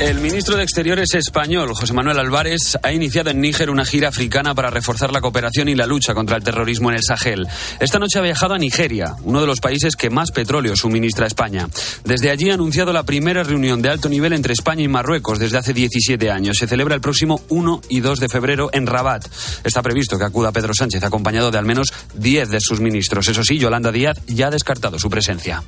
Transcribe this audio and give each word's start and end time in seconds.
El 0.00 0.18
ministro 0.18 0.56
de 0.56 0.64
Exteriores 0.64 1.14
español, 1.14 1.72
José 1.72 1.92
Manuel 1.92 2.18
Álvarez, 2.18 2.76
ha 2.82 2.92
iniciado 2.92 3.30
en 3.30 3.40
Níger 3.40 3.70
una 3.70 3.84
gira 3.84 4.08
africana 4.08 4.52
para 4.52 4.68
reforzar 4.68 5.12
la 5.12 5.20
cooperación 5.20 5.68
y 5.68 5.76
la 5.76 5.86
lucha 5.86 6.14
contra 6.14 6.36
el 6.36 6.42
terrorismo 6.42 6.90
en 6.90 6.96
el 6.96 7.02
Sahel. 7.04 7.46
Esta 7.78 8.00
noche 8.00 8.18
ha 8.18 8.22
viajado 8.22 8.54
a 8.54 8.58
Nigeria, 8.58 9.14
uno 9.22 9.40
de 9.40 9.46
los 9.46 9.60
países 9.60 9.94
que 9.94 10.10
más 10.10 10.32
petróleo 10.32 10.74
suministra 10.74 11.26
a 11.26 11.28
España. 11.28 11.68
Desde 12.04 12.32
allí 12.32 12.50
ha 12.50 12.54
anunciado 12.54 12.92
la 12.92 13.04
primera 13.04 13.44
reunión 13.44 13.82
de 13.82 13.88
alto 13.88 14.08
nivel 14.08 14.32
entre 14.32 14.52
España 14.52 14.82
y 14.82 14.88
Marruecos 14.88 15.38
desde 15.38 15.58
hace 15.58 15.72
17 15.72 16.28
años. 16.28 16.56
Se 16.58 16.66
celebra 16.66 16.96
el 16.96 17.00
próximo 17.00 17.40
1 17.48 17.82
y 17.88 18.00
2 18.00 18.18
de 18.18 18.28
febrero 18.28 18.70
en 18.72 18.86
Rabat. 18.86 19.24
Está 19.62 19.80
previsto 19.80 20.18
que 20.18 20.24
acuda 20.24 20.50
Pedro 20.50 20.74
Sánchez 20.74 21.04
acompañado 21.04 21.52
de 21.52 21.58
al 21.58 21.66
menos 21.66 21.92
10 22.14 22.50
de 22.50 22.60
sus 22.60 22.80
ministros. 22.80 23.28
Eso 23.28 23.44
sí, 23.44 23.58
Yolanda 23.58 23.92
Díaz 23.92 24.20
ya 24.26 24.48
ha 24.48 24.50
descartado 24.50 24.98
su 24.98 25.08
presencia. 25.08 25.62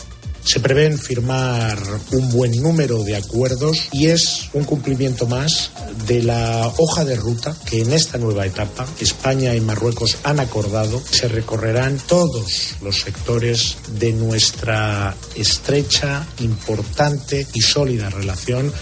Se 0.46 0.60
prevén 0.60 0.96
firmar 0.96 1.76
un 2.12 2.30
buen 2.30 2.62
número 2.62 3.02
de 3.02 3.16
acuerdos 3.16 3.88
y 3.90 4.06
es 4.06 4.48
un 4.52 4.62
cumplimiento 4.62 5.26
más 5.26 5.72
de 6.06 6.22
la 6.22 6.72
hoja 6.78 7.04
de 7.04 7.16
ruta 7.16 7.56
que 7.68 7.82
en 7.82 7.92
esta 7.92 8.16
nueva 8.16 8.46
etapa 8.46 8.86
España 9.00 9.56
y 9.56 9.60
Marruecos 9.60 10.18
han 10.22 10.38
acordado. 10.38 11.02
Se 11.10 11.26
recorrerán 11.26 11.98
todos 12.06 12.76
los 12.80 13.00
sectores 13.00 13.76
de 13.98 14.12
nuestra 14.12 15.16
estrecha, 15.34 16.24
importante 16.38 17.44
y 17.52 17.60
sólida 17.60 18.08
relación 18.08 18.72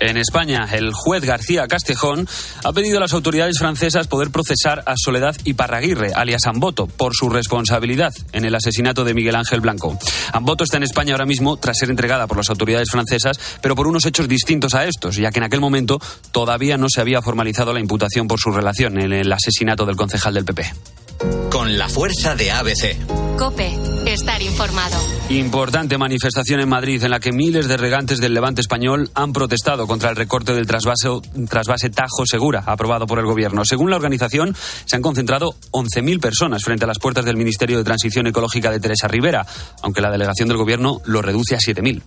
en 0.00 0.16
España, 0.16 0.68
el 0.72 0.92
juez 0.92 1.24
García 1.24 1.66
Castejón 1.68 2.28
ha 2.64 2.72
pedido 2.72 2.98
a 2.98 3.00
las 3.00 3.12
autoridades 3.12 3.58
francesas 3.58 4.08
poder 4.08 4.30
procesar 4.30 4.82
a 4.86 4.94
Soledad 4.96 5.36
Iparraguirre, 5.44 6.12
alias 6.14 6.46
Amboto, 6.46 6.86
por 6.86 7.14
su 7.14 7.28
responsabilidad 7.28 8.12
en 8.32 8.44
el 8.44 8.54
asesinato 8.54 9.04
de 9.04 9.14
Miguel 9.14 9.36
Ángel 9.36 9.60
Blanco. 9.60 9.98
Amboto 10.32 10.64
está 10.64 10.76
en 10.76 10.82
España 10.82 11.12
ahora 11.12 11.26
mismo 11.26 11.56
tras 11.56 11.78
ser 11.78 11.90
entregada 11.90 12.26
por 12.26 12.36
las 12.36 12.50
autoridades 12.50 12.90
francesas, 12.90 13.38
pero 13.60 13.74
por 13.74 13.86
unos 13.86 14.04
hechos 14.06 14.28
distintos 14.28 14.74
a 14.74 14.84
estos, 14.84 15.16
ya 15.16 15.30
que 15.30 15.38
en 15.38 15.44
aquel 15.44 15.60
momento 15.60 16.00
todavía 16.32 16.76
no 16.76 16.88
se 16.88 17.00
había 17.00 17.22
formalizado 17.22 17.72
la 17.72 17.80
imputación 17.80 18.28
por 18.28 18.38
su 18.38 18.50
relación 18.50 18.98
en 18.98 19.12
el 19.12 19.32
asesinato 19.32 19.86
del 19.86 19.96
concejal 19.96 20.34
del 20.34 20.44
PP. 20.44 21.05
Con 21.50 21.78
la 21.78 21.88
fuerza 21.88 22.34
de 22.34 22.50
ABC. 22.50 23.36
Cope, 23.38 23.70
estar 24.06 24.40
informado. 24.42 24.96
Importante 25.28 25.98
manifestación 25.98 26.60
en 26.60 26.68
Madrid 26.68 27.02
en 27.02 27.10
la 27.10 27.20
que 27.20 27.32
miles 27.32 27.68
de 27.68 27.76
regantes 27.76 28.18
del 28.18 28.32
levante 28.32 28.60
español 28.60 29.10
han 29.14 29.32
protestado 29.32 29.86
contra 29.86 30.10
el 30.10 30.16
recorte 30.16 30.54
del 30.54 30.66
trasvase, 30.66 31.08
trasvase 31.48 31.90
Tajo 31.90 32.24
Segura, 32.24 32.62
aprobado 32.64 33.06
por 33.06 33.18
el 33.18 33.26
gobierno. 33.26 33.64
Según 33.64 33.90
la 33.90 33.96
organización, 33.96 34.56
se 34.84 34.96
han 34.96 35.02
concentrado 35.02 35.54
11.000 35.72 36.20
personas 36.20 36.62
frente 36.62 36.84
a 36.84 36.88
las 36.88 36.98
puertas 36.98 37.24
del 37.24 37.36
Ministerio 37.36 37.78
de 37.78 37.84
Transición 37.84 38.26
Ecológica 38.26 38.70
de 38.70 38.80
Teresa 38.80 39.08
Rivera, 39.08 39.46
aunque 39.82 40.00
la 40.00 40.10
delegación 40.10 40.48
del 40.48 40.56
gobierno 40.56 41.00
lo 41.04 41.20
reduce 41.20 41.56
a 41.56 41.58
7.000 41.58 42.02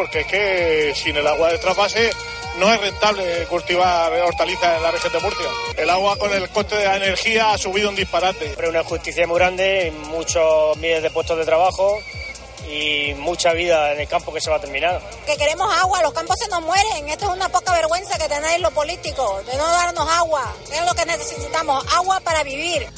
porque 0.00 0.20
es 0.20 0.26
que 0.28 0.94
sin 0.96 1.14
el 1.14 1.26
agua 1.26 1.50
de 1.50 1.58
trasvase 1.58 2.10
no 2.56 2.72
es 2.72 2.80
rentable 2.80 3.46
cultivar 3.48 4.10
hortalizas 4.22 4.78
en 4.78 4.82
la 4.82 4.90
región 4.92 5.12
de 5.12 5.20
Murcia. 5.20 5.46
El 5.76 5.90
agua 5.90 6.16
con 6.16 6.32
el 6.32 6.48
coste 6.48 6.76
de 6.76 6.86
la 6.86 6.96
energía 6.96 7.52
ha 7.52 7.58
subido 7.58 7.90
un 7.90 7.94
disparate. 7.96 8.54
Pero 8.56 8.70
una 8.70 8.80
injusticia 8.80 9.26
muy 9.26 9.36
grande, 9.36 9.92
muchos 10.08 10.74
miles 10.78 11.02
de 11.02 11.10
puestos 11.10 11.36
de 11.36 11.44
trabajo 11.44 12.00
y 12.66 13.12
mucha 13.18 13.52
vida 13.52 13.92
en 13.92 14.00
el 14.00 14.08
campo 14.08 14.32
que 14.32 14.40
se 14.40 14.48
va 14.48 14.56
a 14.56 14.60
terminar. 14.62 15.02
Que 15.26 15.36
queremos 15.36 15.70
agua, 15.70 16.00
los 16.00 16.14
campos 16.14 16.38
se 16.38 16.48
nos 16.48 16.62
mueren. 16.62 17.06
Esto 17.10 17.26
es 17.26 17.32
una 17.32 17.50
poca 17.50 17.70
vergüenza 17.74 18.16
que 18.16 18.26
tenéis 18.26 18.58
los 18.60 18.72
políticos, 18.72 19.44
de 19.44 19.54
no 19.58 19.66
darnos 19.66 20.08
agua. 20.08 20.50
Es 20.72 20.82
lo 20.86 20.94
que 20.94 21.04
necesitamos, 21.04 21.84
agua 21.92 22.20
para 22.20 22.42
vivir 22.42 22.88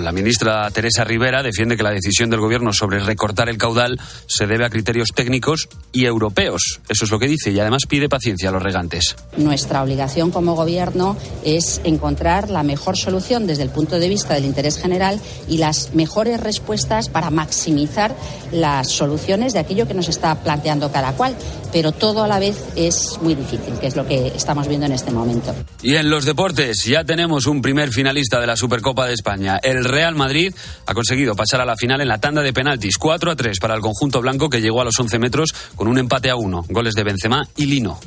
la 0.00 0.12
ministra 0.12 0.70
Teresa 0.70 1.04
Rivera 1.04 1.42
defiende 1.42 1.76
que 1.76 1.82
la 1.82 1.90
decisión 1.90 2.30
del 2.30 2.40
gobierno 2.40 2.72
sobre 2.72 3.00
recortar 3.00 3.48
el 3.48 3.58
caudal 3.58 4.00
se 4.26 4.46
debe 4.46 4.64
a 4.64 4.70
criterios 4.70 5.10
técnicos 5.14 5.68
y 5.92 6.06
europeos. 6.06 6.80
Eso 6.88 7.04
es 7.04 7.10
lo 7.10 7.18
que 7.18 7.28
dice 7.28 7.50
y 7.50 7.60
además 7.60 7.82
pide 7.88 8.08
paciencia 8.08 8.48
a 8.48 8.52
los 8.52 8.62
regantes. 8.62 9.16
Nuestra 9.36 9.82
obligación 9.82 10.30
como 10.30 10.54
gobierno 10.54 11.16
es 11.44 11.80
encontrar 11.84 12.50
la 12.50 12.62
mejor 12.62 12.96
solución 12.96 13.46
desde 13.46 13.64
el 13.64 13.70
punto 13.70 13.98
de 13.98 14.08
vista 14.08 14.34
del 14.34 14.44
interés 14.44 14.78
general 14.78 15.20
y 15.48 15.58
las 15.58 15.94
mejores 15.94 16.40
respuestas 16.40 17.08
para 17.08 17.30
maximizar 17.30 18.14
las 18.52 18.88
soluciones 18.88 19.52
de 19.52 19.60
aquello 19.60 19.86
que 19.86 19.94
nos 19.94 20.08
está 20.08 20.34
planteando 20.42 20.92
cada 20.92 21.12
cual. 21.12 21.36
Pero 21.72 21.92
todo 21.92 22.22
a 22.22 22.28
la 22.28 22.38
vez 22.38 22.56
es 22.76 23.18
muy 23.22 23.34
difícil, 23.34 23.74
que 23.80 23.86
es 23.86 23.96
lo 23.96 24.06
que 24.06 24.28
estamos 24.28 24.68
viendo 24.68 24.86
en 24.86 24.92
este 24.92 25.10
momento. 25.10 25.54
Y 25.82 25.96
en 25.96 26.10
los 26.10 26.24
deportes 26.24 26.84
ya 26.84 27.04
tenemos 27.04 27.46
un 27.46 27.62
primer 27.62 27.90
finalista 27.90 28.40
de 28.40 28.46
la 28.46 28.56
Supercopa 28.56 29.06
de 29.06 29.14
España. 29.14 29.58
El 29.62 29.81
el 29.82 29.88
Real 29.88 30.14
Madrid 30.14 30.54
ha 30.86 30.94
conseguido 30.94 31.34
pasar 31.34 31.60
a 31.60 31.64
la 31.64 31.76
final 31.76 32.00
en 32.00 32.08
la 32.08 32.18
tanda 32.18 32.42
de 32.42 32.52
penaltis 32.52 32.96
4 32.98 33.32
a 33.32 33.36
3 33.36 33.58
para 33.58 33.74
el 33.74 33.80
conjunto 33.80 34.20
blanco 34.20 34.48
que 34.48 34.60
llegó 34.60 34.80
a 34.80 34.84
los 34.84 34.98
11 34.98 35.18
metros 35.18 35.52
con 35.76 35.88
un 35.88 35.98
empate 35.98 36.30
a 36.30 36.36
1. 36.36 36.66
Goles 36.68 36.94
de 36.94 37.04
Benzema 37.04 37.42
y 37.56 37.66
Lino 37.66 37.98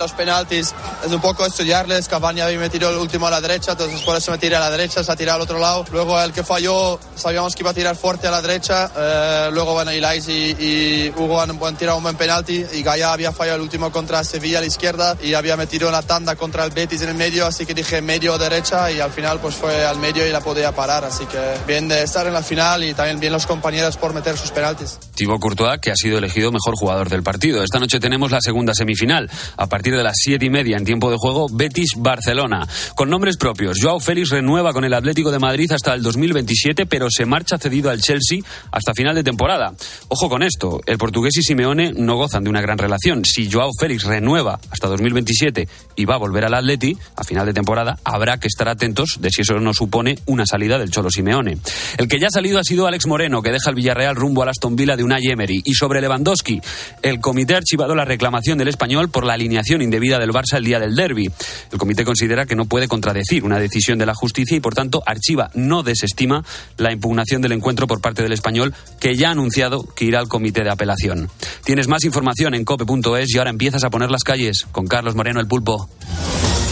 los 0.00 0.12
penaltis 0.12 0.74
es 1.04 1.12
un 1.12 1.20
poco 1.20 1.44
estudiarles. 1.44 2.08
Cavani 2.08 2.40
había 2.40 2.58
metido 2.58 2.88
el 2.88 2.96
último 2.96 3.26
a 3.26 3.30
la 3.30 3.40
derecha, 3.40 3.72
entonces 3.72 4.00
por 4.00 4.16
eso 4.16 4.30
me 4.30 4.38
tiré 4.38 4.56
a 4.56 4.60
la 4.60 4.70
derecha, 4.70 5.04
se 5.04 5.12
ha 5.12 5.16
tirado 5.16 5.36
al 5.36 5.42
otro 5.42 5.58
lado. 5.58 5.84
Luego 5.92 6.20
el 6.20 6.32
que 6.32 6.42
falló, 6.42 6.98
sabíamos 7.14 7.54
que 7.54 7.62
iba 7.62 7.70
a 7.70 7.74
tirar 7.74 7.94
fuerte 7.96 8.26
a 8.26 8.30
la 8.30 8.40
derecha. 8.40 8.90
Eh, 8.96 9.50
luego, 9.52 9.74
bueno, 9.74 9.92
Ilais 9.92 10.26
y, 10.28 10.56
y, 10.58 11.12
Hugo 11.14 11.40
han, 11.40 11.76
tirado 11.76 11.98
un 11.98 12.02
buen 12.02 12.16
penalti 12.16 12.64
y 12.72 12.82
Gaia 12.82 13.12
había 13.12 13.30
fallado 13.30 13.56
el 13.56 13.62
último 13.62 13.92
contra 13.92 14.24
Sevilla 14.24 14.58
a 14.58 14.60
la 14.62 14.66
izquierda 14.66 15.16
y 15.22 15.34
había 15.34 15.56
metido 15.58 15.90
la 15.90 16.00
tanda 16.00 16.34
contra 16.34 16.64
el 16.64 16.70
Betis 16.70 17.02
en 17.02 17.10
el 17.10 17.14
medio, 17.14 17.44
así 17.46 17.66
que 17.66 17.74
dije 17.74 18.00
medio 18.00 18.38
derecha 18.38 18.90
y 18.90 19.00
al 19.00 19.10
final 19.10 19.38
pues 19.38 19.54
fue 19.54 19.84
al 19.84 19.98
medio 19.98 20.26
y 20.26 20.30
la 20.30 20.40
podía 20.40 20.72
parar. 20.72 21.04
Así 21.04 21.26
que 21.26 21.38
bien 21.66 21.88
de 21.88 22.02
estar 22.02 22.26
en 22.26 22.32
la 22.32 22.42
final 22.42 22.84
y 22.84 22.94
también 22.94 23.20
bien 23.20 23.32
los 23.34 23.46
compañeros 23.46 23.98
por 23.98 24.14
meter 24.14 24.38
sus 24.38 24.50
penaltis. 24.50 24.98
Thibaut 25.14 25.40
Courtois, 25.40 25.78
que 25.78 25.90
ha 25.90 25.96
sido 25.96 26.16
elegido 26.16 26.50
mejor 26.50 26.74
jugador 26.74 27.10
del 27.10 27.22
partido. 27.22 27.62
Esta 27.62 27.78
noche 27.78 28.00
tenemos 28.00 28.30
la 28.30 28.40
segunda 28.40 28.72
semifinal. 28.72 29.30
A 29.58 29.66
partir 29.66 29.89
de 29.96 30.04
las 30.04 30.16
siete 30.16 30.46
y 30.46 30.50
media 30.50 30.76
en 30.76 30.84
tiempo 30.84 31.10
de 31.10 31.16
juego, 31.18 31.48
Betis-Barcelona. 31.50 32.66
Con 32.94 33.10
nombres 33.10 33.36
propios, 33.36 33.78
Joao 33.80 34.00
Félix 34.00 34.30
renueva 34.30 34.72
con 34.72 34.84
el 34.84 34.94
Atlético 34.94 35.30
de 35.30 35.38
Madrid 35.38 35.70
hasta 35.72 35.94
el 35.94 36.02
2027, 36.02 36.86
pero 36.86 37.08
se 37.10 37.26
marcha 37.26 37.58
cedido 37.58 37.90
al 37.90 38.00
Chelsea 38.00 38.40
hasta 38.70 38.94
final 38.94 39.14
de 39.14 39.24
temporada. 39.24 39.74
Ojo 40.08 40.28
con 40.28 40.42
esto, 40.42 40.80
el 40.86 40.98
portugués 40.98 41.36
y 41.36 41.42
Simeone 41.42 41.92
no 41.92 42.16
gozan 42.16 42.44
de 42.44 42.50
una 42.50 42.60
gran 42.60 42.78
relación. 42.78 43.24
Si 43.24 43.50
Joao 43.50 43.70
Félix 43.78 44.04
renueva 44.04 44.58
hasta 44.70 44.88
2027 44.88 45.68
y 45.96 46.04
va 46.04 46.14
a 46.14 46.18
volver 46.18 46.44
al 46.44 46.54
Atleti 46.54 46.96
a 47.16 47.24
final 47.24 47.46
de 47.46 47.52
temporada, 47.52 47.98
habrá 48.04 48.38
que 48.38 48.48
estar 48.48 48.68
atentos 48.68 49.18
de 49.20 49.30
si 49.30 49.42
eso 49.42 49.58
no 49.60 49.74
supone 49.74 50.18
una 50.26 50.46
salida 50.46 50.78
del 50.78 50.90
Cholo 50.90 51.10
Simeone. 51.10 51.58
El 51.98 52.08
que 52.08 52.18
ya 52.18 52.28
ha 52.28 52.30
salido 52.30 52.58
ha 52.58 52.64
sido 52.64 52.86
Alex 52.86 53.06
Moreno, 53.06 53.42
que 53.42 53.50
deja 53.50 53.70
el 53.70 53.76
Villarreal 53.76 54.16
rumbo 54.16 54.42
al 54.42 54.48
Aston 54.48 54.76
Villa 54.76 54.96
de 54.96 55.04
Unai 55.04 55.26
Emery. 55.26 55.62
Y 55.64 55.74
sobre 55.74 56.00
Lewandowski, 56.00 56.60
el 57.02 57.20
comité 57.20 57.54
ha 57.54 57.58
archivado 57.58 57.94
la 57.94 58.04
reclamación 58.04 58.58
del 58.58 58.68
español 58.68 59.10
por 59.10 59.24
la 59.24 59.34
alineación 59.34 59.79
indebida 59.82 60.18
del 60.18 60.30
Barça 60.30 60.56
el 60.56 60.64
día 60.64 60.78
del 60.78 60.94
derby. 60.94 61.30
El 61.70 61.78
comité 61.78 62.04
considera 62.04 62.46
que 62.46 62.56
no 62.56 62.66
puede 62.66 62.88
contradecir 62.88 63.44
una 63.44 63.58
decisión 63.58 63.98
de 63.98 64.06
la 64.06 64.14
justicia 64.14 64.56
y, 64.56 64.60
por 64.60 64.74
tanto, 64.74 65.02
archiva, 65.06 65.50
no 65.54 65.82
desestima 65.82 66.44
la 66.76 66.92
impugnación 66.92 67.42
del 67.42 67.52
encuentro 67.52 67.86
por 67.86 68.00
parte 68.00 68.22
del 68.22 68.32
español, 68.32 68.74
que 68.98 69.16
ya 69.16 69.28
ha 69.28 69.32
anunciado 69.32 69.82
que 69.94 70.04
irá 70.04 70.18
al 70.18 70.28
comité 70.28 70.62
de 70.62 70.70
apelación. 70.70 71.30
Tienes 71.64 71.88
más 71.88 72.04
información 72.04 72.54
en 72.54 72.64
cope.es 72.64 73.34
y 73.34 73.38
ahora 73.38 73.50
empiezas 73.50 73.84
a 73.84 73.90
poner 73.90 74.10
las 74.10 74.24
calles 74.24 74.66
con 74.72 74.86
Carlos 74.86 75.14
Moreno 75.14 75.40
el 75.40 75.46
Pulpo. 75.46 75.88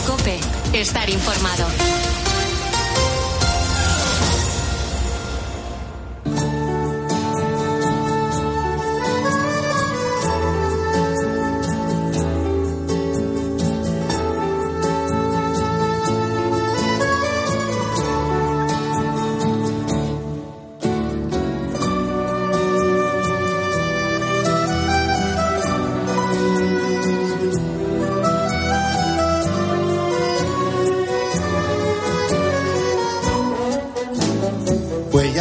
Cope, 0.07 0.39
estar 0.73 1.09
informado. 1.11 2.08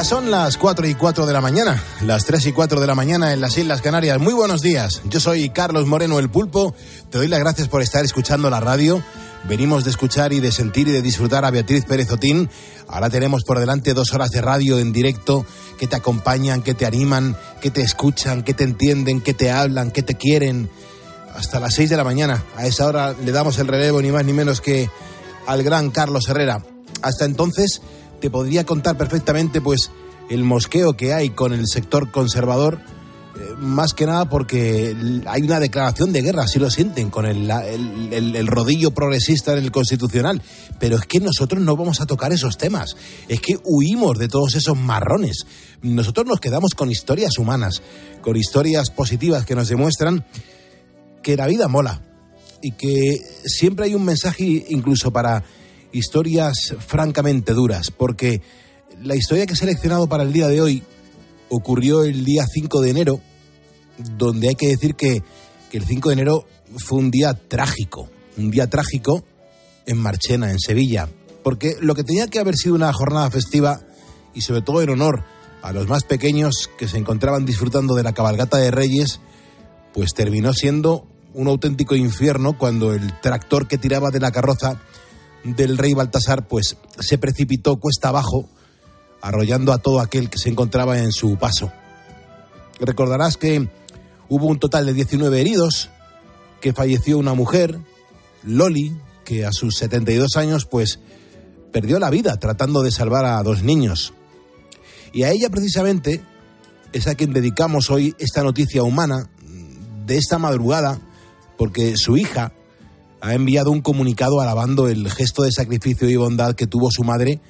Son 0.07 0.31
las 0.31 0.57
4 0.57 0.88
y 0.88 0.95
4 0.95 1.25
de 1.25 1.33
la 1.33 1.42
mañana, 1.42 1.83
las 2.01 2.24
3 2.24 2.45
y 2.45 2.51
4 2.54 2.80
de 2.80 2.88
la 2.88 2.95
mañana 2.95 3.33
en 3.33 3.42
las 3.42 3.57
Islas 3.57 3.81
Canarias. 3.81 4.18
Muy 4.19 4.33
buenos 4.33 4.62
días, 4.62 5.01
yo 5.04 5.19
soy 5.19 5.50
Carlos 5.50 5.86
Moreno 5.86 6.18
el 6.18 6.30
Pulpo, 6.30 6.74
te 7.09 7.18
doy 7.18 7.27
las 7.27 7.42
gracias 7.42 7.68
por 7.68 7.81
estar 7.81 8.06
escuchando 8.06 8.50
la 8.50 8.62
radio. 8.62 9.04
Venimos 9.50 9.83
de 9.83 9.89
escuchar 9.89 10.31
y 10.31 10.39
de 10.39 10.54
sentir 10.54 10.88
y 10.88 10.92
de 10.92 11.01
disfrutar 11.01 11.44
a 11.44 11.51
Beatriz 11.51 11.83
Pérez 11.83 12.09
Otín. 12.09 12.50
Ahora 12.88 13.09
tenemos 13.09 13.44
por 13.44 13.59
delante 13.59 13.94
dos 13.94 14.13
horas 14.13 14.31
de 14.31 14.39
radio 14.39 14.80
en 14.80 14.94
directo 14.94 15.45
que 15.77 15.88
te 15.88 15.98
acompañan, 15.98 16.62
que 16.62 16.74
te 16.74 16.86
animan, 16.86 17.36
que 17.59 17.69
te 17.69 17.81
escuchan, 17.81 18.44
que 18.44 18.54
te 18.54 18.63
entienden, 18.63 19.19
que 19.19 19.33
te 19.33 19.51
hablan, 19.51 19.92
que 19.92 20.04
te 20.04 20.15
quieren. 20.15 20.69
Hasta 21.36 21.59
las 21.59 21.74
6 21.74 21.89
de 21.89 21.98
la 21.98 22.06
mañana. 22.06 22.45
A 22.56 22.65
esa 22.65 22.88
hora 22.88 23.13
le 23.13 23.33
damos 23.33 23.59
el 23.59 23.68
relevo 23.68 24.01
ni 24.01 24.12
más 24.12 24.24
ni 24.24 24.31
menos 24.31 24.62
que 24.62 24.89
al 25.48 25.63
gran 25.63 25.92
Carlos 25.92 26.30
Herrera. 26.30 26.63
Hasta 27.01 27.25
entonces 27.25 27.81
te 28.19 28.30
podría 28.30 28.66
contar 28.66 28.98
perfectamente 28.98 29.62
pues 29.62 29.92
el 30.30 30.44
mosqueo 30.44 30.94
que 30.94 31.14
hay 31.14 31.30
con 31.30 31.54
el 31.54 31.68
sector 31.68 32.12
conservador, 32.12 32.80
eh, 33.36 33.54
más 33.60 33.94
que 33.94 34.06
nada 34.06 34.30
porque 34.30 34.96
hay 35.25 35.42
una 35.42 35.60
declaración 35.60 36.12
de 36.12 36.22
guerra, 36.22 36.48
si 36.48 36.60
lo 36.60 36.69
sienten, 36.69 37.10
con 37.10 37.25
el, 37.25 37.50
el, 37.52 38.48
rodillo 38.48 38.92
progresista 38.92 39.54
en 39.54 39.60
el 39.60 39.72
constitucional. 39.72 40.42
Pero 40.80 40.98
es 40.98 41.04
que 41.04 41.19
nosotros 41.19 41.62
no 41.62 41.75
vamos 41.75 42.02
a 42.02 42.06
tocar 42.06 42.34
esos 42.34 42.58
temas, 42.58 42.96
es 43.28 43.40
que 43.40 43.58
huimos 43.64 44.18
de 44.18 44.28
todos 44.28 44.56
esos 44.56 44.78
marrones. 44.78 45.46
Nosotros 45.81 46.25
nos 46.25 46.40
quedamos 46.40 46.74
con 46.74 46.92
historias 46.92 47.38
humanas, 47.38 47.81
con 48.22 48.36
historias 48.36 48.90
positivas 48.90 49.46
que 49.46 49.56
nos 49.56 49.69
demuestran 49.69 50.25
que 51.22 51.38
la 51.38 51.48
vida 51.48 51.68
mola 51.68 52.02
y 52.62 52.72
que 52.72 53.18
siempre 53.46 53.86
hay 53.86 53.96
un 53.96 54.04
mensaje 54.04 54.66
incluso 54.69 55.12
para 55.12 55.44
historias 55.92 56.75
francamente 56.80 57.54
duras, 57.54 57.92
porque 57.92 58.42
la 59.01 59.16
historia 59.16 59.45
que 59.45 59.54
he 59.54 59.57
seleccionado 59.57 60.07
para 60.07 60.24
el 60.24 60.34
día 60.34 60.48
de 60.48 60.62
hoy 60.62 60.84
ocurrió 61.50 62.04
el 62.04 62.25
día 62.25 62.45
5 62.51 62.81
de 62.81 62.89
enero, 62.89 63.22
donde 64.18 64.50
hay 64.50 64.56
que 64.56 64.68
decir 64.68 64.95
que, 64.95 65.24
el 65.72 65.86
5 65.86 66.10
de 66.10 66.13
enero 66.13 66.48
fue 66.78 66.98
un 66.98 67.12
día 67.12 67.34
trágico, 67.36 68.10
un 68.36 68.50
día 68.50 68.68
trágico 68.68 69.24
en 69.86 69.98
Marchena, 69.98 70.50
en 70.50 70.60
Sevilla, 70.60 71.07
porque 71.44 71.75
lo 71.81 71.94
que 71.94 72.04
tenía 72.04 72.28
que 72.28 72.40
haber 72.40 72.56
sido 72.56 72.74
una 72.74 72.92
jornada 72.92 73.30
festiva 73.30 73.81
y 74.33 74.42
sobre 74.42 74.62
todo 74.62 74.81
en 74.81 74.90
honor 74.90 75.24
a 75.62 75.72
los 75.74 75.88
más 75.88 76.04
pequeños 76.04 76.69
que 76.80 76.88
se 76.88 76.98
encontraban 76.98 77.45
disfrutando 77.45 77.94
de 77.94 78.01
la 78.01 78.13
cabalgata 78.13 78.57
de 78.57 78.72
Reyes, 78.72 79.19
pues 79.94 80.13
terminó 80.16 80.51
siendo 80.54 81.06
un 81.33 81.48
auténtico 81.48 81.95
infierno 81.95 82.57
cuando 82.57 82.94
el 82.94 83.19
tractor 83.22 83.68
que 83.68 83.78
tiraba 83.78 84.10
de 84.10 84.19
la 84.19 84.31
carroza 84.31 84.81
del 85.44 85.78
rey 85.78 85.94
Baltasar 85.94 86.48
pues 86.48 86.78
se 87.00 87.18
precipitó 87.18 87.78
cuesta 87.78 88.10
abajo, 88.10 88.50
arrollando 89.22 89.74
a 89.74 89.80
todo 89.80 90.00
aquel 90.00 90.30
que 90.30 90.38
se 90.38 90.50
encontraba 90.50 91.00
en 91.00 91.12
su 91.12 91.38
paso. 91.38 91.72
Recordarás 92.80 93.38
que 93.38 93.69
hubo 94.30 94.48
un 94.48 94.60
total 94.60 94.86
de 94.86 94.94
19 94.94 95.42
heridos, 95.42 95.89
que 96.62 96.74
falleció 96.74 97.18
una 97.18 97.34
mujer, 97.34 97.80
Loli, 98.44 98.95
que 99.25 99.45
a 99.45 99.51
sus 99.51 99.75
72 99.78 100.38
años 100.38 100.66
pues 100.66 101.00
perdió 101.72 102.00
la 102.00 102.10
vida 102.10 102.38
tratando 102.38 102.81
de 102.81 102.92
salvar 102.92 103.25
a 103.25 103.42
dos 103.44 103.63
niños. 103.63 104.13
Y 105.13 105.24
a 105.24 105.31
ella 105.31 105.50
precisamente 105.50 106.22
es 106.94 107.07
a 107.07 107.16
quien 107.16 107.33
dedicamos 107.33 107.90
hoy 107.90 108.16
esta 108.19 108.44
noticia 108.44 108.83
humana 108.83 109.30
de 110.06 110.18
esta 110.18 110.38
madrugada, 110.38 111.00
porque 111.57 111.98
su 111.98 112.18
hija 112.18 112.54
ha 113.22 113.34
enviado 113.34 113.72
un 113.72 113.81
comunicado 113.81 114.40
alabando 114.42 114.88
el 114.88 115.10
gesto 115.10 115.44
de 115.44 115.52
sacrificio 115.52 116.10
y 116.10 116.16
bondad 116.16 116.56
que 116.56 116.68
tuvo 116.68 116.90
su 116.92 117.04
madre 117.04 117.42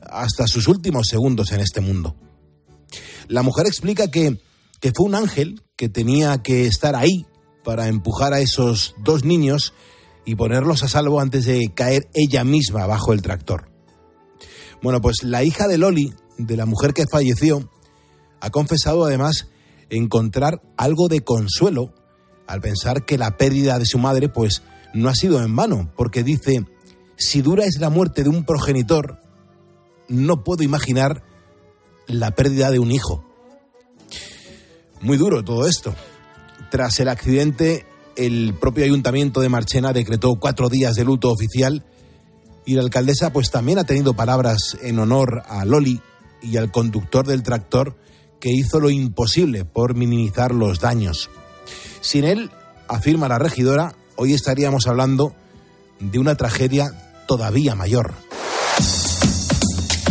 hasta 0.00 0.46
sus 0.46 0.68
últimos 0.68 1.08
segundos 1.08 1.52
en 1.52 1.60
este 1.60 1.80
mundo. 1.80 2.16
La 3.26 3.42
mujer 3.42 3.66
explica 3.66 4.10
que, 4.10 4.40
que 4.80 4.92
fue 4.94 5.06
un 5.06 5.14
ángel 5.14 5.62
que 5.76 5.88
tenía 5.88 6.38
que 6.42 6.66
estar 6.66 6.94
ahí 6.94 7.26
para 7.64 7.88
empujar 7.88 8.32
a 8.32 8.40
esos 8.40 8.94
dos 9.04 9.24
niños 9.24 9.74
y 10.24 10.34
ponerlos 10.34 10.82
a 10.82 10.88
salvo 10.88 11.20
antes 11.20 11.44
de 11.44 11.72
caer 11.74 12.08
ella 12.14 12.44
misma 12.44 12.86
bajo 12.86 13.12
el 13.12 13.22
tractor. 13.22 13.70
Bueno, 14.82 15.00
pues 15.00 15.22
la 15.22 15.42
hija 15.42 15.66
de 15.66 15.78
Loli, 15.78 16.14
de 16.36 16.56
la 16.56 16.66
mujer 16.66 16.94
que 16.94 17.06
falleció, 17.10 17.70
ha 18.40 18.50
confesado 18.50 19.04
además 19.04 19.48
encontrar 19.90 20.62
algo 20.76 21.08
de 21.08 21.22
consuelo 21.22 21.92
al 22.46 22.60
pensar 22.60 23.04
que 23.04 23.18
la 23.18 23.36
pérdida 23.36 23.78
de 23.78 23.86
su 23.86 23.98
madre 23.98 24.28
pues 24.28 24.62
no 24.94 25.08
ha 25.08 25.14
sido 25.14 25.42
en 25.42 25.54
vano, 25.54 25.92
porque 25.96 26.22
dice, 26.22 26.64
si 27.16 27.42
dura 27.42 27.64
es 27.64 27.78
la 27.80 27.90
muerte 27.90 28.22
de 28.22 28.28
un 28.28 28.44
progenitor, 28.44 29.20
no 30.08 30.44
puedo 30.44 30.62
imaginar 30.62 31.22
la 32.06 32.30
pérdida 32.32 32.70
de 32.70 32.78
un 32.78 32.90
hijo. 32.90 33.24
Muy 35.00 35.16
duro 35.16 35.44
todo 35.44 35.66
esto. 35.66 35.94
Tras 36.70 36.98
el 37.00 37.08
accidente, 37.08 37.86
el 38.16 38.54
propio 38.58 38.84
ayuntamiento 38.84 39.40
de 39.40 39.48
Marchena 39.48 39.92
decretó 39.92 40.34
cuatro 40.36 40.68
días 40.68 40.96
de 40.96 41.04
luto 41.04 41.30
oficial 41.30 41.84
y 42.66 42.74
la 42.74 42.82
alcaldesa 42.82 43.32
pues 43.32 43.50
también 43.50 43.78
ha 43.78 43.84
tenido 43.84 44.14
palabras 44.14 44.76
en 44.82 44.98
honor 44.98 45.42
a 45.46 45.64
Loli 45.64 46.02
y 46.42 46.56
al 46.56 46.70
conductor 46.70 47.26
del 47.26 47.42
tractor 47.42 47.96
que 48.40 48.50
hizo 48.50 48.80
lo 48.80 48.90
imposible 48.90 49.64
por 49.64 49.94
minimizar 49.94 50.52
los 50.52 50.80
daños. 50.80 51.30
Sin 52.00 52.24
él, 52.24 52.50
afirma 52.88 53.28
la 53.28 53.38
regidora, 53.38 53.94
hoy 54.18 54.34
estaríamos 54.34 54.86
hablando 54.88 55.32
de 56.00 56.18
una 56.18 56.34
tragedia 56.34 56.92
todavía 57.26 57.74
mayor. 57.76 58.14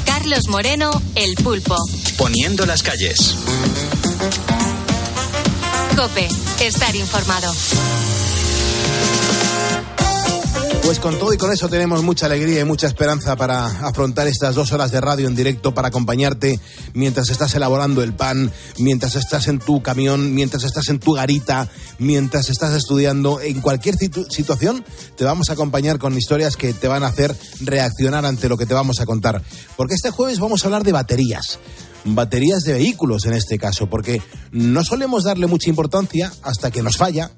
Carlos 0.06 0.48
Moreno, 0.48 1.02
El 1.16 1.36
Pulpo. 1.36 1.76
Poniendo 2.18 2.66
las 2.66 2.84
calles. 2.84 3.36
Cope, 5.96 6.28
estar 6.62 6.96
informado. 6.96 7.54
Pues 10.88 11.02
con 11.02 11.20
todo 11.20 11.34
y 11.34 11.38
con 11.38 11.52
eso 11.52 11.68
tenemos 11.68 12.02
mucha 12.02 12.28
alegría 12.28 12.62
y 12.62 12.64
mucha 12.64 12.88
esperanza 12.88 13.36
para 13.36 13.66
afrontar 13.86 14.26
estas 14.26 14.56
dos 14.56 14.72
horas 14.72 14.90
de 14.90 15.02
radio 15.02 15.28
en 15.28 15.36
directo 15.36 15.74
para 15.74 15.90
acompañarte 15.90 16.62
mientras 16.94 17.30
estás 17.30 17.54
elaborando 17.56 18.04
el 18.04 18.14
pan, 18.14 18.54
mientras 18.78 19.18
estás 19.18 19.50
en 19.50 19.60
tu 19.60 19.82
camión, 19.82 20.34
mientras 20.34 20.64
estás 20.64 20.88
en 20.88 21.00
tu 21.00 21.12
garita, 21.12 21.68
mientras 22.00 22.50
estás 22.50 22.74
estudiando. 22.74 23.42
En 23.42 23.60
cualquier 23.60 23.98
situación 23.98 24.86
te 25.18 25.26
vamos 25.26 25.50
a 25.50 25.54
acompañar 25.54 26.00
con 26.00 26.18
historias 26.18 26.56
que 26.56 26.72
te 26.72 26.88
van 26.88 27.04
a 27.04 27.08
hacer 27.08 27.36
reaccionar 27.60 28.26
ante 28.26 28.48
lo 28.48 28.56
que 28.56 28.66
te 28.66 28.74
vamos 28.74 29.02
a 29.02 29.06
contar. 29.06 29.44
Porque 29.76 29.96
este 29.96 30.12
jueves 30.12 30.40
vamos 30.40 30.64
a 30.64 30.68
hablar 30.68 30.86
de 30.86 30.94
baterías 30.94 31.60
baterías 32.06 32.62
de 32.62 32.72
vehículos 32.72 33.26
en 33.26 33.34
este 33.34 33.58
caso, 33.58 33.90
porque 33.90 34.22
no 34.52 34.86
solemos 34.86 35.26
darle 35.26 35.48
mucha 35.48 35.70
importancia 35.70 36.32
hasta 36.44 36.72
que 36.72 36.82
nos 36.82 36.96
falla 36.96 37.32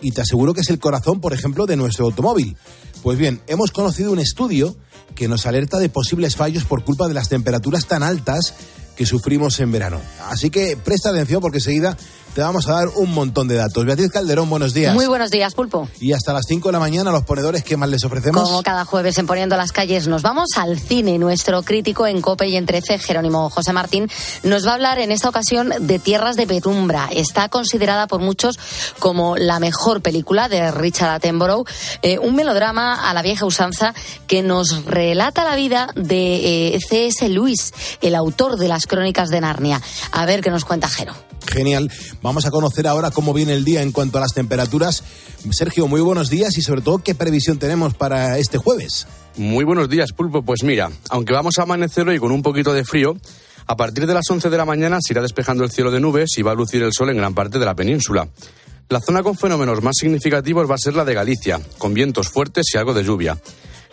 y 0.00 0.12
te 0.12 0.20
aseguro 0.20 0.54
que 0.54 0.60
es 0.60 0.70
el 0.70 0.78
corazón, 0.78 1.20
por 1.20 1.32
ejemplo, 1.32 1.66
de 1.66 1.76
nuestro 1.76 2.06
automóvil. 2.06 2.56
Pues 3.02 3.18
bien, 3.18 3.40
hemos 3.46 3.70
conocido 3.70 4.12
un 4.12 4.18
estudio 4.18 4.76
que 5.14 5.28
nos 5.28 5.46
alerta 5.46 5.78
de 5.78 5.88
posibles 5.88 6.36
fallos 6.36 6.64
por 6.64 6.84
culpa 6.84 7.08
de 7.08 7.14
las 7.14 7.28
temperaturas 7.28 7.86
tan 7.86 8.02
altas 8.02 8.54
que 8.96 9.06
sufrimos 9.06 9.60
en 9.60 9.70
verano. 9.70 10.00
Así 10.28 10.50
que 10.50 10.76
presta 10.76 11.10
atención 11.10 11.40
porque 11.40 11.58
enseguida 11.58 11.96
te 12.34 12.40
vamos 12.40 12.68
a 12.68 12.72
dar 12.72 12.88
un 12.88 13.12
montón 13.12 13.48
de 13.48 13.56
datos. 13.56 13.84
Beatriz 13.84 14.10
Calderón, 14.10 14.48
buenos 14.48 14.74
días. 14.74 14.94
Muy 14.94 15.06
buenos 15.06 15.30
días, 15.30 15.54
Pulpo. 15.54 15.88
Y 16.00 16.12
hasta 16.12 16.32
las 16.32 16.44
5 16.46 16.68
de 16.68 16.72
la 16.72 16.78
mañana, 16.78 17.10
los 17.10 17.24
ponedores, 17.24 17.64
¿qué 17.64 17.76
más 17.76 17.88
les 17.88 18.04
ofrecemos? 18.04 18.42
Como 18.42 18.62
cada 18.62 18.84
jueves 18.84 19.18
en 19.18 19.26
Poniendo 19.26 19.56
las 19.56 19.72
Calles, 19.72 20.06
nos 20.06 20.22
vamos 20.22 20.50
al 20.56 20.78
cine. 20.78 21.18
Nuestro 21.18 21.62
crítico 21.62 22.06
en 22.06 22.20
COPE 22.20 22.48
y 22.48 22.56
en 22.56 22.66
13, 22.66 22.98
Jerónimo 22.98 23.50
José 23.50 23.72
Martín, 23.72 24.08
nos 24.42 24.66
va 24.66 24.72
a 24.72 24.74
hablar 24.74 24.98
en 24.98 25.10
esta 25.10 25.28
ocasión 25.28 25.72
de 25.80 25.98
Tierras 25.98 26.36
de 26.36 26.46
Petumbra. 26.46 27.08
Está 27.12 27.48
considerada 27.48 28.06
por 28.06 28.20
muchos 28.20 28.58
como 28.98 29.36
la 29.36 29.58
mejor 29.58 30.02
película 30.02 30.48
de 30.48 30.70
Richard 30.70 31.10
Attenborough, 31.10 31.66
eh, 32.02 32.18
un 32.18 32.34
melodrama 32.34 33.08
a 33.08 33.14
la 33.14 33.22
vieja 33.22 33.46
usanza 33.46 33.94
que 34.26 34.42
nos 34.42 34.84
relata 34.84 35.44
la 35.44 35.56
vida 35.56 35.88
de 35.94 36.74
eh, 36.74 36.78
C.S. 36.80 37.28
Lewis, 37.28 37.72
el 38.00 38.14
autor 38.14 38.56
de 38.56 38.68
las 38.68 38.86
crónicas 38.86 39.30
de 39.30 39.40
Narnia. 39.40 39.80
A 40.12 40.26
ver 40.26 40.40
qué 40.40 40.50
nos 40.50 40.64
cuenta 40.64 40.88
Jero. 40.88 41.14
Genial. 41.46 41.90
Vamos 42.22 42.27
a 42.36 42.50
conocer 42.50 42.86
ahora 42.86 43.10
cómo 43.10 43.32
viene 43.32 43.54
el 43.54 43.64
día 43.64 43.82
en 43.82 43.92
cuanto 43.92 44.18
a 44.18 44.20
las 44.20 44.34
temperaturas. 44.34 45.02
Sergio, 45.50 45.86
muy 45.86 46.00
buenos 46.00 46.28
días 46.28 46.58
y 46.58 46.62
sobre 46.62 46.82
todo 46.82 46.98
qué 46.98 47.14
previsión 47.14 47.58
tenemos 47.58 47.94
para 47.94 48.38
este 48.38 48.58
jueves. 48.58 49.06
Muy 49.36 49.64
buenos 49.64 49.88
días, 49.88 50.12
Pulpo. 50.12 50.42
Pues 50.42 50.62
mira, 50.62 50.90
aunque 51.08 51.32
vamos 51.32 51.58
a 51.58 51.62
amanecer 51.62 52.06
hoy 52.06 52.18
con 52.18 52.30
un 52.30 52.42
poquito 52.42 52.74
de 52.74 52.84
frío, 52.84 53.16
a 53.66 53.76
partir 53.76 54.06
de 54.06 54.14
las 54.14 54.28
11 54.28 54.50
de 54.50 54.56
la 54.56 54.64
mañana 54.64 54.98
se 55.00 55.14
irá 55.14 55.22
despejando 55.22 55.64
el 55.64 55.70
cielo 55.70 55.90
de 55.90 56.00
nubes 56.00 56.36
y 56.36 56.42
va 56.42 56.52
a 56.52 56.54
lucir 56.54 56.82
el 56.82 56.92
sol 56.92 57.10
en 57.10 57.16
gran 57.16 57.34
parte 57.34 57.58
de 57.58 57.64
la 57.64 57.74
península. 57.74 58.28
La 58.90 59.00
zona 59.00 59.22
con 59.22 59.36
fenómenos 59.36 59.82
más 59.82 59.96
significativos 59.98 60.70
va 60.70 60.74
a 60.74 60.78
ser 60.78 60.94
la 60.94 61.04
de 61.04 61.14
Galicia, 61.14 61.60
con 61.78 61.94
vientos 61.94 62.28
fuertes 62.28 62.66
y 62.74 62.78
algo 62.78 62.94
de 62.94 63.04
lluvia. 63.04 63.38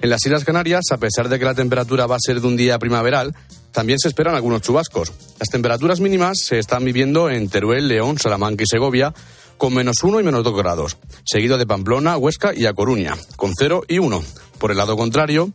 En 0.02 0.10
las 0.10 0.26
Islas 0.26 0.44
Canarias, 0.44 0.86
a 0.92 0.98
pesar 0.98 1.30
de 1.30 1.40
que 1.40 1.46
la 1.46 1.54
temperatura 1.54 2.06
va 2.06 2.16
a 2.16 2.20
ser 2.20 2.42
de 2.42 2.48
un 2.48 2.58
día 2.58 2.80
primaveral, 2.80 3.34
también 3.76 4.00
se 4.00 4.08
esperan 4.08 4.36
algunos 4.36 4.62
chubascos. 4.62 5.12
Las 5.38 5.50
temperaturas 5.50 6.00
mínimas 6.00 6.40
se 6.40 6.58
están 6.58 6.86
viviendo 6.86 7.30
en 7.30 7.50
Teruel, 7.50 7.90
León, 7.90 8.18
Salamanca 8.18 8.64
y 8.64 8.68
Segovia, 8.68 9.14
con 9.58 9.74
menos 9.74 10.02
uno 10.04 10.22
y 10.22 10.24
menos 10.24 10.46
dos 10.46 10.56
grados, 10.56 10.98
seguido 11.26 11.58
de 11.58 11.68
Pamplona, 11.68 12.18
Huesca 12.18 12.54
y 12.56 12.66
A 12.68 12.74
Coruña, 12.74 13.16
con 13.36 13.54
cero 13.54 13.84
y 13.88 14.00
uno. 14.00 14.24
Por 14.60 14.72
el 14.72 14.78
lado 14.78 14.96
contrario, 14.96 15.52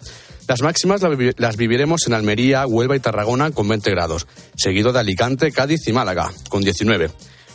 las 0.47 0.61
máximas 0.61 1.01
las 1.39 1.57
viviremos 1.57 2.07
en 2.07 2.13
Almería, 2.13 2.67
Huelva 2.67 2.95
y 2.95 3.01
Tarragona 3.01 3.53
con 3.53 3.67
20 3.69 3.91
grados, 3.91 4.27
seguido 4.55 4.93
de 4.93 5.01
Alicante, 5.01 5.51
Cádiz 5.51 5.89
y 5.89 5.93
Málaga, 5.93 6.31
con 6.51 6.63
19. 6.63 7.11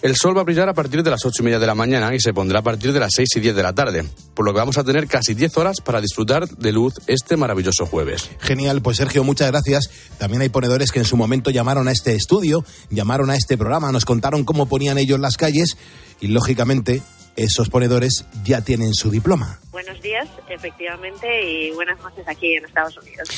El 0.06 0.16
sol 0.16 0.38
va 0.38 0.42
a 0.42 0.44
brillar 0.44 0.70
a 0.70 0.76
partir 0.76 1.02
de 1.02 1.10
las 1.10 1.26
ocho 1.26 1.42
y 1.42 1.46
media 1.46 1.58
de 1.58 1.66
la 1.66 1.74
mañana 1.74 2.14
y 2.14 2.20
se 2.20 2.32
pondrá 2.32 2.60
a 2.60 2.62
partir 2.62 2.94
de 2.94 3.00
las 3.00 3.10
seis 3.16 3.28
y 3.38 3.40
diez 3.40 3.56
de 3.56 3.64
la 3.64 3.74
tarde, 3.74 4.06
por 4.36 4.46
lo 4.46 4.54
que 4.54 4.60
vamos 4.60 4.78
a 4.78 4.84
tener 4.84 5.08
casi 5.08 5.34
diez 5.34 5.58
horas 5.58 5.82
para 5.84 6.00
disfrutar 6.00 6.48
de 6.48 6.72
luz 6.72 6.94
este 7.08 7.38
maravilloso 7.38 7.88
jueves. 7.88 8.30
Genial, 8.40 8.84
pues 8.84 8.98
Sergio, 8.98 9.24
muchas 9.24 9.50
gracias. 9.50 9.90
También 10.20 10.44
hay 10.44 10.50
ponedores 10.50 10.92
que 10.92 11.00
en 11.00 11.06
su 11.06 11.18
momento 11.18 11.50
llamaron 11.50 11.88
a 11.88 11.92
este 11.92 12.14
estudio, 12.14 12.64
llamaron 12.92 13.32
a 13.32 13.36
este 13.36 13.58
programa, 13.58 13.92
nos 13.92 14.06
contaron 14.06 14.44
cómo 14.44 14.68
ponían 14.68 15.00
ellos 15.00 15.20
las 15.20 15.38
calles 15.38 15.76
y 16.22 16.28
lógicamente 16.28 17.02
esos 17.36 17.70
ponedores 17.70 18.26
ya 18.44 18.62
tienen 18.62 18.94
su 18.94 19.10
diploma. 19.12 19.60
Buenos 19.72 20.02
días, 20.02 20.28
efectivamente, 20.50 21.28
y 21.52 21.72
buenas 21.72 22.00
noches 22.00 22.26
aquí 22.28 22.56
en 22.56 22.64
Estados 22.66 22.98
Unidos. 22.98 23.30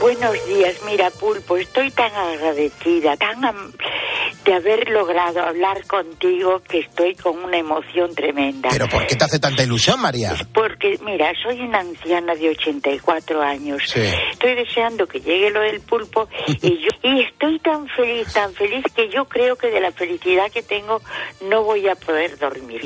Buenos 0.00 0.32
días, 0.48 0.74
mira 0.86 1.08
Pulpo, 1.10 1.56
estoy 1.56 1.90
tan 1.92 2.12
agradecida, 2.12 3.16
tan 3.16 3.44
am- 3.44 3.72
de 4.44 4.52
haber 4.54 4.90
logrado 4.90 5.40
hablar 5.40 5.86
contigo 5.86 6.60
que 6.68 6.80
estoy 6.80 7.14
con 7.14 7.38
una 7.44 7.56
emoción 7.56 8.14
tremenda. 8.14 8.68
¿Pero 8.70 8.88
por 8.88 9.06
qué 9.06 9.14
te 9.16 9.24
hace 9.24 9.38
tanta 9.38 9.62
ilusión, 9.62 10.00
María? 10.00 10.34
Porque, 10.52 10.98
mira, 11.02 11.32
soy 11.42 11.60
una 11.60 11.80
anciana 11.80 12.34
de 12.34 12.50
84 12.50 13.40
años. 13.40 13.82
Sí. 13.86 14.00
Estoy 14.32 14.54
deseando 14.56 15.06
que 15.06 15.20
llegue 15.20 15.50
lo 15.50 15.60
del 15.60 15.80
pulpo 15.80 16.28
y 16.60 16.78
yo 16.78 16.88
y 17.02 17.20
estoy 17.22 17.58
tan 17.60 17.86
feliz, 17.88 18.30
tan 18.34 18.52
feliz 18.52 18.84
que 18.94 19.08
yo 19.08 19.24
creo 19.26 19.56
que 19.56 19.68
de 19.68 19.80
la 19.80 19.92
felicidad 19.92 20.50
que 20.52 20.62
tengo 20.62 21.00
no 21.48 21.62
voy 21.62 21.88
a 21.88 21.94
poder 21.94 22.36
dormir. 22.38 22.82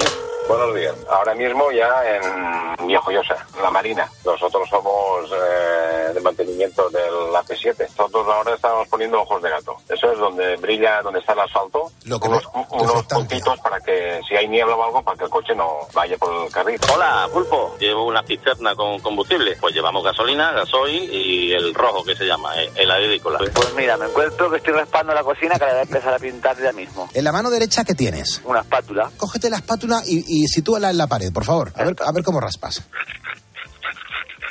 Buenos 0.58 0.74
días. 0.74 0.96
Ahora 1.08 1.36
mismo 1.36 1.70
ya 1.70 2.02
en 2.04 2.86
Viejoyosa, 2.88 3.46
la 3.62 3.70
Marina. 3.70 4.10
Nosotros 4.24 4.68
somos 4.68 5.30
eh, 5.30 6.12
de 6.12 6.20
mantenimiento 6.20 6.90
del 6.90 7.32
AP7. 7.32 7.88
Nosotros 7.96 8.26
ahora 8.26 8.56
estamos 8.56 8.88
poniendo 8.88 9.22
ojos 9.22 9.40
de 9.40 9.50
gato. 9.50 9.76
Eso 9.88 10.10
es 10.10 10.18
donde 10.18 10.56
brilla, 10.56 11.00
donde 11.02 11.20
está 11.20 11.34
el 11.34 11.40
asfalto. 11.40 11.92
unos 12.04 12.42
unos 12.70 13.04
puntitos 13.04 13.60
para 13.60 13.78
que 13.78 14.20
si 14.28 14.34
hay 14.34 14.48
niebla 14.48 14.74
o 14.74 14.82
algo, 14.82 15.00
para 15.04 15.16
que 15.16 15.24
el 15.24 15.30
coche 15.30 15.54
no 15.54 15.86
vaya 15.94 16.18
por 16.18 16.44
el 16.44 16.50
carril. 16.50 16.80
Hola, 16.92 17.28
Pulpo. 17.32 17.76
Llevo 17.78 18.06
una 18.06 18.24
cisterna 18.24 18.74
con 18.74 18.98
combustible. 18.98 19.56
Pues 19.60 19.72
llevamos 19.72 20.02
gasolina, 20.02 20.50
gasoil 20.50 21.08
y 21.14 21.52
el 21.52 21.72
rojo 21.72 22.02
que 22.02 22.16
se 22.16 22.26
llama, 22.26 22.60
eh, 22.60 22.68
el 22.74 22.90
agrícola. 22.90 23.38
Pues 23.38 23.74
mira, 23.76 23.96
me 23.96 24.06
encuentro 24.06 24.50
que 24.50 24.56
estoy 24.56 24.72
raspando 24.72 25.14
la 25.14 25.22
cocina 25.22 25.54
que 25.54 25.66
la 25.66 25.70
voy 25.70 25.78
a 25.78 25.82
empezar 25.82 26.14
a 26.14 26.18
pintar 26.18 26.60
ya 26.60 26.72
mismo. 26.72 27.08
En 27.14 27.22
la 27.22 27.30
mano 27.30 27.48
derecha, 27.48 27.84
¿qué 27.84 27.94
tienes? 27.94 28.40
Una 28.44 28.62
espátula. 28.62 29.08
Cógete 29.16 29.50
la 29.50 29.58
espátula 29.58 30.02
y, 30.04 30.24
y 30.26 30.47
sitúala 30.48 30.90
en 30.90 30.98
la 30.98 31.06
pared, 31.06 31.32
por 31.32 31.44
favor. 31.44 31.72
A 31.76 31.84
ver, 31.84 31.96
a 32.04 32.12
ver 32.12 32.24
cómo 32.24 32.40
raspas. 32.40 32.82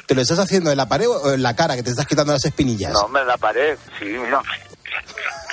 ¿Te 0.05 0.15
lo 0.15 0.21
estás 0.21 0.39
haciendo 0.39 0.71
en 0.71 0.77
la 0.77 0.87
pared 0.87 1.07
o 1.07 1.33
en 1.33 1.43
la 1.43 1.53
cara, 1.55 1.75
que 1.75 1.83
te 1.83 1.89
estás 1.89 2.05
quitando 2.05 2.31
las 2.31 2.45
espinillas? 2.45 2.93
No, 2.93 3.09
me 3.09 3.25
la 3.25 3.37
pared. 3.37 3.77
Sí, 3.99 4.05
mira. 4.05 4.41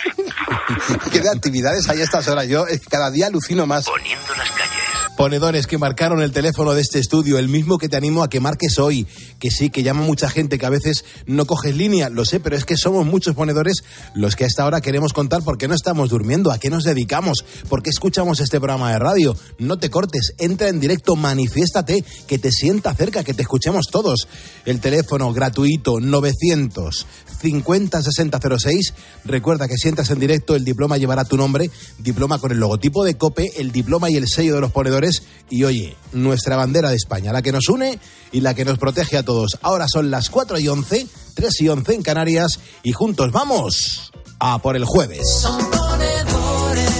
¿Qué 1.12 1.20
de 1.20 1.28
actividades 1.28 1.88
hay 1.88 2.00
a 2.00 2.04
estas 2.04 2.28
horas? 2.28 2.46
Yo 2.46 2.66
eh, 2.68 2.80
cada 2.88 3.10
día 3.10 3.26
alucino 3.26 3.66
más. 3.66 3.86
Poniendo 3.86 4.34
las 4.36 4.50
calles. 4.52 4.84
Ponedores 5.16 5.66
que 5.66 5.78
marcaron 5.78 6.22
el 6.22 6.32
teléfono 6.32 6.72
de 6.74 6.82
este 6.82 6.98
estudio, 6.98 7.38
el 7.38 7.48
mismo 7.48 7.78
que 7.78 7.88
te 7.88 7.96
animo 7.96 8.22
a 8.22 8.28
que 8.28 8.40
marques 8.40 8.78
hoy, 8.78 9.06
que 9.44 9.50
sí, 9.50 9.68
que 9.68 9.82
llama 9.82 10.00
mucha 10.00 10.30
gente, 10.30 10.56
que 10.56 10.64
a 10.64 10.70
veces 10.70 11.04
no 11.26 11.44
coges 11.44 11.76
línea, 11.76 12.08
lo 12.08 12.24
sé, 12.24 12.40
pero 12.40 12.56
es 12.56 12.64
que 12.64 12.78
somos 12.78 13.04
muchos 13.04 13.34
ponedores 13.34 13.84
los 14.14 14.36
que 14.36 14.44
a 14.44 14.46
esta 14.46 14.64
hora 14.64 14.80
queremos 14.80 15.12
contar 15.12 15.42
por 15.42 15.58
qué 15.58 15.68
no 15.68 15.74
estamos 15.74 16.08
durmiendo, 16.08 16.50
a 16.50 16.56
qué 16.56 16.70
nos 16.70 16.82
dedicamos, 16.82 17.44
por 17.68 17.82
qué 17.82 17.90
escuchamos 17.90 18.40
este 18.40 18.58
programa 18.58 18.92
de 18.92 18.98
radio. 19.00 19.36
No 19.58 19.78
te 19.78 19.90
cortes, 19.90 20.32
entra 20.38 20.68
en 20.68 20.80
directo, 20.80 21.14
manifiéstate, 21.14 22.02
que 22.26 22.38
te 22.38 22.50
sienta 22.50 22.94
cerca, 22.94 23.22
que 23.22 23.34
te 23.34 23.42
escuchemos 23.42 23.88
todos. 23.90 24.28
El 24.64 24.80
teléfono 24.80 25.30
gratuito 25.34 26.00
900 26.00 27.06
50 27.42 28.02
60 28.02 28.40
06. 28.58 28.94
Recuerda 29.26 29.68
que 29.68 29.76
si 29.76 29.88
entras 29.88 30.08
en 30.08 30.20
directo, 30.20 30.56
el 30.56 30.64
diploma 30.64 30.96
llevará 30.96 31.26
tu 31.26 31.36
nombre, 31.36 31.70
diploma 31.98 32.38
con 32.38 32.50
el 32.50 32.60
logotipo 32.60 33.04
de 33.04 33.18
COPE, 33.18 33.60
el 33.60 33.72
diploma 33.72 34.08
y 34.08 34.16
el 34.16 34.26
sello 34.26 34.54
de 34.54 34.62
los 34.62 34.72
ponedores. 34.72 35.22
Y 35.50 35.64
oye, 35.64 35.94
nuestra 36.14 36.56
bandera 36.56 36.88
de 36.88 36.96
España, 36.96 37.30
la 37.30 37.42
que 37.42 37.52
nos 37.52 37.68
une 37.68 37.98
y 38.32 38.40
la 38.40 38.54
que 38.54 38.64
nos 38.64 38.78
protege 38.78 39.18
a 39.18 39.22
todos. 39.22 39.33
Ahora 39.62 39.86
son 39.88 40.10
las 40.10 40.30
4 40.30 40.58
y 40.60 40.68
11, 40.68 41.06
3 41.34 41.60
y 41.60 41.68
11 41.68 41.94
en 41.94 42.02
Canarias, 42.02 42.58
y 42.82 42.92
juntos 42.92 43.32
vamos 43.32 44.12
a 44.38 44.58
por 44.58 44.76
el 44.76 44.84
jueves. 44.84 45.22
Son 45.40 45.58
ponedores 45.58 46.92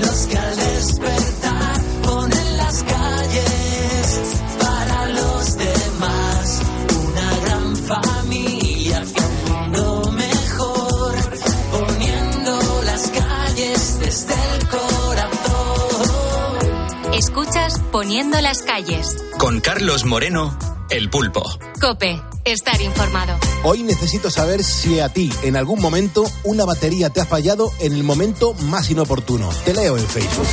los 0.00 0.26
que 0.26 0.38
al 0.38 0.56
despertar 0.56 1.80
ponen 2.02 2.56
las 2.56 2.82
calles 2.82 4.18
para 4.60 5.06
los 5.08 5.58
demás. 5.58 6.60
Una 7.06 7.38
gran 7.44 7.76
familia 7.76 9.02
un 9.02 9.72
mundo 9.72 10.12
mejor, 10.12 11.14
poniendo 11.72 12.82
las 12.84 13.08
calles 13.08 13.98
desde 14.00 14.34
el 14.34 14.68
corazón. 14.68 14.86
Escuchas 17.14 17.80
Poniendo 17.96 18.38
las 18.42 18.62
calles. 18.62 19.16
Con 19.38 19.60
Carlos 19.60 20.04
Moreno, 20.04 20.54
el 20.90 21.10
pulpo. 21.10 21.42
Cope, 21.80 22.20
estar 22.44 22.80
informado. 22.80 23.38
Hoy 23.64 23.82
necesito 23.82 24.30
saber 24.30 24.62
si 24.62 25.00
a 25.00 25.08
ti 25.08 25.30
en 25.42 25.56
algún 25.56 25.80
momento 25.80 26.24
una 26.44 26.64
batería 26.64 27.10
te 27.10 27.20
ha 27.20 27.26
fallado 27.26 27.72
en 27.80 27.92
el 27.92 28.04
momento 28.04 28.54
más 28.54 28.90
inoportuno. 28.90 29.48
Te 29.64 29.74
leo 29.74 29.96
en 29.96 30.06
Facebook. 30.06 30.46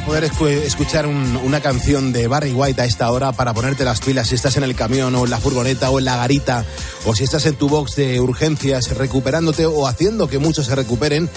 Poder 0.00 0.30
escu- 0.30 0.46
escuchar 0.48 1.06
un- 1.06 1.36
una 1.36 1.60
canción 1.60 2.12
de 2.12 2.26
Barry 2.26 2.52
White 2.52 2.80
a 2.82 2.84
esta 2.84 3.10
hora 3.10 3.32
para 3.32 3.54
ponerte 3.54 3.84
las 3.84 4.00
pilas 4.00 4.28
si 4.28 4.34
estás 4.34 4.56
en 4.56 4.64
el 4.64 4.74
camión 4.74 5.14
o 5.14 5.24
en 5.24 5.30
la 5.30 5.38
furgoneta 5.38 5.90
o 5.90 5.98
en 5.98 6.04
la 6.04 6.16
garita 6.16 6.64
o 7.06 7.14
si 7.14 7.24
estás 7.24 7.46
en 7.46 7.54
tu 7.56 7.68
box 7.68 7.96
de 7.96 8.20
urgencias 8.20 8.90
recuperándote 8.96 9.66
o 9.66 9.86
haciendo 9.86 10.28
que 10.28 10.38
muchos 10.38 10.66
se 10.66 10.74
recuperen 10.74 11.28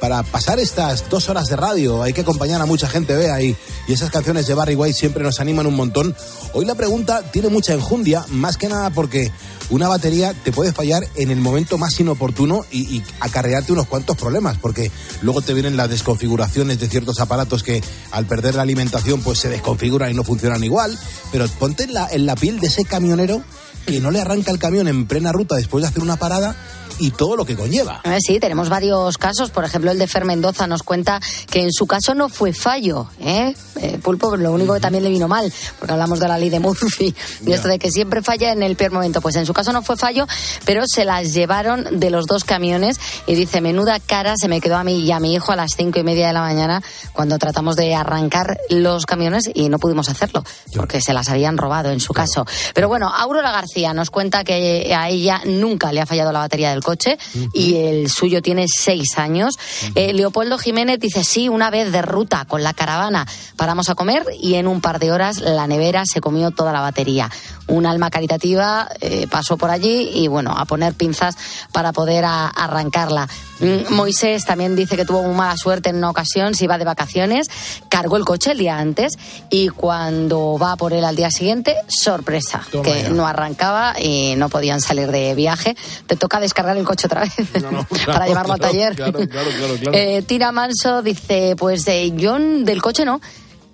para 0.00 0.24
pasar 0.24 0.58
estas 0.58 1.08
dos 1.08 1.28
horas 1.28 1.46
de 1.46 1.54
radio. 1.54 2.02
Hay 2.02 2.12
que 2.12 2.22
acompañar 2.22 2.60
a 2.60 2.66
mucha 2.66 2.88
gente, 2.88 3.14
vea, 3.14 3.40
y, 3.40 3.56
y 3.86 3.92
esas 3.92 4.10
canciones 4.10 4.48
de 4.48 4.54
Barry 4.54 4.74
White 4.74 4.98
siempre 4.98 5.22
nos 5.22 5.38
animan 5.38 5.66
un 5.66 5.76
montón. 5.76 6.16
Hoy 6.54 6.64
la 6.64 6.74
pregunta 6.74 7.22
tiene 7.30 7.48
mucha 7.50 7.72
enjundia, 7.72 8.24
más 8.30 8.56
que 8.56 8.68
nada 8.68 8.90
porque 8.90 9.30
una 9.72 9.88
batería 9.88 10.34
te 10.34 10.52
puede 10.52 10.70
fallar 10.70 11.02
en 11.16 11.30
el 11.30 11.40
momento 11.40 11.78
más 11.78 11.98
inoportuno 11.98 12.66
y, 12.70 13.02
acarrearte 13.20 13.72
unos 13.72 13.86
cuantos 13.86 14.18
problemas, 14.18 14.58
porque 14.58 14.90
luego 15.22 15.40
te 15.40 15.54
vienen 15.54 15.78
las 15.78 15.88
desconfiguraciones 15.88 16.78
de 16.78 16.88
ciertos 16.88 17.20
aparatos 17.20 17.62
que 17.62 17.82
al 18.10 18.26
perder 18.26 18.54
la 18.54 18.62
alimentación 18.62 19.22
pues 19.22 19.38
se 19.38 19.48
desconfiguran 19.48 20.10
y 20.10 20.14
no 20.14 20.24
funcionan 20.24 20.62
igual. 20.62 20.96
Pero 21.32 21.48
ponte 21.58 21.84
en 21.84 21.94
la, 21.94 22.06
en 22.10 22.26
la 22.26 22.34
piel 22.34 22.60
de 22.60 22.66
ese 22.66 22.84
camionero 22.84 23.42
que 23.86 23.98
no 24.00 24.10
le 24.10 24.20
arranca 24.20 24.50
el 24.50 24.58
camión 24.58 24.88
en 24.88 25.06
plena 25.06 25.32
ruta 25.32 25.56
después 25.56 25.82
de 25.82 25.88
hacer 25.88 26.02
una 26.02 26.16
parada 26.16 26.54
y 26.98 27.10
todo 27.10 27.36
lo 27.36 27.44
que 27.44 27.56
conlleva. 27.56 28.00
Eh, 28.04 28.18
Sí, 28.24 28.38
tenemos 28.38 28.68
varios 28.68 29.18
casos. 29.18 29.50
Por 29.50 29.64
ejemplo, 29.64 29.90
el 29.90 29.98
de 29.98 30.06
Fer 30.06 30.24
Mendoza 30.24 30.66
nos 30.66 30.82
cuenta 30.82 31.20
que 31.50 31.62
en 31.62 31.72
su 31.72 31.86
caso 31.86 32.14
no 32.14 32.28
fue 32.28 32.52
fallo. 32.52 33.08
¿eh? 33.20 33.54
Eh, 33.80 33.98
Pulpo, 34.02 34.36
lo 34.36 34.52
único 34.52 34.74
que 34.74 34.80
también 34.80 35.02
le 35.02 35.10
vino 35.10 35.26
mal, 35.28 35.52
porque 35.78 35.92
hablamos 35.92 36.20
de 36.20 36.28
la 36.28 36.38
ley 36.38 36.50
de 36.50 36.60
Murphy, 36.60 37.14
y 37.44 37.52
esto 37.52 37.68
de 37.68 37.78
que 37.78 37.90
siempre 37.90 38.22
falla 38.22 38.52
en 38.52 38.62
el 38.62 38.76
peor 38.76 38.92
momento. 38.92 39.20
Pues 39.20 39.36
en 39.36 39.46
su 39.46 39.52
caso 39.52 39.72
no 39.72 39.82
fue 39.82 39.96
fallo, 39.96 40.26
pero 40.64 40.84
se 40.86 41.04
las 41.04 41.32
llevaron 41.34 41.98
de 41.98 42.10
los 42.10 42.26
dos 42.26 42.44
camiones 42.44 43.00
y 43.26 43.34
dice, 43.34 43.60
menuda 43.60 43.98
cara 43.98 44.34
se 44.36 44.48
me 44.48 44.60
quedó 44.60 44.76
a 44.76 44.84
mí 44.84 45.00
y 45.00 45.10
a 45.12 45.18
mi 45.18 45.34
hijo 45.34 45.52
a 45.52 45.56
las 45.56 45.72
cinco 45.76 45.98
y 45.98 46.04
media 46.04 46.28
de 46.28 46.32
la 46.32 46.42
mañana 46.42 46.82
cuando 47.12 47.38
tratamos 47.38 47.76
de 47.76 47.94
arrancar 47.94 48.58
los 48.70 49.06
camiones 49.06 49.50
y 49.52 49.68
no 49.68 49.78
pudimos 49.78 50.08
hacerlo, 50.08 50.44
porque 50.76 51.00
se 51.00 51.12
las 51.12 51.28
habían 51.28 51.58
robado 51.58 51.90
en 51.90 52.00
su 52.00 52.12
caso. 52.12 52.46
Pero 52.74 52.88
bueno, 52.88 53.08
Aurora 53.08 53.50
García 53.50 53.92
nos 53.94 54.10
cuenta 54.10 54.44
que 54.44 54.94
a 54.94 55.08
ella 55.08 55.40
nunca 55.44 55.92
le 55.92 56.00
ha 56.00 56.06
fallado 56.06 56.32
la 56.32 56.40
batería 56.40 56.70
del 56.70 56.81
coche 56.82 57.18
y 57.52 57.76
el 57.76 58.10
suyo 58.10 58.42
tiene 58.42 58.66
seis 58.68 59.18
años. 59.18 59.58
Eh, 59.94 60.12
Leopoldo 60.12 60.58
Jiménez 60.58 60.98
dice, 61.00 61.24
sí, 61.24 61.48
una 61.48 61.70
vez 61.70 61.92
de 61.92 62.02
ruta 62.02 62.44
con 62.46 62.62
la 62.62 62.72
caravana 62.74 63.26
paramos 63.56 63.88
a 63.88 63.94
comer 63.94 64.24
y 64.40 64.54
en 64.54 64.66
un 64.66 64.80
par 64.80 64.98
de 64.98 65.12
horas 65.12 65.38
la 65.40 65.66
nevera 65.66 66.04
se 66.06 66.20
comió 66.20 66.50
toda 66.50 66.72
la 66.72 66.80
batería. 66.80 67.30
Un 67.68 67.86
alma 67.86 68.10
caritativa 68.10 68.88
eh, 69.00 69.26
pasó 69.30 69.56
por 69.56 69.70
allí 69.70 70.10
y 70.14 70.28
bueno, 70.28 70.52
a 70.56 70.64
poner 70.64 70.94
pinzas 70.94 71.36
para 71.72 71.92
poder 71.92 72.24
a- 72.24 72.48
arrancarla. 72.48 73.28
Mm, 73.60 73.94
Moisés 73.94 74.44
también 74.44 74.74
dice 74.76 74.96
que 74.96 75.04
tuvo 75.04 75.22
muy 75.22 75.34
mala 75.34 75.56
suerte 75.56 75.90
en 75.90 75.96
una 75.96 76.10
ocasión, 76.10 76.54
se 76.54 76.64
iba 76.64 76.78
de 76.78 76.84
vacaciones, 76.84 77.48
cargó 77.88 78.16
el 78.16 78.24
coche 78.24 78.52
el 78.52 78.58
día 78.58 78.78
antes 78.78 79.12
y 79.50 79.68
cuando 79.68 80.58
va 80.60 80.76
por 80.76 80.92
él 80.92 81.04
al 81.04 81.14
día 81.16 81.30
siguiente, 81.30 81.76
sorpresa, 81.88 82.62
Toma 82.72 82.82
que 82.84 83.02
ya. 83.02 83.08
no 83.10 83.26
arrancaba 83.26 83.94
y 84.00 84.34
no 84.36 84.48
podían 84.48 84.80
salir 84.80 85.10
de 85.12 85.34
viaje. 85.34 85.76
Te 86.06 86.16
toca 86.16 86.40
descargar 86.40 86.71
el 86.78 86.84
coche 86.84 87.06
otra 87.06 87.22
vez 87.22 87.32
para 88.06 88.26
llevarlo 88.26 88.52
al 88.54 88.58
Claro, 88.58 88.72
taller. 88.72 88.94
claro, 88.96 89.12
claro, 89.28 89.50
claro, 89.56 89.74
claro. 89.80 89.96
Eh, 89.98 90.22
Tira 90.26 90.52
Manso 90.52 91.02
dice, 91.02 91.54
pues 91.58 91.86
eh, 91.88 92.12
yo 92.16 92.38
del 92.38 92.80
coche 92.82 93.04
no, 93.04 93.20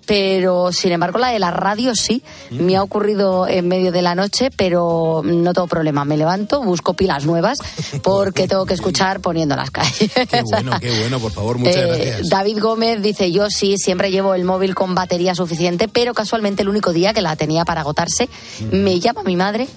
pero 0.05 0.71
sin 0.71 0.91
embargo 0.91 1.19
la 1.19 1.27
de 1.29 1.37
la 1.37 1.51
radio 1.51 1.93
sí. 1.95 2.23
Mm. 2.49 2.63
Me 2.63 2.75
ha 2.77 2.81
ocurrido 2.81 3.47
en 3.47 3.67
medio 3.67 3.91
de 3.91 4.01
la 4.01 4.15
noche, 4.15 4.49
pero 4.55 5.21
no 5.23 5.53
tengo 5.53 5.67
problema. 5.67 6.03
Me 6.03 6.17
levanto, 6.17 6.63
busco 6.63 6.95
pilas 6.95 7.25
nuevas 7.25 7.59
porque 8.03 8.47
tengo 8.47 8.65
que 8.65 8.73
escuchar 8.73 9.19
poniendo 9.19 9.55
las 9.55 9.69
calles. 9.69 10.09
Qué 10.11 10.41
bueno, 10.49 10.71
qué 10.79 10.89
bueno, 11.01 11.19
por 11.19 11.31
favor, 11.31 11.59
muchas 11.59 11.75
Eh, 11.75 11.85
gracias. 11.87 12.29
David 12.29 12.57
Gómez 12.59 13.01
dice, 13.03 13.31
yo 13.31 13.47
sí, 13.51 13.75
siempre 13.77 14.09
llevo 14.09 14.33
el 14.33 14.45
móvil 14.45 14.73
con 14.73 14.95
batería 14.95 15.35
suficiente, 15.35 15.87
pero 15.87 16.15
casualmente 16.15 16.63
el 16.63 16.69
único 16.69 16.91
día 16.91 17.13
que 17.13 17.21
la 17.21 17.35
tenía 17.35 17.63
para 17.63 17.81
agotarse, 17.81 18.27
me 18.71 18.99
llama 18.99 19.21
mi 19.21 19.35
madre 19.35 19.67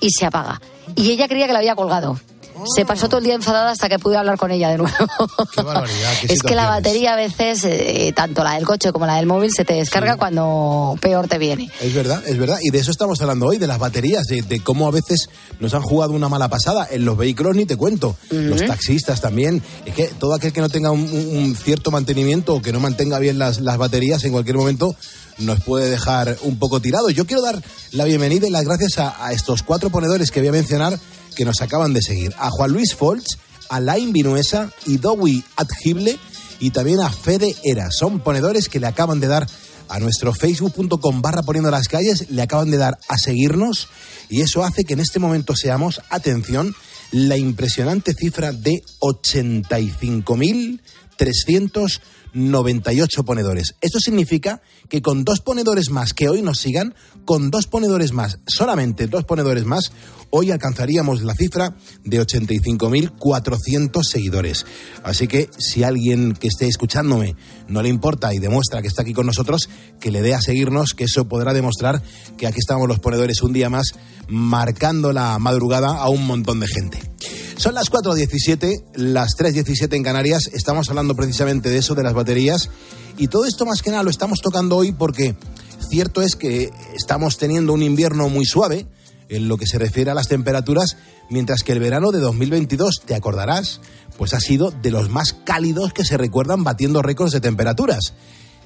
y 0.00 0.10
se 0.10 0.26
apaga. 0.26 0.60
Y 0.96 1.10
ella 1.12 1.28
creía 1.28 1.46
que 1.46 1.52
la 1.54 1.58
había 1.60 1.74
colgado. 1.74 2.20
Se 2.74 2.84
pasó 2.84 3.08
todo 3.08 3.18
el 3.18 3.24
día 3.24 3.34
enfadada 3.34 3.70
hasta 3.70 3.88
que 3.88 3.98
pude 3.98 4.16
hablar 4.16 4.36
con 4.38 4.50
ella 4.50 4.68
de 4.70 4.78
nuevo. 4.78 4.94
Qué 5.54 5.62
barbaridad, 5.62 6.12
qué 6.20 6.32
es 6.32 6.42
que 6.42 6.54
la 6.54 6.66
batería 6.68 7.12
a 7.14 7.16
veces, 7.16 7.64
eh, 7.64 8.12
tanto 8.14 8.42
la 8.44 8.54
del 8.54 8.64
coche 8.64 8.92
como 8.92 9.06
la 9.06 9.16
del 9.16 9.26
móvil, 9.26 9.50
se 9.54 9.64
te 9.64 9.74
descarga 9.74 10.16
cuando 10.16 10.96
peor 11.00 11.28
te 11.28 11.38
viene. 11.38 11.70
Es 11.80 11.94
verdad, 11.94 12.22
es 12.26 12.38
verdad. 12.38 12.58
Y 12.62 12.70
de 12.70 12.78
eso 12.78 12.90
estamos 12.90 13.20
hablando 13.20 13.46
hoy, 13.46 13.58
de 13.58 13.66
las 13.66 13.78
baterías, 13.78 14.26
de, 14.26 14.42
de 14.42 14.60
cómo 14.60 14.86
a 14.88 14.90
veces 14.90 15.28
nos 15.60 15.74
han 15.74 15.82
jugado 15.82 16.12
una 16.12 16.28
mala 16.28 16.48
pasada. 16.48 16.86
En 16.90 17.04
los 17.04 17.16
vehículos 17.16 17.54
ni 17.56 17.66
te 17.66 17.76
cuento. 17.76 18.16
Los 18.30 18.60
taxistas 18.66 19.20
también. 19.20 19.62
Es 19.86 19.94
que 19.94 20.08
todo 20.08 20.34
aquel 20.34 20.52
que 20.52 20.60
no 20.60 20.68
tenga 20.68 20.90
un, 20.90 21.00
un- 21.02 21.36
un 21.36 21.56
cierto 21.56 21.90
mantenimiento 21.90 22.54
o 22.54 22.62
que 22.62 22.72
no 22.72 22.80
mantenga 22.80 23.18
bien 23.18 23.38
las, 23.38 23.60
las 23.60 23.76
baterías 23.78 24.24
en 24.24 24.32
cualquier 24.32 24.56
momento 24.56 24.94
nos 25.38 25.60
puede 25.60 25.90
dejar 25.90 26.36
un 26.42 26.58
poco 26.58 26.80
tirados. 26.80 27.14
Yo 27.14 27.26
quiero 27.26 27.42
dar 27.42 27.62
la 27.92 28.04
bienvenida 28.04 28.46
y 28.46 28.50
las 28.50 28.64
gracias 28.64 28.98
a, 28.98 29.32
estos 29.32 29.62
cuatro 29.62 29.90
ponedores 29.90 30.30
que 30.30 30.40
voy 30.40 30.48
a 30.48 30.52
mencionar 30.52 30.98
que 31.34 31.44
nos 31.44 31.60
acaban 31.60 31.92
de 31.92 32.02
seguir. 32.02 32.34
A 32.38 32.50
Juan 32.50 32.72
Luis 32.72 32.94
Folch, 32.94 33.26
a 33.68 33.80
Lain 33.80 34.12
Vinuesa 34.12 34.70
y 34.86 34.98
Dowi 34.98 35.44
Adgible 35.56 36.18
y 36.60 36.70
también 36.70 37.00
a 37.00 37.10
Fede 37.10 37.54
Era. 37.64 37.90
Son 37.90 38.20
ponedores 38.20 38.68
que 38.68 38.80
le 38.80 38.86
acaban 38.86 39.20
de 39.20 39.28
dar 39.28 39.46
a 39.88 39.98
nuestro 40.00 40.34
facebook.com 40.34 41.22
barra 41.22 41.42
poniendo 41.42 41.70
las 41.70 41.88
calles, 41.88 42.30
le 42.30 42.42
acaban 42.42 42.70
de 42.70 42.76
dar 42.76 42.98
a 43.08 43.16
seguirnos 43.16 43.88
y 44.28 44.42
eso 44.42 44.64
hace 44.64 44.84
que 44.84 44.92
en 44.94 45.00
este 45.00 45.18
momento 45.18 45.56
seamos, 45.56 46.02
atención, 46.10 46.74
la 47.10 47.38
impresionante 47.38 48.12
cifra 48.12 48.52
de 48.52 48.82
85.398 52.34 53.24
ponedores. 53.24 53.74
Esto 53.80 54.00
significa 54.00 54.62
que 54.88 55.02
con 55.02 55.24
dos 55.24 55.40
ponedores 55.40 55.90
más 55.90 56.14
que 56.14 56.28
hoy 56.28 56.42
nos 56.42 56.58
sigan, 56.58 56.94
con 57.24 57.50
dos 57.50 57.66
ponedores 57.66 58.12
más, 58.12 58.38
solamente 58.46 59.06
dos 59.06 59.24
ponedores 59.24 59.64
más, 59.64 59.92
hoy 60.30 60.50
alcanzaríamos 60.50 61.22
la 61.22 61.34
cifra 61.34 61.76
de 62.04 62.20
85.400 62.20 64.02
seguidores. 64.02 64.66
Así 65.02 65.26
que 65.26 65.48
si 65.58 65.82
alguien 65.82 66.32
que 66.34 66.48
esté 66.48 66.66
escuchándome 66.66 67.36
no 67.68 67.82
le 67.82 67.88
importa 67.88 68.34
y 68.34 68.38
demuestra 68.38 68.82
que 68.82 68.88
está 68.88 69.02
aquí 69.02 69.12
con 69.12 69.26
nosotros, 69.26 69.68
que 70.00 70.10
le 70.10 70.22
dé 70.22 70.34
a 70.34 70.40
seguirnos, 70.40 70.94
que 70.94 71.04
eso 71.04 71.28
podrá 71.28 71.52
demostrar 71.52 72.02
que 72.36 72.46
aquí 72.46 72.58
estamos 72.58 72.88
los 72.88 72.98
ponedores 72.98 73.42
un 73.42 73.52
día 73.52 73.70
más, 73.70 73.92
marcando 74.28 75.12
la 75.12 75.38
madrugada 75.38 75.88
a 75.88 76.08
un 76.08 76.26
montón 76.26 76.60
de 76.60 76.66
gente. 76.66 77.00
Son 77.56 77.74
las 77.74 77.90
4.17, 77.90 78.84
las 78.94 79.30
3.17 79.36 79.94
en 79.94 80.02
Canarias, 80.02 80.50
estamos 80.52 80.88
hablando 80.88 81.14
precisamente 81.14 81.70
de 81.70 81.78
eso, 81.78 81.94
de 81.94 82.02
las 82.02 82.14
baterías, 82.14 82.70
y 83.16 83.28
todo 83.28 83.44
esto 83.46 83.66
más 83.66 83.82
que 83.82 83.90
nada 83.90 84.02
lo 84.02 84.10
estamos 84.10 84.40
tocando 84.40 84.76
hoy 84.76 84.92
porque 84.92 85.36
cierto 85.90 86.22
es 86.22 86.36
que 86.36 86.70
estamos 86.94 87.36
teniendo 87.36 87.72
un 87.72 87.82
invierno 87.82 88.28
muy 88.28 88.46
suave 88.46 88.86
en 89.28 89.48
lo 89.48 89.56
que 89.56 89.66
se 89.66 89.78
refiere 89.78 90.10
a 90.10 90.14
las 90.14 90.28
temperaturas, 90.28 90.96
mientras 91.30 91.62
que 91.62 91.72
el 91.72 91.80
verano 91.80 92.10
de 92.10 92.20
2022, 92.20 93.02
te 93.04 93.14
acordarás, 93.14 93.80
pues 94.16 94.34
ha 94.34 94.40
sido 94.40 94.70
de 94.70 94.90
los 94.90 95.10
más 95.10 95.32
cálidos 95.32 95.92
que 95.92 96.04
se 96.04 96.16
recuerdan 96.16 96.64
batiendo 96.64 97.02
récords 97.02 97.32
de 97.32 97.40
temperaturas. 97.40 98.14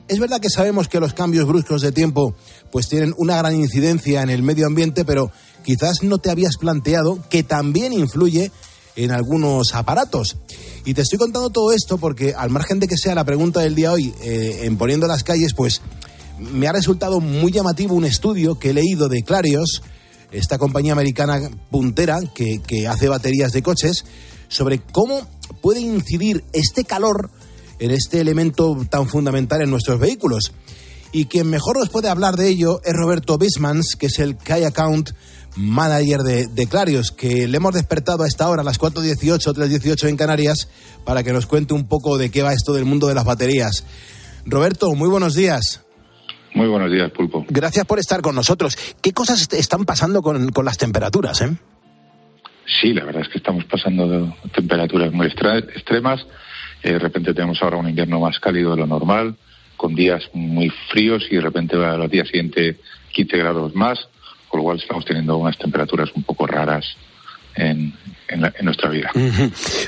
Es 0.08 0.18
verdad 0.18 0.40
que 0.40 0.50
sabemos 0.50 0.88
que 0.88 1.00
los 1.00 1.14
cambios 1.14 1.46
bruscos 1.46 1.80
de 1.80 1.92
tiempo 1.92 2.34
pues 2.70 2.88
tienen 2.88 3.14
una 3.18 3.36
gran 3.36 3.54
incidencia 3.54 4.22
en 4.22 4.30
el 4.30 4.42
medio 4.42 4.66
ambiente, 4.66 5.04
pero 5.04 5.30
quizás 5.64 6.02
no 6.02 6.18
te 6.18 6.30
habías 6.30 6.56
planteado 6.56 7.18
que 7.28 7.42
también 7.42 7.92
influye 7.92 8.50
en 8.96 9.10
algunos 9.10 9.74
aparatos. 9.74 10.36
Y 10.84 10.94
te 10.94 11.02
estoy 11.02 11.18
contando 11.18 11.50
todo 11.50 11.72
esto 11.72 11.98
porque 11.98 12.34
al 12.36 12.50
margen 12.50 12.80
de 12.80 12.88
que 12.88 12.96
sea 12.96 13.14
la 13.14 13.24
pregunta 13.24 13.60
del 13.60 13.74
día 13.74 13.92
hoy 13.92 14.12
eh, 14.22 14.60
en 14.62 14.76
poniendo 14.76 15.06
las 15.06 15.22
calles, 15.22 15.54
pues 15.54 15.80
me 16.38 16.66
ha 16.66 16.72
resultado 16.72 17.20
muy 17.20 17.52
llamativo 17.52 17.94
un 17.94 18.04
estudio 18.04 18.58
que 18.58 18.70
he 18.70 18.74
leído 18.74 19.08
de 19.08 19.22
Clarios, 19.22 19.82
esta 20.32 20.58
compañía 20.58 20.92
americana 20.92 21.40
puntera 21.70 22.18
que, 22.34 22.88
hace 22.88 23.08
baterías 23.08 23.52
de 23.52 23.62
coches, 23.62 24.04
sobre 24.48 24.80
cómo 24.80 25.26
puede 25.60 25.80
incidir 25.80 26.44
este 26.52 26.84
calor 26.84 27.30
en 27.78 27.90
este 27.90 28.20
elemento 28.20 28.76
tan 28.90 29.08
fundamental 29.08 29.62
en 29.62 29.70
nuestros 29.70 29.98
vehículos. 29.98 30.52
Y 31.12 31.26
quien 31.26 31.48
mejor 31.50 31.78
nos 31.78 31.90
puede 31.90 32.08
hablar 32.08 32.36
de 32.36 32.48
ello 32.48 32.80
es 32.84 32.94
Roberto 32.94 33.36
Bismans, 33.36 33.96
que 33.98 34.06
es 34.06 34.18
el 34.18 34.36
Key 34.36 34.64
Account 34.64 35.10
Manager 35.56 36.20
de, 36.20 36.46
de 36.46 36.66
Clarios, 36.66 37.10
que 37.10 37.46
le 37.46 37.56
hemos 37.58 37.74
despertado 37.74 38.22
a 38.22 38.26
esta 38.26 38.48
hora, 38.48 38.62
a 38.62 38.64
las 38.64 38.80
4.18, 38.80 39.38
3.18 39.54 40.08
en 40.08 40.16
Canarias, 40.16 40.68
para 41.04 41.22
que 41.22 41.32
nos 41.32 41.46
cuente 41.46 41.74
un 41.74 41.86
poco 41.86 42.16
de 42.16 42.30
qué 42.30 42.42
va 42.42 42.54
esto 42.54 42.72
del 42.72 42.86
mundo 42.86 43.08
de 43.08 43.14
las 43.14 43.26
baterías. 43.26 43.84
Roberto, 44.46 44.94
muy 44.94 45.10
buenos 45.10 45.34
días. 45.34 45.82
Muy 46.54 46.68
buenos 46.68 46.90
días, 46.92 47.10
Pulpo. 47.12 47.46
Gracias 47.48 47.86
por 47.86 47.98
estar 47.98 48.20
con 48.20 48.34
nosotros. 48.34 48.76
¿Qué 49.00 49.12
cosas 49.12 49.40
est- 49.42 49.54
están 49.54 49.84
pasando 49.84 50.20
con, 50.22 50.50
con 50.52 50.64
las 50.64 50.76
temperaturas? 50.78 51.40
Eh? 51.40 51.50
Sí, 52.80 52.92
la 52.92 53.04
verdad 53.04 53.22
es 53.22 53.28
que 53.28 53.38
estamos 53.38 53.64
pasando 53.64 54.08
de 54.08 54.32
temperaturas 54.54 55.12
muy 55.12 55.26
extremas. 55.26 56.26
Eh, 56.82 56.92
de 56.92 56.98
repente 56.98 57.32
tenemos 57.34 57.62
ahora 57.62 57.78
un 57.78 57.88
invierno 57.88 58.20
más 58.20 58.38
cálido 58.38 58.72
de 58.72 58.78
lo 58.78 58.86
normal, 58.86 59.36
con 59.76 59.94
días 59.94 60.22
muy 60.34 60.70
fríos 60.90 61.24
y 61.30 61.36
de 61.36 61.40
repente 61.40 61.76
a 61.76 61.96
los 61.96 62.10
días 62.10 62.28
siguientes 62.28 62.76
15 63.12 63.36
grados 63.38 63.74
más, 63.74 64.08
con 64.48 64.58
lo 64.58 64.64
cual 64.64 64.78
estamos 64.78 65.04
teniendo 65.04 65.36
unas 65.38 65.56
temperaturas 65.58 66.10
un 66.14 66.22
poco 66.22 66.46
raras 66.46 66.84
en, 67.54 67.94
en 68.28 68.40
la- 68.40 68.52
en 68.58 68.64
nuestra 68.64 68.88
vida. 68.90 69.10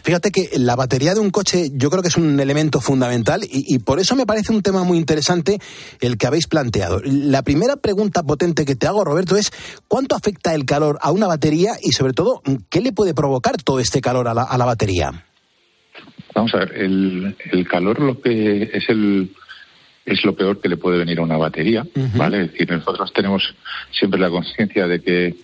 Fíjate 0.03 0.31
que 0.31 0.51
la 0.59 0.77
batería 0.77 1.15
de 1.15 1.21
un 1.21 1.31
coche 1.31 1.69
yo 1.73 1.91
creo 1.91 2.03
que 2.03 2.09
es 2.09 2.17
un 2.17 2.39
elemento 2.41 2.81
fundamental 2.81 3.43
y, 3.45 3.75
y 3.75 3.79
por 3.79 4.01
eso 4.01 4.17
me 4.17 4.27
parece 4.27 4.53
un 4.53 4.63
tema 4.63 4.85
muy 4.85 4.99
interesante 4.99 5.59
el 6.01 6.17
que 6.19 6.27
habéis 6.27 6.47
planteado. 6.47 7.01
La 7.05 7.43
primera 7.43 7.77
pregunta 7.77 8.23
potente 8.23 8.65
que 8.65 8.77
te 8.77 8.87
hago, 8.87 9.05
Roberto, 9.05 9.37
es 9.37 9.51
¿cuánto 9.89 10.15
afecta 10.17 10.55
el 10.55 10.65
calor 10.65 10.99
a 11.01 11.11
una 11.11 11.27
batería 11.27 11.73
y 11.83 11.93
sobre 11.93 12.13
todo 12.13 12.43
qué 12.71 12.81
le 12.81 12.93
puede 12.93 13.15
provocar 13.15 13.57
todo 13.63 13.81
este 13.81 14.01
calor 14.01 14.29
a 14.29 14.35
la, 14.35 14.43
a 14.43 14.59
la 14.59 14.65
batería? 14.67 15.25
Vamos 16.35 16.53
a 16.55 16.59
ver, 16.59 16.73
el, 16.77 17.37
el 17.53 17.69
calor 17.69 18.01
lo 18.01 18.21
que 18.21 18.65
es 18.73 18.89
el 18.89 19.33
es 20.05 20.23
lo 20.23 20.35
peor 20.37 20.61
que 20.61 20.69
le 20.69 20.77
puede 20.77 20.99
venir 20.99 21.19
a 21.19 21.23
una 21.23 21.39
batería, 21.39 21.87
¿vale? 22.15 22.43
Es 22.45 22.53
decir, 22.53 22.71
nosotros 22.71 23.11
tenemos 23.15 23.43
siempre 23.91 24.21
la 24.21 24.29
conciencia 24.29 24.87
de 24.87 25.01
que 25.01 25.35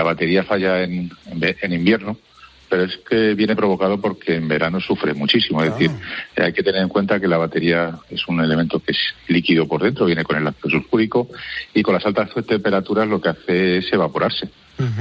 la 0.00 0.04
batería 0.04 0.44
falla 0.44 0.82
en, 0.82 1.10
en, 1.26 1.72
invierno, 1.74 2.16
pero 2.70 2.84
es 2.84 2.96
que 3.06 3.34
viene 3.34 3.54
provocado 3.54 4.00
porque 4.00 4.34
en 4.34 4.48
verano 4.48 4.80
sufre 4.80 5.12
muchísimo. 5.12 5.62
Es 5.62 5.72
decir, 5.72 5.90
eh, 6.36 6.44
hay 6.44 6.54
que 6.54 6.62
tener 6.62 6.80
en 6.80 6.88
cuenta 6.88 7.20
que 7.20 7.28
la 7.28 7.36
batería 7.36 7.98
es 8.08 8.26
un 8.26 8.40
elemento 8.40 8.80
que 8.80 8.92
es 8.92 8.98
líquido 9.28 9.68
por 9.68 9.82
dentro, 9.82 10.06
viene 10.06 10.24
con 10.24 10.38
el 10.38 10.46
ácido 10.46 10.70
sulfúrico 10.70 11.28
y 11.74 11.82
con 11.82 11.92
las 11.92 12.06
altas 12.06 12.30
temperaturas 12.46 13.08
lo 13.08 13.20
que 13.20 13.28
hace 13.28 13.76
es 13.78 13.92
evaporarse. 13.92 14.48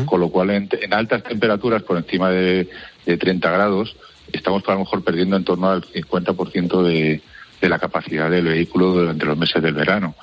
Con 0.06 0.20
lo 0.20 0.28
cual, 0.28 0.50
en, 0.50 0.68
en 0.82 0.94
altas 0.94 1.24
temperaturas, 1.24 1.84
por 1.84 1.96
encima 1.96 2.30
de, 2.30 2.68
de 3.06 3.18
30 3.18 3.50
grados, 3.50 3.96
estamos 4.34 4.62
a 4.68 4.74
lo 4.74 4.80
mejor 4.80 5.02
perdiendo 5.06 5.38
en 5.38 5.46
torno 5.46 5.70
al 5.70 5.84
50% 5.84 6.84
de, 6.84 7.22
de 7.62 7.70
la 7.70 7.80
capacidad 7.80 8.30
del 8.30 8.48
vehículo 8.48 8.88
durante 8.88 9.26
los 9.26 9.38
meses 9.38 9.64
del 9.64 9.76
verano. 9.76 10.16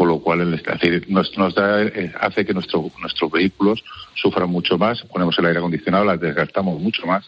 Con 0.00 0.08
lo 0.08 0.18
cual, 0.20 0.40
el- 0.40 0.54
es 0.54 0.62
decir, 0.64 1.04
nos, 1.10 1.36
nos 1.36 1.54
da, 1.54 1.82
eh, 1.82 2.10
hace 2.18 2.46
que 2.46 2.54
nuestro, 2.54 2.90
nuestros 3.02 3.30
vehículos 3.30 3.84
sufran 4.14 4.48
mucho 4.48 4.78
más. 4.78 5.02
Ponemos 5.02 5.38
el 5.38 5.44
aire 5.44 5.58
acondicionado, 5.58 6.06
las 6.06 6.18
desgastamos 6.18 6.80
mucho 6.80 7.04
más. 7.04 7.22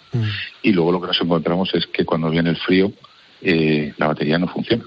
Y 0.63 0.73
luego 0.73 0.91
lo 0.93 0.99
que 1.03 1.09
nos 1.09 1.21
encontramos 1.21 1.69
es 1.75 1.87
que 1.93 2.07
cuando 2.07 2.31
viene 2.31 2.49
el 2.49 2.57
frío, 2.57 2.91
eh, 3.43 3.93
la 3.99 4.07
batería 4.07 4.39
no 4.39 4.49
funciona. 4.49 4.85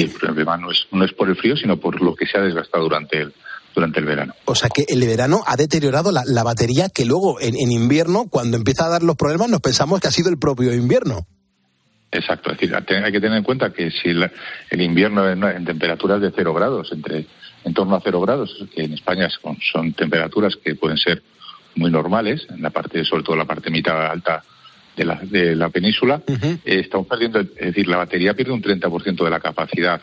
Y 0.00 0.04
el 0.06 0.10
problema 0.10 0.56
no 0.56 0.72
es, 0.72 0.86
no 0.90 1.04
es 1.04 1.12
por 1.12 1.28
el 1.28 1.36
frío, 1.36 1.56
sino 1.56 1.76
por 1.76 2.02
lo 2.02 2.16
que 2.16 2.26
se 2.26 2.36
ha 2.36 2.40
desgastado 2.40 2.82
durante 2.82 3.20
el, 3.20 3.32
durante 3.76 4.00
el 4.00 4.06
verano. 4.06 4.34
O 4.46 4.56
sea 4.56 4.68
que 4.68 4.84
el 4.88 5.00
verano 5.06 5.42
ha 5.46 5.54
deteriorado 5.56 6.10
la, 6.10 6.22
la 6.26 6.42
batería 6.42 6.88
que 6.88 7.04
luego 7.04 7.40
en, 7.40 7.54
en 7.56 7.70
invierno, 7.70 8.26
cuando 8.28 8.56
empieza 8.56 8.86
a 8.86 8.88
dar 8.88 9.04
los 9.04 9.14
problemas, 9.14 9.48
nos 9.50 9.60
pensamos 9.60 10.00
que 10.00 10.08
ha 10.08 10.10
sido 10.10 10.30
el 10.30 10.38
propio 10.38 10.74
invierno. 10.74 11.28
Exacto, 12.14 12.50
es 12.52 12.58
decir, 12.58 12.74
hay 12.74 13.12
que 13.12 13.20
tener 13.20 13.36
en 13.36 13.42
cuenta 13.44 13.72
que 13.72 13.90
si 13.90 14.12
la- 14.12 14.30
el 14.70 14.80
invierno 14.80 15.28
en, 15.28 15.42
en 15.42 15.64
temperaturas 15.64 16.20
de 16.20 16.30
cero 16.34 16.54
grados, 16.54 16.90
entre 16.92 17.26
en 17.64 17.74
torno 17.74 17.96
a 17.96 18.00
cero 18.00 18.20
grados, 18.20 18.56
que 18.74 18.84
en 18.84 18.92
España 18.92 19.28
son, 19.72 19.92
temperaturas 19.94 20.56
que 20.56 20.74
pueden 20.76 20.96
ser 20.98 21.22
muy 21.74 21.90
normales, 21.90 22.46
en 22.50 22.62
la 22.62 22.70
parte, 22.70 23.04
sobre 23.04 23.22
todo 23.24 23.34
la 23.36 23.46
parte 23.46 23.68
mitad 23.70 24.06
alta 24.06 24.44
de 24.96 25.04
la, 25.04 25.16
de 25.22 25.56
la 25.56 25.70
península, 25.70 26.22
eh, 26.28 26.60
estamos 26.64 27.06
perdiendo, 27.08 27.40
es 27.40 27.48
decir, 27.56 27.88
la 27.88 27.96
batería 27.96 28.34
pierde 28.34 28.52
un 28.52 28.62
30% 28.62 29.24
de 29.24 29.30
la 29.30 29.40
capacidad 29.40 30.00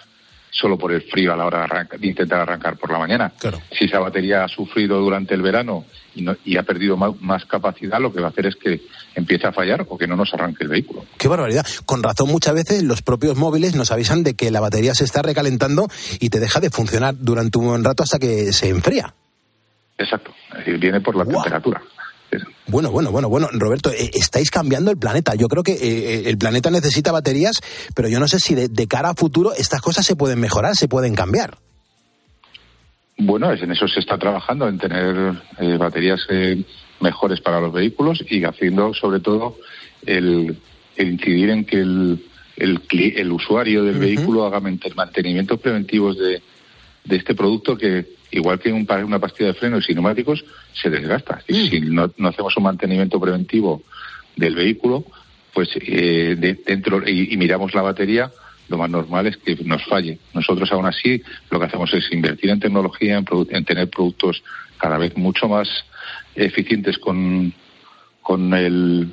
solo 0.52 0.78
por 0.78 0.92
el 0.92 1.02
frío 1.04 1.34
a 1.34 1.36
la 1.38 1.46
hora 1.46 1.60
de, 1.60 1.64
arranca- 1.66 1.98
de 1.98 2.08
intentar 2.08 2.42
arrancar 2.42 2.78
por 2.78 2.92
la 2.92 3.00
mañana. 3.00 3.32
Si 3.72 3.86
esa 3.86 4.00
batería 4.00 4.44
ha 4.44 4.48
sufrido 4.48 5.00
durante 5.00 5.34
el 5.34 5.42
verano 5.42 5.86
y, 6.14 6.22
no- 6.22 6.36
y 6.46 6.58
ha 6.58 6.64
perdido 6.64 6.98
más, 6.98 7.46
capacidad, 7.46 8.00
lo 8.00 8.12
que 8.14 8.20
va 8.22 8.28
a 8.28 8.30
hacer 8.32 8.48
es 8.48 8.56
que 8.58 8.82
empiece 9.16 9.48
a 9.48 9.54
fallar 9.54 9.86
o 9.90 9.98
que 9.98 10.08
no 10.08 10.16
nos 10.16 10.34
arranque 10.34 10.64
el 10.66 10.70
vehículo. 10.70 11.06
Qué 11.18 11.28
barbaridad. 11.28 11.66
Con 11.86 12.04
razón, 12.04 12.30
muchas 12.30 12.54
veces 12.54 12.84
los 12.84 13.02
propios 13.02 13.38
móviles 13.38 13.76
nos 13.76 13.92
avisan 13.92 14.24
de 14.24 14.36
que 14.36 14.52
la 14.52 14.60
batería 14.60 14.94
se 14.94 15.06
está 15.06 15.22
recalentando 15.22 15.88
y 16.20 16.30
te 16.30 16.40
deja 16.40 16.60
de 16.60 16.70
funcionar 16.70 17.16
durante 17.18 17.58
un 17.58 17.68
buen 17.68 17.84
rato 17.84 18.04
hasta 18.04 18.20
que 18.20 18.52
se 18.52 18.70
enfría. 18.70 19.14
Exacto, 19.98 20.32
es 20.52 20.58
decir, 20.60 20.78
viene 20.80 21.00
por 21.02 21.16
la 21.16 21.24
temperatura. 21.26 21.82
Bueno, 22.68 22.92
bueno, 22.92 23.12
bueno, 23.12 23.28
bueno. 23.30 23.50
Roberto, 23.52 23.92
eh, 23.92 24.12
estáis 24.14 24.50
cambiando 24.50 24.92
el 24.92 24.98
planeta. 24.98 25.36
Yo 25.36 25.48
creo 25.50 25.64
que 25.64 25.74
eh, 25.74 26.30
el 26.30 26.38
planeta 26.38 26.70
necesita 26.72 27.12
baterías, 27.12 27.60
pero 27.96 28.08
yo 28.08 28.20
no 28.20 28.28
sé 28.28 28.40
si 28.40 28.56
de, 28.56 28.70
de 28.70 28.88
cara 28.88 29.10
a 29.10 29.14
futuro 29.14 29.52
estas 29.54 29.82
cosas 29.82 30.06
se 30.06 30.16
pueden 30.16 30.40
mejorar, 30.40 30.76
se 30.76 30.88
pueden 30.88 31.14
cambiar. 31.16 31.58
Bueno, 33.18 33.52
es- 33.52 33.62
en 33.62 33.72
eso 33.72 33.88
se 33.88 34.00
está 34.00 34.18
trabajando, 34.18 34.68
en 34.68 34.78
tener 34.78 35.34
eh, 35.60 35.78
baterías 35.78 36.22
eh, 36.30 36.64
mejores 37.02 37.42
para 37.42 37.60
los 37.60 37.74
vehículos 37.74 38.24
y 38.30 38.44
haciendo 38.46 38.94
sobre 38.94 39.20
todo 39.20 39.58
el, 40.06 40.58
el 40.96 41.08
incidir 41.12 41.50
en 41.50 41.66
que 41.66 41.78
el, 41.82 42.26
el, 42.58 43.32
usuario 43.32 43.84
del 43.84 43.98
vehículo 44.00 44.46
haga 44.46 44.60
manten- 44.62 44.96
mantenimientos 44.96 45.60
preventivos 45.60 46.18
de, 46.18 46.42
de 47.04 47.16
este 47.16 47.36
producto 47.36 47.76
que, 47.78 48.06
igual 48.32 48.60
que 48.60 48.72
un 48.72 48.88
una 49.06 49.20
pastilla 49.20 49.48
de 49.50 49.54
frenos 49.56 49.90
y 49.90 49.94
neumáticos, 49.94 50.44
se 50.74 50.90
desgasta. 50.90 51.42
Y 51.48 51.68
si 51.70 51.82
no, 51.82 52.12
no 52.18 52.28
hacemos 52.30 52.56
un 52.58 52.64
mantenimiento 52.64 53.20
preventivo 53.20 53.84
del 54.36 54.56
vehículo, 54.56 55.06
pues 55.54 55.70
eh, 55.76 56.36
de- 56.40 56.60
dentro 56.66 57.08
y, 57.08 57.34
y 57.34 57.38
miramos 57.38 57.74
la 57.74 57.82
batería, 57.82 58.32
lo 58.70 58.78
más 58.78 58.90
normal 58.90 59.28
es 59.28 59.38
que 59.38 59.56
nos 59.66 59.84
falle. 59.86 60.18
Nosotros 60.34 60.72
aún 60.72 60.86
así 60.86 61.22
lo 61.50 61.60
que 61.60 61.66
hacemos 61.66 61.94
es 61.94 62.10
invertir 62.12 62.50
en 62.52 62.60
tecnología, 62.62 63.18
en, 63.18 63.26
en 63.50 63.66
tener 63.66 63.90
productos 63.90 64.42
cada 64.78 64.98
vez 64.98 65.16
mucho 65.18 65.50
más 65.50 65.68
eficientes 66.36 66.98
con, 66.98 67.54
con 68.22 68.54
el 68.54 69.12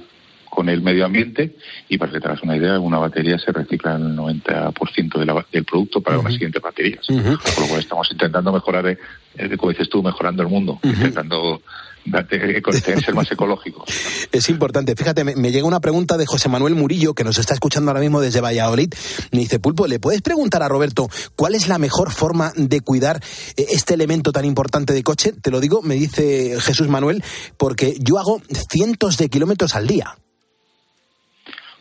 con 0.50 0.68
el 0.68 0.82
medio 0.82 1.04
ambiente 1.04 1.56
y 1.88 1.98
para 1.98 2.12
que 2.12 2.20
te 2.20 2.26
hagas 2.28 2.42
una 2.42 2.56
idea, 2.56 2.78
una 2.80 2.98
batería 2.98 3.38
se 3.38 3.52
recicla 3.52 3.96
el 3.96 4.16
90% 4.16 5.18
de 5.18 5.26
la 5.26 5.46
del 5.52 5.64
producto 5.64 6.00
para 6.00 6.16
las 6.22 6.32
siguientes 6.32 6.60
baterías. 6.62 7.06
Con 7.06 7.62
lo 7.62 7.68
cual 7.68 7.80
estamos 7.80 8.08
intentando 8.10 8.52
mejorar, 8.52 8.86
eh, 8.88 8.98
eh, 9.36 9.56
como 9.56 9.70
dices 9.72 9.88
tú, 9.88 10.02
mejorando 10.02 10.42
el 10.42 10.48
mundo, 10.48 10.78
intentando 10.82 11.62
darte- 12.04 12.56
eh, 12.58 12.62
con- 12.62 12.72
ser 12.74 13.14
más 13.14 13.30
ecológicos. 13.30 13.84
Es 14.32 14.48
importante. 14.50 14.94
Fíjate, 14.94 15.24
me, 15.24 15.34
me 15.36 15.50
llega 15.52 15.66
una 15.66 15.80
pregunta 15.80 16.16
de 16.18 16.26
José 16.26 16.48
Manuel 16.50 16.74
Murillo, 16.74 17.14
que 17.14 17.24
nos 17.24 17.38
está 17.38 17.54
escuchando 17.54 17.90
ahora 17.90 18.00
mismo 18.00 18.20
desde 18.20 18.40
Valladolid. 18.42 18.92
Me 19.32 19.38
dice, 19.40 19.58
Pulpo, 19.58 19.86
¿le 19.86 19.98
puedes 19.98 20.20
preguntar 20.22 20.62
a 20.62 20.68
Roberto 20.68 21.08
cuál 21.34 21.54
es 21.54 21.66
la 21.68 21.78
mejor 21.78 22.10
forma 22.10 22.52
de 22.56 22.80
cuidar 22.82 23.22
eh, 23.56 23.66
este 23.70 23.94
elemento 23.94 24.30
tan 24.32 24.44
importante 24.44 24.92
de 24.92 25.02
coche? 25.02 25.32
Te 25.40 25.50
lo 25.50 25.60
digo, 25.60 25.80
me 25.82 25.94
dice 25.94 26.60
Jesús 26.60 26.88
Manuel, 26.88 27.22
porque 27.56 27.96
yo 28.00 28.18
hago 28.18 28.40
cientos 28.70 29.16
de 29.16 29.28
kilómetros 29.30 29.74
al 29.74 29.86
día. 29.86 30.14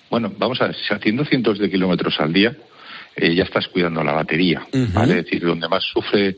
Bueno, 0.09 0.31
vamos 0.37 0.61
a 0.61 0.67
ver, 0.67 0.75
si 0.75 0.93
haciendo 0.93 1.25
cientos 1.25 1.59
de 1.59 1.69
kilómetros 1.69 2.19
al 2.19 2.31
día, 2.33 2.55
eh, 3.15 3.33
ya 3.35 3.43
estás 3.43 3.67
cuidando 3.67 4.03
la 4.03 4.13
batería, 4.13 4.65
¿vale? 4.93 5.19
Es 5.19 5.25
decir, 5.25 5.43
donde 5.45 5.67
más 5.67 5.83
sufre 5.83 6.37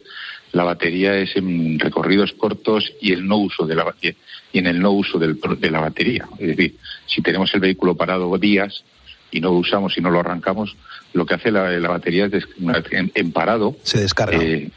la 0.52 0.64
batería 0.64 1.16
es 1.18 1.36
en 1.36 1.78
recorridos 1.78 2.34
cortos 2.34 2.92
y 3.02 3.12
el 3.12 3.28
no 3.28 3.38
uso 3.38 3.66
de 3.68 3.76
la 3.76 3.84
ba- 3.84 3.96
y 4.02 4.58
en 4.58 4.66
el 4.68 4.80
no 4.82 4.92
uso 4.92 5.20
del 5.20 5.40
de 5.60 5.70
la 5.72 5.80
batería. 5.82 6.28
Es 6.40 6.48
decir, 6.48 6.76
si 7.06 7.22
tenemos 7.22 7.54
el 7.54 7.60
vehículo 7.60 7.96
parado 7.96 8.36
días 8.38 8.84
y 9.32 9.42
no 9.42 9.50
lo 9.50 9.58
usamos 9.58 9.96
y 9.98 10.02
no 10.02 10.10
lo 10.10 10.20
arrancamos, 10.22 10.76
lo 11.14 11.26
que 11.26 11.36
hace 11.36 11.52
la, 11.52 11.70
la 11.70 11.90
batería 11.90 12.26
es 12.26 12.32
des- 12.32 12.48
en, 12.92 13.12
en 13.14 13.32
parado 13.32 13.76
se 13.84 14.00
descarga. 14.00 14.42
eh, 14.42 14.70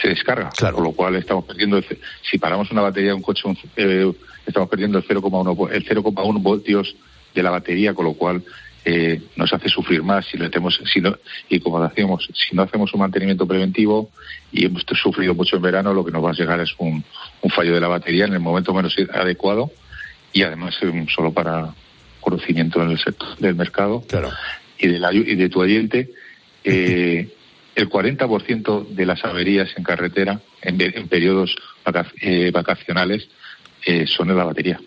se 0.00 0.08
descarga, 0.08 0.50
con 0.76 0.84
lo 0.84 0.92
cual 0.92 1.16
estamos 1.16 1.44
perdiendo, 1.44 1.76
el 1.76 1.84
si 2.22 2.38
paramos 2.38 2.70
una 2.70 2.80
batería 2.80 3.10
de 3.10 3.14
un 3.16 3.22
coche, 3.22 3.42
un- 3.46 3.58
eh, 3.76 4.10
estamos 4.46 4.68
perdiendo 4.70 4.96
el 4.98 5.04
0,1 5.04 5.54
vo- 5.54 5.70
el 5.70 5.84
0,1 5.84 6.40
voltios 6.40 6.96
de 7.34 7.42
la 7.42 7.50
batería, 7.50 7.94
con 7.94 8.04
lo 8.04 8.14
cual 8.14 8.42
eh, 8.84 9.20
nos 9.36 9.52
hace 9.52 9.68
sufrir 9.68 10.02
más 10.02 10.26
si 10.26 10.36
le 10.36 10.46
hacemos, 10.46 10.80
si 10.92 11.00
no, 11.00 11.16
y 11.48 11.60
como 11.60 11.82
decíamos, 11.82 12.28
si 12.34 12.56
no 12.56 12.62
hacemos 12.62 12.92
un 12.94 13.00
mantenimiento 13.00 13.46
preventivo 13.46 14.10
y 14.50 14.66
hemos 14.66 14.84
sufrido 15.00 15.34
mucho 15.34 15.56
en 15.56 15.62
verano, 15.62 15.94
lo 15.94 16.04
que 16.04 16.10
nos 16.10 16.24
va 16.24 16.30
a 16.30 16.34
llegar 16.34 16.60
es 16.60 16.74
un, 16.78 17.04
un 17.42 17.50
fallo 17.50 17.74
de 17.74 17.80
la 17.80 17.88
batería 17.88 18.24
en 18.24 18.32
el 18.32 18.40
momento 18.40 18.74
menos 18.74 18.96
adecuado 19.12 19.70
y 20.32 20.42
además 20.42 20.76
eh, 20.82 21.06
solo 21.14 21.32
para 21.32 21.74
conocimiento 22.20 22.82
en 22.82 22.90
el 22.90 22.98
sector 22.98 23.36
del 23.38 23.54
mercado 23.54 24.02
y 24.78 24.88
de, 24.88 24.98
la, 24.98 25.12
y 25.12 25.34
de 25.34 25.48
tu 25.48 25.60
oyente, 25.60 26.10
eh, 26.64 27.28
el 27.74 27.88
40% 27.88 28.88
de 28.88 29.06
las 29.06 29.24
averías 29.24 29.70
en 29.76 29.84
carretera 29.84 30.40
en, 30.60 30.80
en 30.80 31.08
periodos 31.08 31.54
eh, 32.20 32.50
vacacionales 32.52 33.28
eh, 33.84 34.06
son 34.06 34.28
de 34.28 34.34
la 34.34 34.44
batería. 34.44 34.80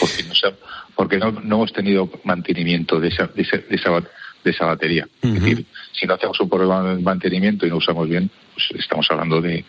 Porque, 0.00 0.22
no, 0.24 0.34
se 0.34 0.48
porque 0.94 1.18
no, 1.18 1.32
no 1.32 1.56
hemos 1.56 1.72
tenido 1.72 2.10
mantenimiento 2.24 3.00
de 3.00 3.08
esa, 3.08 3.26
de 3.26 3.42
esa, 3.42 3.56
de 3.58 3.76
esa, 3.76 3.90
de 4.44 4.50
esa 4.50 4.66
batería. 4.66 5.08
Es 5.22 5.34
decir, 5.34 5.66
si 5.92 6.06
no 6.06 6.14
hacemos 6.14 6.38
un 6.40 6.48
programa 6.48 6.94
de 6.94 7.02
mantenimiento 7.02 7.66
y 7.66 7.70
no 7.70 7.76
usamos 7.76 8.08
bien, 8.08 8.30
pues 8.54 8.80
estamos 8.80 9.06
hablando 9.10 9.40
de, 9.40 9.64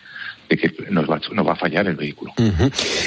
de 0.48 0.56
que 0.56 0.70
nos 0.90 1.08
va, 1.08 1.52
a 1.52 1.56
fallar 1.56 1.86
el 1.86 1.96
vehículo. 1.96 2.32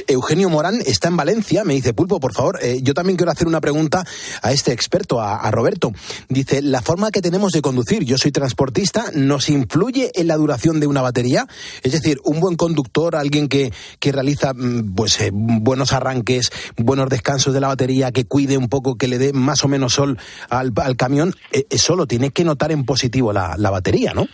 Eugenio 0.08 0.50
Morán 0.50 0.80
está 0.86 1.08
en 1.08 1.18
Valencia, 1.18 1.64
me 1.64 1.74
dice, 1.74 1.94
Pulpo, 1.94 2.20
por 2.20 2.34
favor, 2.34 2.60
eh, 2.62 2.80
yo 2.82 2.94
también 2.94 3.18
quiero 3.18 3.32
hacer 3.32 3.48
una 3.48 3.62
pregunta 3.62 4.04
a 4.42 4.52
este 4.52 4.72
experto, 4.72 5.22
a, 5.22 5.50
Roberto. 5.52 5.92
Dice, 6.30 6.62
la 6.62 6.82
forma 6.82 7.12
que 7.12 7.22
tenemos 7.22 7.52
de 7.52 7.62
conducir, 7.62 8.04
yo 8.04 8.18
soy 8.18 8.32
transportista, 8.32 9.06
¿nos 9.14 9.50
influye 9.50 10.12
en 10.16 10.28
la 10.28 10.36
duración 10.36 10.80
de 10.80 10.88
una 10.88 11.02
batería? 11.02 11.48
Es 11.84 11.92
decir, 11.92 12.20
un 12.24 12.40
buen 12.40 12.56
conductor, 12.56 13.16
alguien 13.16 13.48
que, 13.48 13.72
que 14.00 14.12
realiza 14.12 14.54
mm, 14.54 14.94
pues, 14.96 15.20
eh, 15.22 15.32
buenos 15.34 15.94
arranques, 15.94 16.52
buenos 16.78 17.10
descansos 17.10 17.54
de 17.54 17.62
la 17.62 17.68
batería, 17.68 18.12
que 18.12 18.26
cuide 18.26 18.58
un 18.58 18.70
poco, 18.70 18.96
que 18.96 19.08
le 19.08 19.18
dé 19.18 19.34
más 19.34 19.64
o 19.64 19.68
menos 19.68 19.94
sol 19.94 20.18
al, 20.50 20.74
camión, 20.98 21.34
eh, 21.52 21.66
eso 21.70 21.96
lo 21.96 22.08
tiene 22.08 22.32
que 22.32 22.44
notar 22.44 22.72
en 22.72 22.86
positivo 22.86 23.34
la, 23.34 23.56
la 23.58 23.70
batería, 23.70 24.14
¿no? 24.14 24.28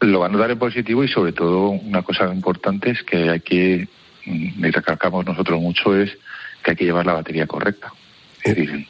Lo 0.00 0.20
va 0.20 0.26
a 0.26 0.28
notar 0.28 0.50
en 0.50 0.58
positivo 0.58 1.04
y 1.04 1.08
sobre 1.08 1.32
todo 1.32 1.70
una 1.70 2.02
cosa 2.02 2.32
importante 2.32 2.90
es 2.90 3.02
que 3.02 3.28
hay 3.28 3.40
que, 3.40 3.88
mm, 4.24 4.64
y 4.64 4.70
recalcamos 4.70 5.26
nosotros 5.26 5.60
mucho, 5.60 5.94
es 5.94 6.16
que 6.62 6.70
hay 6.70 6.76
que 6.76 6.84
llevar 6.84 7.06
la 7.06 7.14
batería 7.14 7.46
correcta. 7.46 7.92
Es 8.42 8.56
decir, 8.56 8.86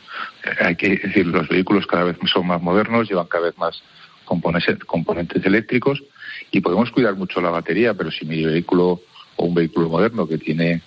hay 0.61 0.77
que, 0.77 0.93
es 0.93 1.03
decir, 1.03 1.27
los 1.27 1.49
vehículos 1.49 1.87
cada 1.87 2.05
vez 2.05 2.17
son 2.33 2.47
más 2.47 2.63
modernos, 2.63 3.09
llevan 3.09 3.27
cada 3.27 3.47
vez 3.47 3.59
más 3.59 3.83
componentes, 4.25 4.79
componentes 4.85 5.45
eléctricos 5.45 6.03
y 6.53 6.61
podemos 6.61 6.91
cuidar 6.93 7.17
mucho 7.17 7.41
la 7.41 7.51
batería, 7.51 7.95
pero 7.95 8.11
si 8.13 8.25
mi 8.25 8.45
vehículo 8.45 9.01
o 9.37 9.45
un 9.45 9.55
vehículo 9.55 9.89
moderno 9.89 10.29
que 10.29 10.39
tiene 10.39 10.83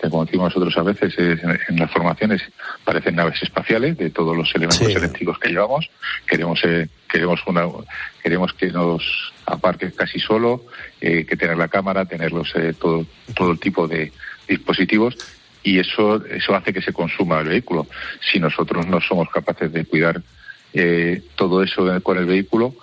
que 0.00 0.08
como 0.10 0.24
decimos 0.24 0.54
nosotros 0.54 0.76
a 0.78 0.82
veces 0.82 1.18
es- 1.18 1.42
en, 1.68 1.76
las 1.78 1.90
formaciones 1.90 2.42
parecen 2.84 3.16
naves 3.16 3.42
espaciales 3.42 3.96
de 3.98 4.10
todos 4.10 4.36
los 4.36 4.48
elementos 4.54 4.86
Sí. 4.86 4.92
eléctricos 4.92 5.38
que 5.38 5.48
llevamos. 5.50 5.90
Queremos 6.26 6.60
eh, 6.64 6.88
queremos 7.08 7.40
una 7.46 7.64
queremos 8.22 8.52
que 8.52 8.70
nos 8.70 9.32
aparque 9.46 9.90
casi 9.92 10.18
solo, 10.18 10.64
eh, 11.00 11.24
que 11.24 11.36
tener 11.36 11.56
la 11.56 11.68
cámara, 11.68 12.04
tener 12.04 12.32
los, 12.32 12.54
eh, 12.56 12.74
todo 12.78 13.06
todo 13.34 13.50
el 13.52 13.58
tipo 13.58 13.88
de 13.88 14.12
dispositivos 14.48 15.16
y 15.62 15.78
eso 15.78 16.24
eso 16.26 16.54
hace 16.54 16.72
que 16.72 16.82
se 16.82 16.92
consuma 16.92 17.40
el 17.40 17.48
vehículo. 17.48 17.86
Si 18.30 18.38
nosotros 18.38 18.86
no 18.86 19.00
somos 19.00 19.28
capaces 19.30 19.72
de 19.72 19.84
cuidar 19.84 20.22
todo 21.34 21.62
eso 21.62 21.86
con 22.02 22.18
el 22.18 22.26
vehículo, 22.26 22.74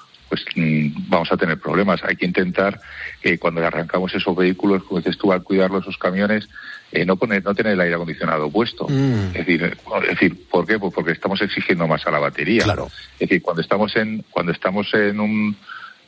pues 0.44 0.46
mm, 0.56 1.10
vamos 1.10 1.32
a 1.32 1.38
tener 1.38 1.58
problemas. 1.60 2.04
Hay 2.04 2.16
que 2.16 2.26
intentar 2.26 2.80
que 3.22 3.38
cuando 3.38 3.66
arrancamos 3.66 4.14
esos 4.14 4.36
vehículos, 4.36 4.84
como 4.84 5.00
dices 5.00 5.18
tú, 5.18 5.32
al 5.32 5.44
cuidarlos, 5.44 5.84
esos 5.84 5.98
camiones, 5.98 6.48
eh, 6.92 7.06
no 7.06 7.16
poner, 7.16 7.44
no 7.44 7.54
tener 7.56 7.74
el 7.74 7.82
aire 7.82 7.96
acondicionado 7.96 8.50
puesto. 8.50 8.88
Mm. 8.88 9.28
Es 9.28 9.46
decir, 9.46 9.64
eh, 9.64 9.74
es 10.04 10.08
decir, 10.10 10.48
¿por 10.50 10.66
qué? 10.66 10.78
Pues 10.80 10.94
porque 10.94 11.12
estamos 11.12 11.42
exigiendo 11.42 11.88
más 11.88 12.06
a 12.08 12.12
la 12.12 12.20
batería. 12.20 12.64
Claro. 12.64 12.88
Es 13.14 13.20
decir, 13.30 13.42
cuando 13.42 13.62
estamos 13.62 13.96
en, 13.96 14.24
cuando 14.32 14.52
estamos 14.52 14.94
en 14.94 15.20
un 15.20 15.58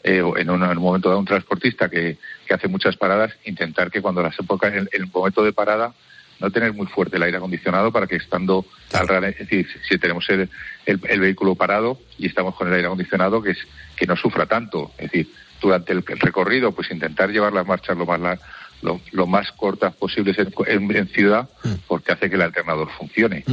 eh, 0.03 0.21
en, 0.37 0.49
un, 0.49 0.63
en 0.63 0.77
un 0.77 0.83
momento 0.83 1.09
de 1.09 1.15
un 1.15 1.25
transportista 1.25 1.89
que, 1.89 2.17
que 2.45 2.53
hace 2.53 2.67
muchas 2.67 2.95
paradas, 2.95 3.33
intentar 3.45 3.89
que 3.91 4.01
cuando 4.01 4.21
las 4.21 4.39
épocas, 4.39 4.73
en 4.73 4.87
el 4.91 5.07
momento 5.11 5.43
de 5.43 5.51
parada, 5.53 5.93
no 6.39 6.51
tener 6.51 6.71
muy 6.71 6.85
fuerte 6.85 7.17
el 7.17 7.23
aire 7.23 7.37
acondicionado 7.37 7.91
para 7.91 8.05
que 8.05 8.15
estando 8.17 8.63
al 8.93 9.07
ra- 9.07 9.27
es 9.27 9.39
decir, 9.39 9.67
si 9.89 9.97
tenemos 9.97 10.29
el, 10.29 10.47
el- 10.85 10.99
el 11.09 11.19
vehículo 11.19 11.55
parado 11.55 11.99
y 12.19 12.27
estamos 12.27 12.53
con 12.55 12.67
el 12.67 12.75
aire 12.75 12.85
acondicionado, 12.85 13.41
que 13.41 13.51
es 13.51 13.57
que 13.97 14.05
no 14.05 14.15
sufra 14.15 14.45
tanto. 14.45 14.91
Es 14.97 15.11
decir, 15.11 15.29
durante 15.59 15.91
el, 15.91 16.03
el 16.07 16.19
recorrido, 16.19 16.71
pues 16.71 16.89
intentar 16.91 17.29
llevar 17.31 17.51
las 17.51 17.65
marchas 17.67 17.97
lo 17.97 18.05
más 18.05 18.39
lo, 18.83 19.01
lo 19.11 19.25
más 19.27 19.51
cortas 19.53 19.93
posibles 19.95 20.37
en, 20.37 20.53
en- 20.67 20.95
en 20.95 21.07
ciudad, 21.07 21.49
porque 21.87 22.11
hace 22.11 22.29
que 22.29 22.35
el 22.35 22.43
alternador 22.43 22.89
funcione. 22.97 23.43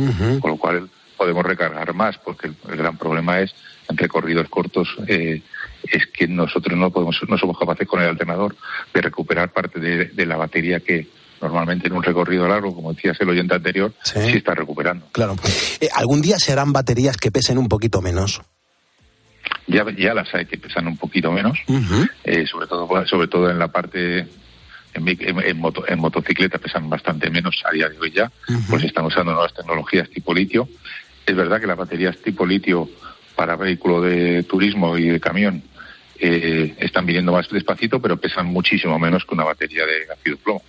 Con 0.40 0.50
lo 0.50 0.56
cual 0.58 0.90
podemos 1.16 1.44
recargar 1.46 1.94
más, 1.94 2.18
porque 2.18 2.48
el, 2.48 2.56
el 2.68 2.76
gran 2.76 2.98
problema 2.98 3.40
es 3.40 3.54
en 3.88 3.96
recorridos 3.96 4.48
cortos 4.48 4.88
eh, 5.06 5.42
es 5.90 6.06
que 6.06 6.26
nosotros 6.26 6.76
no 6.78 6.90
podemos 6.90 7.16
no 7.28 7.36
somos 7.38 7.58
capaces 7.58 7.86
con 7.86 8.00
el 8.02 8.08
alternador 8.08 8.56
de 8.94 9.00
recuperar 9.02 9.52
parte 9.52 9.78
de, 9.78 10.06
de 10.06 10.26
la 10.26 10.36
batería 10.36 10.80
que 10.80 11.06
normalmente 11.42 11.86
en 11.88 11.92
un 11.92 12.02
recorrido 12.02 12.48
largo, 12.48 12.74
como 12.74 12.92
decías 12.94 13.18
el 13.20 13.28
oyente 13.28 13.54
anterior, 13.54 13.92
sí, 14.02 14.18
está 14.36 14.54
recuperando. 14.54 15.06
Claro. 15.12 15.36
Eh, 15.80 15.88
¿Algún 15.94 16.22
día 16.22 16.38
se 16.38 16.52
harán 16.52 16.72
baterías 16.72 17.16
que 17.18 17.30
pesen 17.30 17.58
un 17.58 17.68
poquito 17.68 18.00
menos? 18.00 18.40
Ya, 19.66 19.84
ya 19.96 20.12
las 20.14 20.32
hay 20.34 20.44
que 20.46 20.58
pesan 20.58 20.86
un 20.86 20.96
poquito 20.98 21.32
menos, 21.32 21.58
eh, 22.24 22.46
sobre 22.46 22.66
todo 22.66 22.86
sobre 23.06 23.28
todo 23.28 23.50
en 23.50 23.58
la 23.58 23.68
parte 23.68 24.26
en, 24.92 25.08
en, 25.08 25.58
moto- 25.58 25.84
en 25.88 25.98
motocicleta 25.98 26.58
pesan 26.58 26.88
bastante 26.88 27.28
menos 27.30 27.62
a 27.68 27.72
día 27.72 27.88
de 27.88 27.98
hoy 27.98 28.12
ya, 28.12 28.30
pues 28.68 28.84
están 28.84 29.04
usando 29.06 29.32
nuevas 29.32 29.52
tecnologías 29.54 30.08
tipo 30.10 30.32
litio. 30.34 30.68
Es 31.26 31.34
verdad 31.34 31.60
que 31.60 31.66
las 31.66 31.76
baterías 31.78 32.16
tipo 32.18 32.44
litio 32.46 32.88
para 33.34 33.56
vehículo 33.56 34.00
de 34.02 34.42
turismo 34.44 34.96
y 34.98 35.08
de 35.08 35.18
camión 35.20 35.62
eh, 36.18 36.74
están 36.78 37.06
viniendo 37.06 37.32
más 37.32 37.48
despacito, 37.50 38.00
pero 38.00 38.16
pesan 38.16 38.46
muchísimo 38.46 38.98
menos 38.98 39.24
que 39.24 39.34
una 39.34 39.44
batería 39.44 39.84
de 39.84 40.12
ácido 40.12 40.36
plomo. 40.38 40.62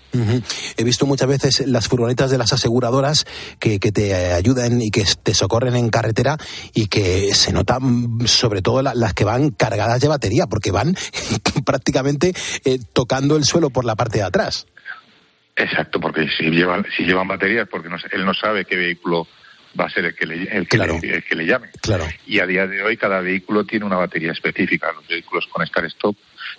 He 0.78 0.84
visto 0.84 1.06
muchas 1.06 1.28
veces 1.28 1.68
las 1.68 1.88
furgonetas 1.88 2.32
de 2.32 2.38
las 2.38 2.54
aseguradoras 2.54 3.26
que, 3.60 3.80
que 3.80 3.92
te 3.92 4.14
ayudan 4.34 4.82
y 4.82 4.90
que 4.92 5.04
te 5.24 5.34
socorren 5.34 5.76
en 5.76 5.90
carretera 5.90 6.38
y 6.74 6.88
que 6.88 7.34
se 7.34 7.52
notan 7.54 8.20
sobre 8.26 8.62
todo 8.62 8.82
la- 8.82 8.96
las 8.96 9.14
que 9.14 9.24
van 9.26 9.52
cargadas 9.52 10.00
de 10.02 10.08
batería, 10.08 10.48
porque 10.48 10.72
van 10.72 10.96
prácticamente 11.66 12.34
eh, 12.64 12.80
tocando 12.94 13.36
el 13.38 13.44
suelo 13.46 13.70
por 13.70 13.86
la 13.86 13.96
parte 13.96 14.20
de 14.20 14.24
atrás. 14.24 14.66
Exacto, 15.58 16.00
porque 16.02 16.28
si 16.38 16.50
llevan, 16.50 16.86
si 16.98 17.04
llevan 17.04 17.28
baterías, 17.28 17.68
porque 17.70 17.88
no, 17.90 17.96
él 18.12 18.26
no 18.26 18.34
sabe 18.34 18.66
qué 18.66 18.76
vehículo 18.76 19.26
va 19.80 19.86
a 19.86 19.90
ser 19.90 20.06
el 20.06 20.16
que 20.16 20.26
le, 20.26 20.44
el 20.44 20.68
que 20.68 20.78
le- 21.02 21.16
el 21.16 21.24
que 21.24 21.36
le 21.36 21.46
llame. 21.46 21.68
Claro. 21.82 22.06
Y 22.28 22.40
a 22.40 22.48
día 22.48 22.68
de 22.68 22.82
hoy 22.84 22.98
cada 22.98 23.20
vehículo 23.22 23.66
tiene 23.66 23.86
una 23.86 23.98
batería 23.98 24.32
específica. 24.32 24.92
Los 24.94 25.08
vehículos 25.08 25.48
con 25.48 25.64
Star 25.64 25.86
Stop 25.86 26.16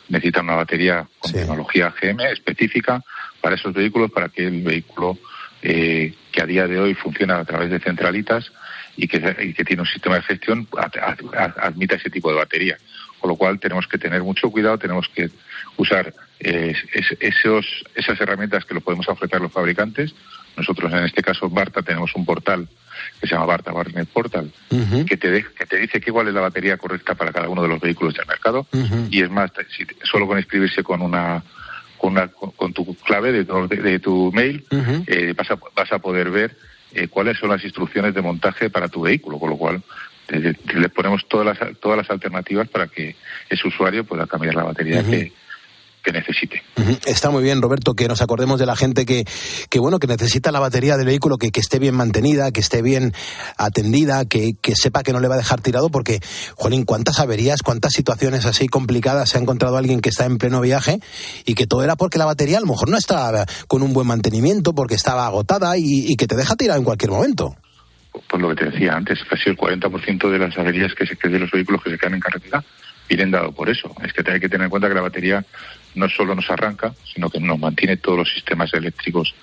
necesitan 0.09 0.45
una 0.45 0.57
batería 0.57 1.07
con 1.19 1.33
tecnología 1.41 1.95
GM 2.01 2.21
específica 2.33 3.03
para 3.41 3.55
esos 3.57 3.73
vehículos, 3.73 4.11
para 4.11 4.29
que 4.29 4.47
el 4.47 4.63
vehículo 4.63 5.19
eh, 5.63 6.15
que 6.33 6.43
a 6.43 6.47
día 6.47 6.67
de 6.67 6.79
hoy 6.79 6.95
funciona 6.95 7.39
a 7.39 7.45
través 7.45 7.71
de 7.71 7.81
centralitas 7.81 8.53
y 8.97 9.09
que, 9.09 9.37
y 9.43 9.53
que 9.55 9.65
tiene 9.65 9.83
un 9.83 9.89
sistema 9.89 10.17
de 10.17 10.23
gestión 10.23 10.69
ad- 10.77 10.97
ad- 11.03 11.35
ad- 11.37 11.55
admita 11.59 11.97
ese 11.97 12.11
tipo 12.11 12.31
de 12.31 12.37
batería. 12.37 12.77
Con 13.21 13.31
lo 13.31 13.37
cual 13.37 13.59
tenemos 13.59 13.87
que 13.89 13.99
tener 13.99 14.23
mucho 14.23 14.51
cuidado, 14.51 14.79
tenemos 14.79 15.09
que 15.09 15.31
usar 15.77 16.13
eh, 16.39 16.75
es- 16.93 17.17
esos, 17.21 17.67
esas 17.95 18.21
herramientas 18.21 18.65
que 18.65 18.75
lo 18.75 18.81
podemos 18.83 19.09
ofrecer 19.09 19.41
los 19.41 19.53
fabricantes. 19.53 20.15
Nosotros 20.57 20.93
en 20.93 21.05
este 21.05 21.23
caso, 21.23 21.49
Barta, 21.51 21.83
tenemos 21.83 22.15
un 22.15 22.25
portal 22.25 22.67
que 23.21 23.27
se 23.27 23.35
llama 23.35 23.47
Barta 23.47 23.73
Barnet 23.73 24.09
Portal, 24.09 24.51
que 25.05 25.17
te, 25.17 25.31
de- 25.31 25.45
que 25.45 25.67
te 25.67 25.77
dice 25.79 26.01
que 26.01 26.11
cuál 26.13 26.29
es 26.29 26.35
la 26.35 26.41
batería 26.41 26.77
correcta 26.79 27.15
para 27.15 27.33
cada 27.33 27.49
uno 27.49 27.63
de 27.63 27.69
los 27.69 27.81
vehículos 27.81 28.15
del 28.15 28.27
mercado. 28.27 28.67
Y 29.11 29.23
es 29.23 29.31
más, 29.31 29.51
si 29.77 29.85
solo 30.05 30.27
con 30.27 30.39
inscribirse 30.39 30.83
con 30.83 31.03
una 31.03 31.43
con, 31.99 32.13
una, 32.13 32.29
con, 32.29 32.51
con 32.53 32.73
tu 32.75 32.95
clave 32.97 33.33
de, 33.33 33.45
tu- 33.47 33.67
de- 33.69 33.77
de 33.83 33.99
tu 33.99 34.31
mail, 34.33 34.65
eh, 35.07 35.35
vas, 35.37 35.51
a, 35.51 35.59
vas 35.75 35.93
a 35.93 35.99
poder 35.99 36.31
ver 36.31 36.57
eh, 36.93 37.09
cuáles 37.09 37.39
son 37.39 37.49
las 37.51 37.65
instrucciones 37.65 38.15
de 38.15 38.21
montaje 38.23 38.69
para 38.71 38.89
tu 38.89 39.03
vehículo, 39.03 39.39
con 39.39 39.51
lo 39.51 39.57
cual 39.57 39.83
le 40.29 40.89
ponemos 40.89 41.27
todas 41.29 41.47
las, 41.59 41.79
todas 41.79 41.97
las 41.99 42.11
alternativas 42.11 42.69
para 42.69 42.89
que 42.89 43.15
ese 43.49 43.69
usuario 43.69 44.05
pueda 44.05 44.27
cambiar 44.27 44.55
la 44.57 44.65
batería 44.65 45.01
que, 45.11 45.33
que 46.07 46.13
necesite. 46.13 46.63
Está 47.05 47.31
muy 47.31 47.43
bien, 47.43 47.61
Roberto, 47.61 47.95
que 47.95 48.07
nos 48.07 48.23
acordemos 48.23 48.61
de 48.61 48.67
la 48.67 48.77
gente 48.77 49.05
que, 49.05 49.25
que 49.69 49.79
bueno, 49.81 49.99
que 49.99 50.07
necesita 50.07 50.53
la 50.53 50.61
batería 50.61 50.97
del 50.97 51.07
vehículo, 51.07 51.37
que, 51.37 51.51
que 51.51 51.59
esté 51.59 51.81
bien 51.81 51.97
mantenida, 51.97 52.53
que 52.53 52.61
esté 52.61 52.81
bien 52.81 53.13
atendida, 53.59 54.25
que, 54.25 54.55
que 54.63 54.77
sepa 54.77 55.03
que 55.03 55.13
no 55.13 55.19
le 55.19 55.27
va 55.27 55.35
a 55.35 55.39
dejar 55.39 55.61
tirado, 55.61 55.91
porque, 55.91 56.21
jolín, 56.55 56.85
cuántas 56.85 57.19
averías, 57.19 57.63
cuántas 57.63 57.93
situaciones 57.93 58.47
así 58.47 58.69
complicadas 58.69 59.31
se 59.31 59.39
ha 59.39 59.41
encontrado 59.41 59.77
alguien 59.77 60.01
que 60.01 60.11
está 60.11 60.27
en 60.27 60.39
pleno 60.39 60.61
viaje 60.61 61.01
y 61.45 61.55
que 61.55 61.67
todo 61.67 61.83
era 61.83 61.97
porque 61.97 62.19
la 62.19 62.25
batería 62.25 62.59
a 62.59 62.61
lo 62.61 62.69
mejor 62.69 62.89
no 62.89 62.97
estaba 62.97 63.45
con 63.67 63.83
un 63.83 63.93
buen 63.93 64.07
mantenimiento, 64.07 64.75
porque 64.75 64.95
estaba 64.95 65.27
agotada 65.27 65.77
y, 65.77 66.05
y 66.07 66.17
que 66.17 66.29
te 66.29 66.37
deja 66.37 66.55
tirado 66.55 66.79
en 66.79 66.85
cualquier 66.85 67.11
momento. 67.11 67.57
Pues 68.13 68.41
lo 68.41 68.49
que 68.51 68.65
te 68.65 68.71
decía 68.71 68.95
antes, 68.95 69.19
casi 69.29 69.51
el 69.51 69.57
40% 69.57 70.31
de 70.31 70.39
las 70.39 70.57
averías 70.57 70.95
que 70.95 71.05
se 71.05 71.17
que 71.17 71.29
de 71.29 71.41
los 71.41 71.51
vehículos 71.51 71.83
que 71.83 71.91
se 71.91 71.99
quedan 71.99 72.15
en 72.15 72.21
carretera 72.21 72.65
vienen 73.09 73.31
dado 73.31 73.53
por 73.53 73.69
eso. 73.69 73.95
Es 74.05 74.13
que 74.13 74.31
hay 74.31 74.41
que 74.41 74.49
tener 74.49 74.65
en 74.65 74.71
cuenta 74.71 74.89
que 74.89 74.95
la 74.95 75.01
batería 75.01 75.45
no 75.97 76.09
solo 76.09 76.35
nos 76.35 76.49
arranca, 76.51 76.95
sino 77.13 77.29
que 77.29 77.41
nos 77.41 77.59
mantiene 77.59 77.97
todos 77.97 78.19
los 78.19 78.33
sistemas 78.33 78.73
eléctricos 78.75 79.35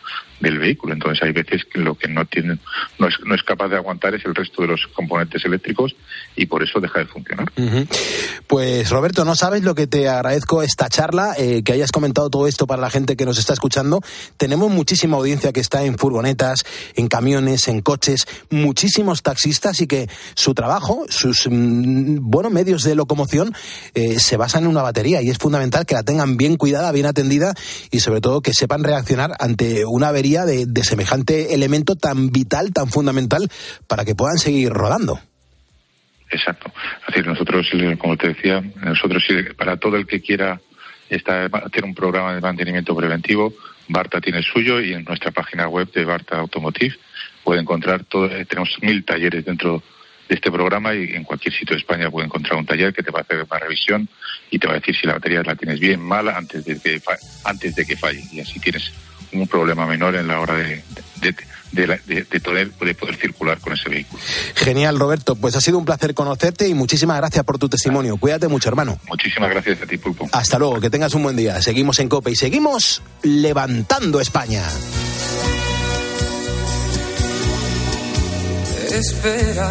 del 0.43 0.59
vehículo. 0.59 0.93
Entonces 0.93 1.23
hay 1.23 1.31
veces 1.31 1.63
que 1.65 1.79
lo 1.79 1.95
que 1.95 2.07
no 2.07 2.25
tienen, 2.25 2.59
no 2.99 3.07
es, 3.07 3.15
no 3.25 3.33
es 3.33 3.43
capaz 3.43 3.69
de 3.69 3.77
aguantar 3.77 4.13
es 4.13 4.25
el 4.25 4.35
resto 4.35 4.61
de 4.61 4.67
los 4.67 4.87
componentes 4.93 5.43
eléctricos 5.45 5.95
y 6.35 6.45
por 6.45 6.61
eso 6.61 6.79
deja 6.79 6.99
de 6.99 7.05
funcionar. 7.05 7.51
Pues 8.47 8.89
Roberto, 8.89 9.25
no 9.25 9.35
sabes 9.35 9.63
lo 9.63 9.73
que 9.73 9.87
te 9.87 10.09
agradezco 10.09 10.61
esta 10.61 10.89
charla, 10.89 11.33
eh, 11.37 11.63
que 11.63 11.73
hayas 11.73 11.91
comentado 11.91 12.29
todo 12.29 12.47
esto 12.47 12.67
para 12.67 12.81
la 12.81 12.89
gente 12.89 13.15
que 13.15 13.25
nos 13.25 13.39
está 13.39 13.53
escuchando. 13.53 14.01
Tenemos 14.37 14.69
muchísima 14.69 15.17
audiencia 15.17 15.53
que 15.53 15.61
está 15.61 15.83
en 15.83 15.97
furgonetas, 15.97 16.65
en 16.95 17.07
camiones, 17.07 17.67
en 17.67 17.81
coches, 17.81 18.27
muchísimos 18.49 19.23
taxistas 19.23 19.81
y 19.81 19.87
que 19.87 20.09
su 20.35 20.53
trabajo, 20.53 21.05
sus 21.09 21.47
mm, 21.49 22.17
buenos 22.19 22.51
medios 22.51 22.83
de 22.83 22.95
locomoción 22.95 23.53
eh, 23.93 24.19
se 24.19 24.37
basan 24.37 24.63
en 24.63 24.69
una 24.69 24.81
batería 24.81 25.21
y 25.21 25.29
es 25.29 25.37
fundamental 25.37 25.85
que 25.85 25.95
la 25.95 26.03
tengan 26.03 26.35
bien 26.35 26.57
cuidada, 26.57 26.91
bien 26.91 27.05
atendida 27.05 27.53
y 27.91 28.01
sobre 28.01 28.19
todo 28.19 28.41
que 28.41 28.53
sepan 28.53 28.83
reaccionar 28.83 29.35
ante 29.39 29.85
una 29.85 30.09
avería 30.09 30.32
de, 30.41 30.83
semejante 30.83 31.53
elemento 31.53 31.95
tan 31.95 32.31
vital, 32.31 32.73
tan 32.73 32.87
fundamental 32.89 33.47
para 33.87 34.03
que 34.03 34.15
puedan 34.15 34.37
seguir 34.37 34.69
rodando. 34.69 35.19
Exacto. 36.29 36.73
Es 37.01 37.07
decir, 37.07 37.27
nosotros, 37.27 37.67
eh, 37.73 37.95
como 37.99 38.17
te 38.17 38.29
decía, 38.29 38.61
nosotros 38.83 39.23
sí, 39.27 39.35
para 39.55 39.77
todo 39.77 39.97
el 39.97 40.07
que 40.07 40.19
quiera 40.19 40.59
esta- 41.09 41.45
hacer 41.45 41.85
un 41.85 41.93
programa 41.93 42.33
de 42.33 42.41
mantenimiento 42.41 42.95
preventivo, 42.95 43.53
Barta 43.87 44.19
tiene 44.19 44.39
el 44.39 44.43
suyo 44.43 44.81
y 44.81 44.93
en 44.93 45.03
nuestra 45.03 45.31
página 45.31 45.67
web 45.67 45.91
de 45.91 46.05
Barta 46.05 46.37
Automotive 46.37 46.95
puede 47.43 47.61
encontrar 47.61 48.03
todo, 48.05 48.25
eh, 48.25 48.45
tenemos 48.45 48.69
mil 48.81 49.05
talleres 49.05 49.45
dentro 49.45 49.83
de 50.27 50.35
este 50.35 50.49
programa 50.51 50.95
y 50.95 51.13
en 51.13 51.23
cualquier 51.23 51.53
sitio 51.53 51.75
de 51.75 51.81
España 51.81 52.09
puede 52.09 52.25
encontrar 52.25 52.57
un 52.57 52.65
taller 52.65 52.93
que 52.93 53.03
te 53.03 53.11
va 53.11 53.19
a 53.19 53.21
hacer 53.23 53.45
una 53.47 53.59
revisión 53.59 54.07
y 54.49 54.57
te 54.57 54.67
va 54.67 54.73
a 54.73 54.79
decir 54.79 54.95
si 54.95 55.05
la 55.05 55.13
batería 55.13 55.43
la 55.43 55.55
tienes 55.55 55.79
bien, 55.79 55.99
mala, 55.99 56.37
antes 56.37 56.63
de 56.65 56.79
que, 56.79 57.01
antes 57.43 57.75
de 57.75 57.85
que 57.85 57.97
falle. 57.97 58.23
Y 58.31 58.39
así 58.39 58.59
tienes 58.59 58.91
un 59.33 59.47
problema 59.47 59.85
menor 59.85 60.15
en 60.15 60.27
la 60.27 60.39
hora 60.39 60.55
de, 60.55 60.83
de, 61.21 61.35
de, 61.71 61.87
la- 61.87 61.99
de- 62.05 62.23
de 62.23 62.39
poder, 62.39 62.71
de 62.73 62.93
poder 62.95 63.15
circular 63.17 63.59
con 63.59 63.73
ese 63.73 63.89
vehículo. 63.89 64.21
Genial, 64.55 64.99
Roberto. 64.99 65.35
Pues 65.35 65.55
ha 65.55 65.61
sido 65.61 65.77
un 65.77 65.85
placer 65.85 66.13
conocerte 66.13 66.67
y 66.67 66.73
muchísimas 66.73 67.17
gracias 67.17 67.43
por 67.45 67.57
tu 67.57 67.69
testimonio. 67.69 68.17
Cuídate 68.17 68.47
mucho, 68.47 68.69
hermano. 68.69 68.99
Muchísimas 69.07 69.49
gracias 69.49 69.81
a 69.81 69.85
ti, 69.85 69.97
Pulpo. 69.97 70.27
Hasta 70.31 70.59
luego, 70.59 70.79
que 70.79 70.89
tengas 70.89 71.13
un 71.15 71.23
buen 71.23 71.35
día. 71.35 71.61
Seguimos 71.61 71.99
en 71.99 72.09
Cope 72.09 72.31
y 72.31 72.35
seguimos 72.35 73.01
levantando 73.23 74.19
España. 74.19 74.63
Espera, 78.91 79.69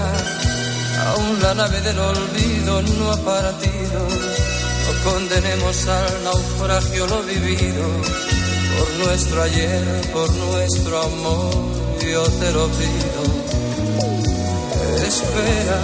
aún 1.07 1.41
la 1.43 1.55
nave 1.55 1.81
del 1.81 1.99
olvido 1.99 2.83
no 2.83 3.13
ha 3.13 3.17
partido. 3.25 4.09
No 4.85 5.11
condenemos 5.11 5.87
al 5.87 6.25
naufragio 6.25 7.07
lo 7.07 7.23
vivido. 7.23 7.87
Por 8.79 9.07
nuestro 9.07 9.43
ayer, 9.43 10.11
por 10.13 10.31
nuestro 10.35 11.03
amor, 11.03 11.51
yo 12.13 12.23
te 12.23 12.53
lo 12.53 12.69
pido. 12.69 13.23
Espera, 15.07 15.81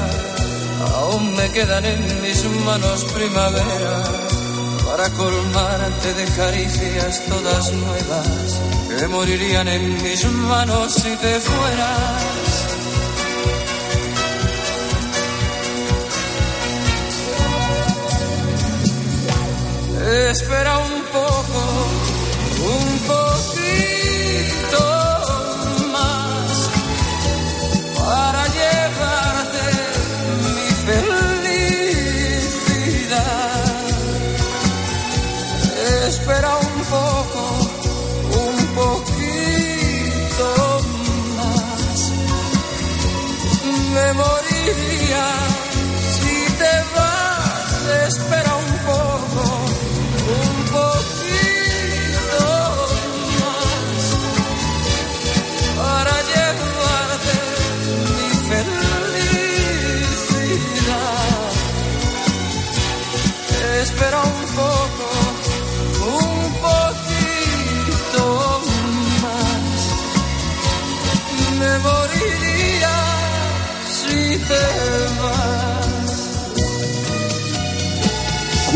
aún 0.97 1.35
me 1.35 1.51
quedan 1.51 1.85
en 1.85 2.23
mis 2.23 2.45
manos 2.65 3.05
primavera 3.15 4.03
para 4.87 5.11
colmarte 5.11 6.15
de 6.15 6.25
caricias 6.37 7.23
todas 7.29 7.73
nuevas 7.73 8.61
que 8.99 9.07
morirían 9.09 9.69
en 9.69 10.03
mis 10.03 10.25
manos 10.25 10.95
si 10.95 11.15
te 11.17 11.41
fueras. 11.41 12.39
Espera 20.31 20.79
un 20.79 21.03
poco, 21.13 21.61
un 22.61 22.99
poquito 23.07 24.08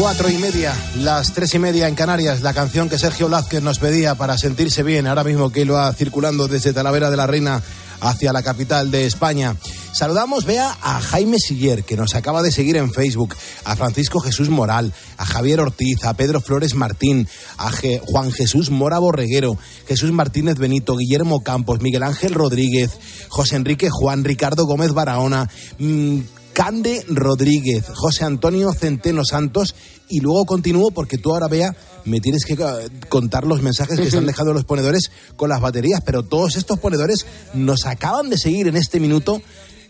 Cuatro 0.03 0.29
y 0.29 0.37
media, 0.37 0.75
las 0.97 1.33
tres 1.33 1.55
y 1.55 1.61
media 1.61 1.87
en 1.87 1.95
Canarias, 1.95 2.43
la 2.43 2.53
canción 2.53 2.89
que 2.89 2.99
Sergio 2.99 3.29
Blázquez 3.29 3.63
nos 3.63 3.79
pedía 3.79 4.17
para 4.17 4.37
sentirse 4.37 4.83
bien, 4.83 5.07
ahora 5.07 5.23
mismo 5.23 5.51
que 5.51 5.65
lo 5.65 5.75
va 5.75 5.93
circulando 5.93 6.49
desde 6.49 6.73
Talavera 6.73 7.09
de 7.09 7.17
la 7.17 7.29
Reina 7.29 7.63
hacia 8.01 8.33
la 8.33 8.43
capital 8.43 8.91
de 8.91 9.07
España. 9.07 9.55
Saludamos, 9.93 10.45
vea, 10.45 10.77
a 10.83 11.01
Jaime 11.01 11.39
Siller, 11.39 11.85
que 11.85 11.97
nos 11.97 12.17
acaba 12.17 12.43
de 12.43 12.51
seguir 12.51 12.77
en 12.79 12.93
Facebook, 12.93 13.37
a 13.65 13.77
Francisco 13.77 14.19
Jesús 14.19 14.49
Moral, 14.51 14.93
a 15.19 15.25
Javier 15.25 15.61
Ortiz, 15.61 16.05
a 16.05 16.15
Pedro 16.15 16.41
Flores 16.41 16.75
Martín, 16.75 17.29
a 17.57 17.71
Juan 18.05 18.33
Jesús 18.33 18.71
Mora 18.71 18.99
Borreguero, 18.99 19.57
Jesús 19.87 20.11
Martínez 20.11 20.57
Benito, 20.57 20.97
Guillermo 20.97 21.45
Campos, 21.45 21.81
Miguel 21.81 22.03
Ángel 22.03 22.35
Rodríguez, 22.35 22.91
José 23.29 23.55
Enrique 23.55 23.89
Juan, 23.89 24.25
Ricardo 24.25 24.67
Gómez 24.67 24.91
Barahona, 24.95 25.49
mm, 25.79 26.21
Cande 26.53 27.05
Rodríguez, 27.09 27.85
José 27.95 28.25
Antonio 28.25 28.73
Centeno 28.73 29.25
Santos 29.25 29.75
y 30.09 30.21
luego 30.21 30.45
continúo 30.45 30.91
porque 30.91 31.19
tú 31.19 31.33
ahora 31.33 31.49
vea 31.49 31.75
me 32.05 32.21
tienes 32.21 32.45
que 32.45 32.55
eh, 32.55 32.91
contar 33.09 33.47
los 33.47 33.63
mensajes 33.63 33.99
que 33.99 34.07
están 34.07 34.27
dejando 34.27 34.53
los 34.53 34.65
ponedores 34.65 35.11
con 35.37 35.49
las 35.49 35.61
baterías, 35.61 36.01
pero 36.05 36.23
todos 36.23 36.57
estos 36.57 36.79
ponedores 36.79 37.27
nos 37.55 37.87
acaban 37.87 38.31
de 38.31 38.39
seguir 38.39 38.69
en 38.69 38.77
este 38.77 39.01
minuto 39.01 39.41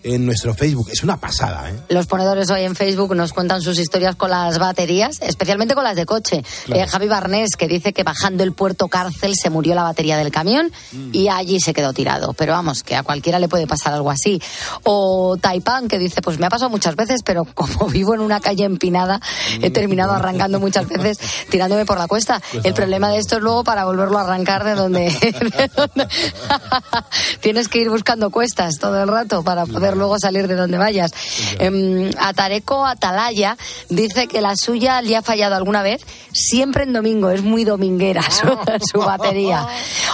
en 0.02 0.26
nuestro 0.26 0.54
Facebook. 0.54 0.88
Es 0.92 1.02
una 1.02 1.16
pasada, 1.18 1.70
¿eh? 1.70 1.74
Los 1.88 2.06
ponedores 2.06 2.50
hoy 2.50 2.62
en 2.62 2.74
Facebook 2.74 3.14
nos 3.14 3.32
cuentan 3.32 3.60
sus 3.62 3.78
historias 3.78 4.16
con 4.16 4.30
las 4.30 4.58
baterías, 4.58 5.16
especialmente 5.20 5.74
con 5.74 5.84
las 5.84 5.96
de 5.96 6.06
coche. 6.06 6.42
Claro. 6.66 6.82
Eh, 6.82 6.86
Javi 6.86 7.08
Barnés, 7.08 7.56
que 7.56 7.68
dice 7.68 7.92
que 7.92 8.02
bajando 8.02 8.42
el 8.42 8.52
puerto 8.52 8.88
cárcel 8.88 9.34
se 9.40 9.50
murió 9.50 9.74
la 9.74 9.82
batería 9.84 10.16
del 10.16 10.30
camión 10.32 10.70
Mm. 10.92 11.10
y 11.12 11.28
allí 11.28 11.60
se 11.60 11.72
quedó 11.72 11.92
tirado. 11.92 12.32
Pero 12.34 12.52
vamos, 12.52 12.82
que 12.82 12.96
a 12.96 13.02
cualquiera 13.02 13.38
le 13.38 13.48
puede 13.48 13.66
pasar 13.66 13.92
algo 13.94 14.10
así. 14.10 14.40
O 14.84 15.36
Taipan, 15.40 15.88
que 15.88 15.98
dice, 15.98 16.20
pues 16.22 16.38
me 16.38 16.46
ha 16.46 16.50
pasado 16.50 16.70
muchas 16.70 16.96
veces, 16.96 17.20
pero 17.24 17.44
como 17.54 17.86
vivo 17.88 18.14
en 18.14 18.20
una 18.20 18.40
calle 18.40 18.64
empinada, 18.64 19.20
he 19.60 19.70
Mm. 19.70 19.72
terminado 19.72 20.12
arrancando 20.12 20.58
muchas 20.60 20.88
veces 20.88 21.18
tirándome 21.50 21.86
por 21.86 21.98
la 21.98 22.06
cuesta. 22.08 22.40
Pues 22.52 22.64
el 22.64 22.74
problema 22.74 23.08
de 23.10 23.18
esto 23.18 23.36
es 23.36 23.42
luego 23.42 23.64
para 23.64 23.84
volverlo 23.84 24.18
a 24.18 24.22
arrancar 24.22 24.64
de 24.64 24.74
donde... 24.74 25.04
de 25.10 25.70
donde- 25.76 26.08
Tienes 27.40 27.68
que 27.68 27.78
ir 27.78 27.88
buscando 27.90 28.30
cuestas 28.30 28.74
todo 28.80 29.00
el 29.02 29.08
rato 29.08 29.42
para 29.42 29.66
poder 29.66 29.91
luego 29.96 30.18
salir 30.18 30.48
de 30.48 30.54
donde 30.54 30.78
vayas. 30.78 31.12
Em, 31.58 32.10
Atareco 32.18 32.86
Atalaya 32.86 33.56
dice 33.88 34.26
que 34.26 34.40
la 34.40 34.54
suya 34.56 35.02
le 35.02 35.16
ha 35.16 35.22
fallado 35.22 35.54
alguna 35.54 35.82
vez, 35.82 36.02
siempre 36.32 36.84
en 36.84 36.92
domingo, 36.92 37.30
es 37.30 37.42
muy 37.42 37.64
dominguera 37.64 38.22
su, 38.30 38.46
su 38.92 38.98
batería. 38.98 39.66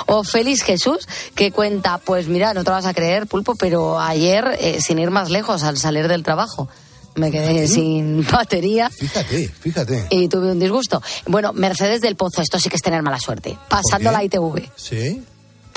O 0.06 0.24
Félix 0.24 0.62
Jesús, 0.62 1.06
que 1.34 1.52
cuenta, 1.52 1.98
pues 1.98 2.28
mira, 2.28 2.54
no 2.54 2.64
te 2.64 2.70
vas 2.70 2.86
a 2.86 2.94
creer, 2.94 3.26
Pulpo, 3.26 3.54
pero 3.54 3.98
ayer, 4.00 4.56
eh, 4.60 4.78
sin 4.80 4.98
ir 4.98 5.10
más 5.10 5.30
lejos, 5.30 5.62
al 5.62 5.78
salir 5.78 6.08
del 6.08 6.22
trabajo, 6.22 6.68
me 7.14 7.30
quedé 7.30 7.68
sin 7.68 8.24
batería. 8.30 8.90
Fíjate, 8.90 9.48
fíjate. 9.48 10.06
Y 10.10 10.28
tuve 10.28 10.52
un 10.52 10.58
disgusto. 10.58 11.02
Bueno, 11.26 11.52
Mercedes 11.52 12.00
del 12.00 12.16
Pozo, 12.16 12.42
esto 12.42 12.58
sí 12.58 12.68
que 12.68 12.76
es 12.76 12.82
tener 12.82 13.02
mala 13.02 13.18
suerte. 13.18 13.58
Pasando 13.68 14.10
la 14.10 14.24
ITV. 14.24 14.70
¿Sí? 14.76 15.22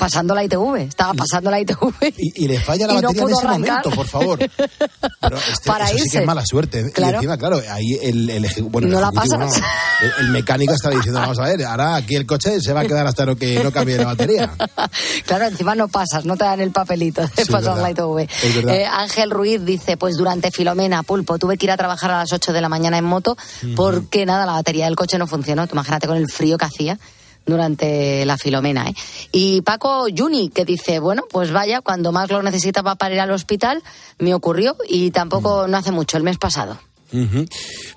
Pasando 0.01 0.33
la 0.33 0.43
ITV. 0.43 0.77
Estaba 0.77 1.13
pasando 1.13 1.51
la 1.51 1.59
ITV. 1.59 1.93
Y, 2.17 2.43
y 2.45 2.47
le 2.47 2.59
falla 2.59 2.87
la 2.87 2.93
no 3.01 3.01
batería 3.03 3.21
en 3.23 3.29
ese 3.29 3.45
arrancar. 3.47 3.69
momento, 3.85 3.89
por 3.91 4.07
favor. 4.07 4.39
Pero 5.21 5.37
este- 5.37 5.67
Para 5.69 5.85
eso 5.85 5.93
sí 5.93 5.97
que 5.99 6.05
irse. 6.07 6.19
es 6.21 6.25
mala 6.25 6.43
suerte. 6.43 6.79
¿eh? 6.79 6.91
Claro. 6.91 7.11
Y 7.13 7.15
encima, 7.17 7.37
claro, 7.37 7.61
ahí 7.69 7.99
el, 8.01 8.27
el, 8.31 8.47
bueno, 8.63 8.87
el 8.87 8.93
No 8.93 8.99
la 8.99 9.11
pasas. 9.11 9.37
no, 9.37 9.45
el, 9.45 10.25
el 10.25 10.27
mecánico 10.29 10.73
está 10.73 10.89
diciendo, 10.89 11.19
vamos 11.19 11.37
a 11.37 11.43
ver, 11.43 11.63
ahora 11.65 11.95
aquí 11.97 12.15
el 12.15 12.25
coche 12.25 12.59
se 12.59 12.73
va 12.73 12.81
a 12.81 12.85
quedar 12.85 13.05
hasta 13.05 13.25
lo 13.25 13.35
que 13.35 13.63
no 13.63 13.71
cambie 13.71 13.97
la 13.97 14.05
batería. 14.05 14.51
Claro, 15.27 15.45
encima 15.45 15.75
no 15.75 15.87
pasas, 15.87 16.25
no 16.25 16.35
te 16.35 16.43
dan 16.45 16.59
el 16.61 16.71
papelito 16.71 17.21
de 17.21 17.45
Sí, 17.45 17.51
pasar 17.51 17.77
la 17.77 17.91
ITV. 17.91 18.27
Eh, 18.69 18.85
Ángel 18.85 19.29
Ruiz 19.31 19.63
dice, 19.63 19.95
pues 19.97 20.17
durante 20.17 20.49
Filomena, 20.51 21.03
Pulpo, 21.03 21.37
tuve 21.37 21.57
que 21.57 21.67
ir 21.67 21.71
a 21.71 21.77
trabajar 21.77 22.09
a 22.11 22.17
las 22.19 22.33
8 22.33 22.51
de 22.53 22.59
la 22.61 22.69
mañana 22.69 22.97
en 22.97 23.05
moto 23.05 23.37
porque 23.75 24.25
nada, 24.25 24.45
la 24.47 24.53
batería 24.53 24.85
del 24.85 24.95
coche 24.95 25.17
no 25.19 25.27
funcionó. 25.27 25.67
Tú 25.67 25.75
imagínate 25.75 26.07
con 26.07 26.17
el 26.17 26.27
frío 26.29 26.57
que 26.57 26.65
hacía 26.65 26.97
durante 27.45 28.25
la 28.25 28.37
Filomena. 28.37 28.87
¿eh? 28.89 28.95
Y 29.31 29.61
Paco 29.61 30.05
Juni, 30.15 30.49
que 30.49 30.65
dice, 30.65 30.99
bueno, 30.99 31.23
pues 31.29 31.51
vaya, 31.51 31.81
cuando 31.81 32.11
más 32.11 32.29
lo 32.29 32.41
necesitaba 32.41 32.95
para 32.95 33.13
ir 33.13 33.19
al 33.19 33.31
hospital, 33.31 33.81
me 34.19 34.33
ocurrió 34.33 34.75
y 34.87 35.11
tampoco 35.11 35.67
no 35.67 35.77
hace 35.77 35.91
mucho, 35.91 36.17
el 36.17 36.23
mes 36.23 36.37
pasado. 36.37 36.77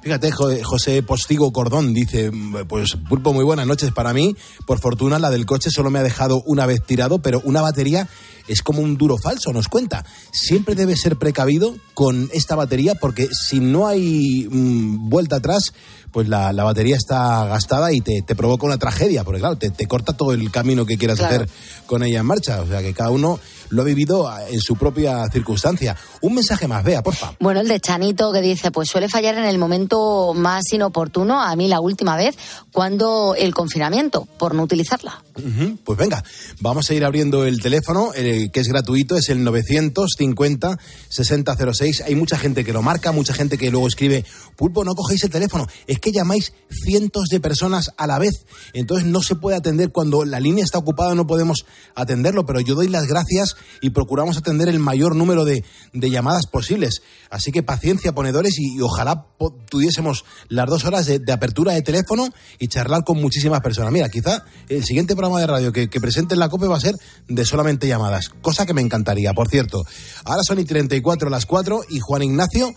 Fíjate, 0.02 0.30
Jo- 0.32 0.50
José 0.62 1.02
Postigo 1.02 1.52
Cordón 1.52 1.94
dice, 1.94 2.30
pues 2.68 2.90
Pulpo, 3.08 3.32
muy 3.32 3.44
buenas 3.44 3.66
noches 3.66 3.90
para 3.92 4.12
mí. 4.12 4.34
Por 4.66 4.80
fortuna, 4.80 5.18
la 5.18 5.30
del 5.30 5.46
coche 5.46 5.70
solo 5.70 5.90
me 5.90 5.98
ha 5.98 6.02
dejado 6.02 6.42
una 6.46 6.66
vez 6.66 6.82
tirado, 6.84 7.20
pero 7.20 7.40
una 7.44 7.62
batería 7.62 8.08
es 8.48 8.60
como 8.62 8.82
un 8.82 8.96
duro 8.98 9.16
falso, 9.16 9.52
nos 9.52 9.68
cuenta. 9.68 10.04
Siempre 10.32 10.74
debe 10.74 10.96
ser 10.96 11.16
precavido 11.16 11.74
con 11.94 12.28
esta 12.32 12.54
batería 12.56 12.94
porque 12.96 13.28
si 13.32 13.60
no 13.60 13.86
hay 13.86 14.46
mm, 14.50 15.08
vuelta 15.08 15.36
atrás, 15.36 15.72
pues 16.12 16.28
la, 16.28 16.52
la 16.52 16.64
batería 16.64 16.96
está 16.96 17.46
gastada 17.46 17.92
y 17.92 18.00
te, 18.00 18.22
te 18.22 18.36
provoca 18.36 18.66
una 18.66 18.78
tragedia, 18.78 19.24
porque 19.24 19.40
claro, 19.40 19.56
te, 19.56 19.70
te 19.70 19.86
corta 19.86 20.12
todo 20.12 20.32
el 20.32 20.50
camino 20.50 20.84
que 20.86 20.98
quieras 20.98 21.18
Claro. 21.18 21.34
hacer 21.44 21.48
con 21.86 22.02
ella 22.02 22.20
en 22.20 22.26
marcha. 22.26 22.60
O 22.60 22.66
sea 22.66 22.82
que 22.82 22.92
cada 22.92 23.10
uno 23.10 23.40
lo 23.70 23.82
ha 23.82 23.84
vivido 23.84 24.30
en 24.48 24.60
su 24.60 24.76
propia 24.76 25.24
circunstancia. 25.32 25.96
Un 26.20 26.34
mensaje 26.34 26.68
más, 26.68 26.84
vea, 26.84 27.02
porfa. 27.02 27.34
Bueno, 27.40 27.60
el 27.60 27.68
de 27.68 27.80
Chanito 27.80 28.32
que 28.32 28.40
dice, 28.40 28.70
pues 28.70 28.88
suele 28.88 29.08
fallar 29.08 29.36
en 29.36 29.44
el 29.44 29.58
momento 29.58 30.32
más 30.34 30.62
inoportuno, 30.72 31.42
a 31.42 31.54
mí 31.56 31.66
la 31.68 31.80
última 31.80 32.16
vez, 32.16 32.36
cuando 32.72 33.34
el 33.36 33.52
confinamiento, 33.54 34.26
por 34.38 34.54
no 34.54 34.62
utilizarla. 34.62 35.22
Pues 35.84 35.98
venga, 35.98 36.22
vamos 36.60 36.88
a 36.90 36.94
ir 36.94 37.04
abriendo 37.04 37.44
el 37.44 37.60
teléfono, 37.60 38.12
eh, 38.14 38.50
que 38.52 38.60
es 38.60 38.68
gratuito, 38.68 39.16
es 39.16 39.30
el 39.30 39.44
950-6006. 39.44 42.04
Hay 42.06 42.14
mucha 42.14 42.38
gente 42.38 42.64
que 42.64 42.72
lo 42.72 42.82
marca, 42.82 43.10
mucha 43.12 43.34
gente 43.34 43.58
que 43.58 43.70
luego 43.70 43.88
escribe, 43.88 44.24
Pulpo, 44.56 44.84
no 44.84 44.94
cogéis 44.94 45.24
el 45.24 45.30
teléfono. 45.30 45.66
Es 45.86 45.98
que 45.98 46.12
llamáis 46.12 46.52
cientos 46.70 47.28
de 47.28 47.40
personas 47.40 47.92
a 47.96 48.06
la 48.06 48.18
vez. 48.18 48.46
Entonces 48.72 49.06
no 49.06 49.22
se 49.22 49.34
puede 49.34 49.56
atender 49.56 49.90
cuando 49.90 50.24
la 50.24 50.40
línea 50.40 50.64
está 50.64 50.78
ocupada, 50.78 51.14
no 51.14 51.26
podemos 51.26 51.66
atenderlo, 51.94 52.46
pero 52.46 52.60
yo 52.60 52.74
doy 52.74 52.88
las 52.88 53.06
gracias 53.06 53.53
y 53.80 53.90
procuramos 53.90 54.36
atender 54.36 54.68
el 54.68 54.78
mayor 54.78 55.16
número 55.16 55.44
de, 55.44 55.64
de 55.92 56.10
llamadas 56.10 56.46
posibles. 56.46 57.02
Así 57.30 57.52
que 57.52 57.62
paciencia, 57.62 58.12
ponedores, 58.14 58.58
y, 58.58 58.76
y 58.76 58.80
ojalá 58.80 59.26
tuviésemos 59.70 60.24
las 60.48 60.68
dos 60.68 60.84
horas 60.84 61.06
de, 61.06 61.18
de 61.18 61.32
apertura 61.32 61.72
de 61.72 61.82
teléfono 61.82 62.28
y 62.58 62.68
charlar 62.68 63.04
con 63.04 63.20
muchísimas 63.20 63.60
personas. 63.60 63.92
Mira, 63.92 64.08
quizá 64.08 64.44
el 64.68 64.84
siguiente 64.84 65.14
programa 65.16 65.40
de 65.40 65.46
radio 65.46 65.72
que, 65.72 65.88
que 65.88 66.00
presente 66.00 66.34
en 66.34 66.40
la 66.40 66.48
COPE 66.48 66.66
va 66.68 66.76
a 66.76 66.80
ser 66.80 66.94
de 67.28 67.44
solamente 67.44 67.86
llamadas, 67.88 68.28
cosa 68.28 68.66
que 68.66 68.74
me 68.74 68.80
encantaría, 68.82 69.32
por 69.34 69.48
cierto. 69.48 69.84
Ahora 70.24 70.42
son 70.44 70.58
y 70.58 70.64
34 70.64 71.28
las 71.30 71.46
4 71.46 71.82
y 71.90 72.00
Juan 72.00 72.22
Ignacio, 72.22 72.70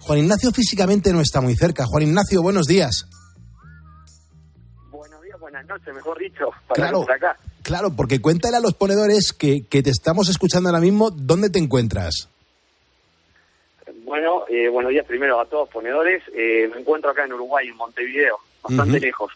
Juan 0.00 0.18
Ignacio 0.18 0.50
físicamente 0.52 1.12
no 1.12 1.20
está 1.20 1.40
muy 1.40 1.54
cerca. 1.56 1.84
Juan 1.86 2.02
Ignacio, 2.04 2.42
buenos 2.42 2.66
días. 2.66 3.04
Buenos 4.90 5.22
días, 5.22 5.38
buenas 5.40 5.66
noches, 5.66 5.94
mejor 5.94 6.18
dicho, 6.18 6.46
para 6.68 6.74
Claro. 6.88 7.02
acá. 7.02 7.36
Claro, 7.62 7.90
porque 7.94 8.20
cuéntale 8.20 8.56
a 8.56 8.60
los 8.60 8.74
ponedores 8.74 9.32
que, 9.32 9.66
que 9.68 9.82
te 9.82 9.90
estamos 9.90 10.28
escuchando 10.28 10.68
ahora 10.68 10.80
mismo, 10.80 11.10
¿dónde 11.10 11.50
te 11.50 11.58
encuentras? 11.58 12.28
Bueno, 14.04 14.44
eh, 14.48 14.68
buenos 14.68 14.90
días 14.90 15.06
primero 15.06 15.40
a 15.40 15.46
todos 15.46 15.68
ponedores. 15.68 16.22
Eh, 16.34 16.68
me 16.72 16.80
encuentro 16.80 17.10
acá 17.10 17.24
en 17.24 17.32
Uruguay, 17.32 17.68
en 17.68 17.76
Montevideo, 17.76 18.38
bastante 18.62 18.98
lejos. 18.98 19.32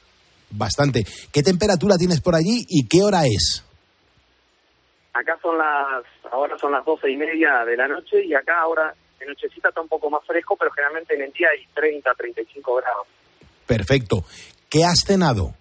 Bastante. 0.50 1.04
¿Qué 1.32 1.42
temperatura 1.42 1.96
tienes 1.96 2.20
por 2.20 2.34
allí 2.34 2.64
y 2.68 2.86
qué 2.88 3.02
hora 3.02 3.26
es? 3.26 3.64
Acá 5.12 5.38
son 5.40 5.58
las, 5.58 6.04
ahora 6.32 6.58
son 6.58 6.72
las 6.72 6.84
doce 6.84 7.10
y 7.10 7.16
media 7.16 7.64
de 7.64 7.76
la 7.76 7.86
noche 7.86 8.24
y 8.24 8.34
acá 8.34 8.60
ahora 8.62 8.92
de 9.20 9.26
nochecita 9.26 9.68
está 9.68 9.80
un 9.80 9.88
poco 9.88 10.10
más 10.10 10.24
fresco, 10.26 10.56
pero 10.56 10.72
generalmente 10.72 11.14
en 11.14 11.22
el 11.22 11.32
día 11.32 11.48
hay 11.52 11.64
30, 11.72 12.12
35 12.14 12.74
grados. 12.74 13.06
Perfecto. 13.66 14.24
¿Qué 14.68 14.84
has 14.84 15.04
cenado? 15.06 15.54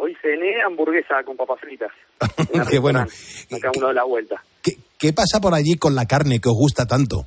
Hoy 0.00 0.16
cené 0.22 0.62
hamburguesa 0.62 1.24
con 1.24 1.36
papas 1.36 1.58
fritas. 1.60 1.90
Qué 2.70 2.78
bueno. 2.78 3.00
Acá 3.00 3.70
uno 3.76 3.88
de 3.88 3.94
la 3.94 4.04
vuelta. 4.04 4.40
¿Qué 4.62 5.12
pasa 5.12 5.40
por 5.40 5.54
allí 5.54 5.76
con 5.76 5.94
la 5.96 6.06
carne 6.06 6.40
que 6.40 6.48
os 6.48 6.54
gusta 6.54 6.86
tanto? 6.86 7.26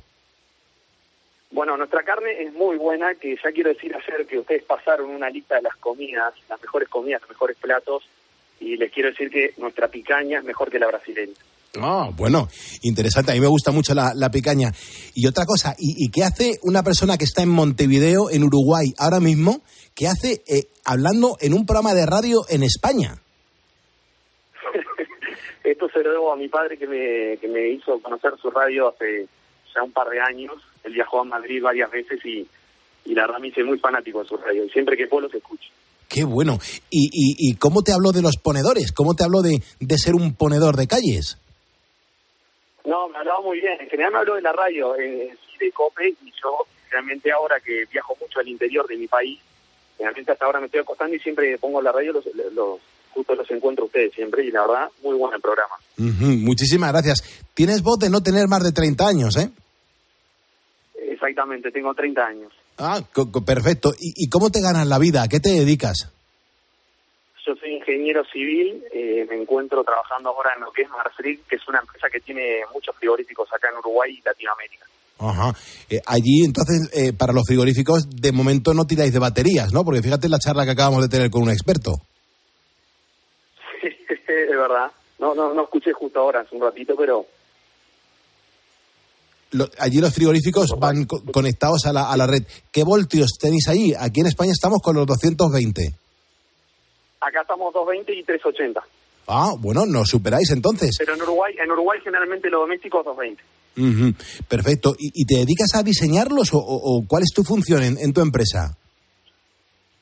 Bueno, 1.50 1.76
nuestra 1.76 2.02
carne 2.02 2.42
es 2.42 2.52
muy 2.54 2.78
buena, 2.78 3.14
que 3.14 3.36
ya 3.36 3.52
quiero 3.52 3.68
decir 3.68 3.94
ayer 3.94 4.26
que 4.26 4.38
ustedes 4.38 4.62
pasaron 4.64 5.10
una 5.10 5.28
lista 5.28 5.56
de 5.56 5.62
las 5.62 5.76
comidas, 5.76 6.32
las 6.48 6.60
mejores 6.62 6.88
comidas, 6.88 7.20
los 7.20 7.30
mejores 7.30 7.58
platos, 7.58 8.04
y 8.58 8.76
les 8.78 8.90
quiero 8.90 9.10
decir 9.10 9.30
que 9.30 9.52
nuestra 9.58 9.88
picaña 9.88 10.38
es 10.38 10.44
mejor 10.44 10.70
que 10.70 10.78
la 10.78 10.86
brasileña. 10.86 11.34
Ah, 11.80 12.10
bueno, 12.14 12.48
interesante. 12.82 13.32
A 13.32 13.34
mí 13.34 13.40
me 13.40 13.46
gusta 13.46 13.70
mucho 13.70 13.94
la, 13.94 14.12
la 14.14 14.30
picaña. 14.30 14.72
Y 15.14 15.26
otra 15.26 15.46
cosa, 15.46 15.74
¿y, 15.78 16.04
y 16.04 16.10
qué 16.10 16.22
hace 16.22 16.58
una 16.62 16.82
persona 16.82 17.16
que 17.16 17.24
está 17.24 17.42
en 17.42 17.48
Montevideo, 17.48 18.30
en 18.30 18.44
Uruguay, 18.44 18.92
ahora 18.98 19.20
mismo? 19.20 19.62
¿Qué 19.94 20.06
hace 20.06 20.42
eh, 20.46 20.64
hablando 20.84 21.36
en 21.40 21.54
un 21.54 21.64
programa 21.64 21.94
de 21.94 22.04
radio 22.04 22.42
en 22.48 22.62
España? 22.62 23.16
Esto 25.64 25.88
se 25.88 26.02
lo 26.02 26.12
debo 26.12 26.32
a 26.32 26.36
mi 26.36 26.48
padre 26.48 26.76
que 26.76 26.86
me, 26.86 27.38
que 27.38 27.48
me 27.48 27.70
hizo 27.70 27.98
conocer 28.00 28.32
su 28.40 28.50
radio 28.50 28.88
hace 28.88 29.26
ya 29.74 29.82
un 29.82 29.92
par 29.92 30.08
de 30.10 30.20
años. 30.20 30.54
Él 30.84 30.92
viajó 30.92 31.20
a 31.20 31.24
Madrid 31.24 31.62
varias 31.62 31.90
veces 31.90 32.20
y, 32.24 32.46
y 33.06 33.14
la 33.14 33.22
verdad 33.22 33.40
me 33.40 33.48
hice 33.48 33.64
muy 33.64 33.78
fanático 33.78 34.22
de 34.22 34.28
su 34.28 34.36
radio. 34.36 34.64
Y 34.66 34.70
siempre 34.70 34.96
que 34.96 35.06
puedo 35.06 35.22
los 35.22 35.34
escucho. 35.34 35.70
Qué 36.06 36.24
bueno. 36.24 36.58
¿Y, 36.90 37.06
y, 37.06 37.50
y 37.50 37.54
cómo 37.54 37.82
te 37.82 37.92
habló 37.92 38.12
de 38.12 38.20
los 38.20 38.36
ponedores? 38.36 38.92
¿Cómo 38.92 39.14
te 39.14 39.24
habló 39.24 39.40
de, 39.40 39.62
de 39.80 39.96
ser 39.96 40.14
un 40.14 40.34
ponedor 40.34 40.76
de 40.76 40.86
calles? 40.86 41.38
No, 42.84 43.08
me 43.08 43.18
hablaba 43.18 43.40
muy 43.40 43.60
bien. 43.60 43.80
En 43.80 43.88
general 43.88 44.12
me 44.12 44.18
habló 44.18 44.34
de 44.34 44.42
la 44.42 44.52
radio, 44.52 44.96
eh, 44.96 45.36
de 45.58 45.72
COPE, 45.72 46.08
y 46.24 46.32
yo 46.42 46.66
realmente 46.90 47.30
ahora 47.32 47.60
que 47.60 47.86
viajo 47.90 48.16
mucho 48.20 48.40
al 48.40 48.48
interior 48.48 48.86
de 48.86 48.96
mi 48.96 49.06
país, 49.06 49.38
realmente 49.98 50.32
hasta 50.32 50.44
ahora 50.44 50.60
me 50.60 50.66
estoy 50.66 50.80
acostando 50.80 51.14
y 51.14 51.20
siempre 51.20 51.56
pongo 51.58 51.80
la 51.80 51.92
radio, 51.92 52.12
los, 52.12 52.24
los, 52.52 52.80
justo 53.10 53.34
los 53.34 53.50
encuentro 53.50 53.84
ustedes 53.84 54.12
siempre, 54.12 54.44
y 54.44 54.50
la 54.50 54.66
verdad, 54.66 54.90
muy 55.02 55.16
bueno 55.16 55.36
el 55.36 55.42
programa. 55.42 55.74
Ujú, 55.98 56.26
Muchísimas 56.38 56.92
gracias. 56.92 57.22
Tienes 57.54 57.82
voz 57.82 57.98
de 57.98 58.10
no 58.10 58.22
tener 58.22 58.48
más 58.48 58.62
de 58.64 58.72
30 58.72 59.06
años, 59.06 59.36
¿eh? 59.36 59.50
Exactamente, 60.96 61.70
tengo 61.70 61.94
30 61.94 62.26
años. 62.26 62.52
Ah, 62.78 63.00
perfecto. 63.46 63.92
¿Y, 63.98 64.24
y 64.24 64.28
cómo 64.28 64.50
te 64.50 64.60
ganas 64.60 64.86
la 64.86 64.98
vida? 64.98 65.22
¿A 65.22 65.28
qué 65.28 65.38
te 65.38 65.50
dedicas? 65.50 66.12
Yo 67.46 67.54
soy 67.56 67.74
ingeniero 67.94 68.22
civil, 68.32 68.84
eh, 68.92 69.26
me 69.28 69.36
encuentro 69.40 69.82
trabajando 69.84 70.30
ahora 70.30 70.50
en 70.56 70.62
lo 70.64 70.72
que 70.72 70.82
es 70.82 70.88
Marfrig, 70.90 71.42
que 71.46 71.56
es 71.56 71.68
una 71.68 71.80
empresa 71.80 72.08
que 72.12 72.20
tiene 72.20 72.60
muchos 72.72 72.94
frigoríficos 72.96 73.48
acá 73.52 73.68
en 73.70 73.78
Uruguay 73.78 74.16
y 74.18 74.22
Latinoamérica. 74.22 74.86
Ajá. 75.18 75.54
Eh, 75.88 76.00
allí, 76.06 76.44
entonces, 76.44 76.90
eh, 76.94 77.12
para 77.12 77.32
los 77.32 77.44
frigoríficos, 77.46 78.08
de 78.10 78.32
momento 78.32 78.74
no 78.74 78.84
tiráis 78.86 79.12
de 79.12 79.18
baterías, 79.20 79.72
¿no? 79.72 79.84
Porque 79.84 80.02
fíjate 80.02 80.28
la 80.28 80.38
charla 80.38 80.64
que 80.64 80.72
acabamos 80.72 81.02
de 81.02 81.08
tener 81.08 81.30
con 81.30 81.42
un 81.42 81.50
experto. 81.50 81.92
es 83.82 84.48
verdad. 84.48 84.90
No, 85.18 85.34
no, 85.34 85.54
no 85.54 85.62
escuché 85.64 85.92
justo 85.92 86.18
ahora, 86.18 86.40
hace 86.40 86.56
un 86.56 86.62
ratito, 86.62 86.94
pero 86.96 87.24
Lo- 89.52 89.68
allí 89.78 90.00
los 90.00 90.12
frigoríficos 90.14 90.70
van 90.78 91.04
co- 91.04 91.22
conectados 91.30 91.84
a 91.86 91.92
la, 91.92 92.10
a 92.10 92.16
la 92.16 92.26
red. 92.26 92.42
¿Qué 92.72 92.82
voltios 92.84 93.32
tenéis 93.38 93.68
ahí? 93.68 93.92
Aquí 93.96 94.20
en 94.20 94.26
España 94.26 94.50
estamos 94.50 94.80
con 94.82 94.96
los 94.96 95.06
220. 95.06 95.94
Acá 97.26 97.42
estamos 97.42 97.72
220 97.72 98.12
y 98.14 98.22
380. 98.24 98.80
Ah, 99.28 99.52
bueno, 99.58 99.86
nos 99.86 100.08
superáis 100.08 100.50
entonces. 100.50 100.90
Pero 100.98 101.14
en 101.14 101.22
Uruguay, 101.22 101.54
en 101.62 101.70
Uruguay 101.70 101.98
generalmente 102.02 102.50
lo 102.50 102.60
doméstico 102.60 102.98
es 103.00 103.04
220. 103.06 103.42
Ujú, 103.78 104.14
Perfecto. 104.48 104.94
¿Y, 104.98 105.22
y 105.22 105.24
te 105.24 105.36
dedicas 105.38 105.74
a 105.74 105.82
diseñarlos 105.82 106.52
o, 106.52 106.58
o- 106.58 106.98
o 106.98 107.04
cuál 107.06 107.22
es 107.22 107.30
tu 107.34 107.42
función 107.44 107.82
en, 107.82 107.96
en 107.98 108.12
tu 108.12 108.20
empresa? 108.20 108.76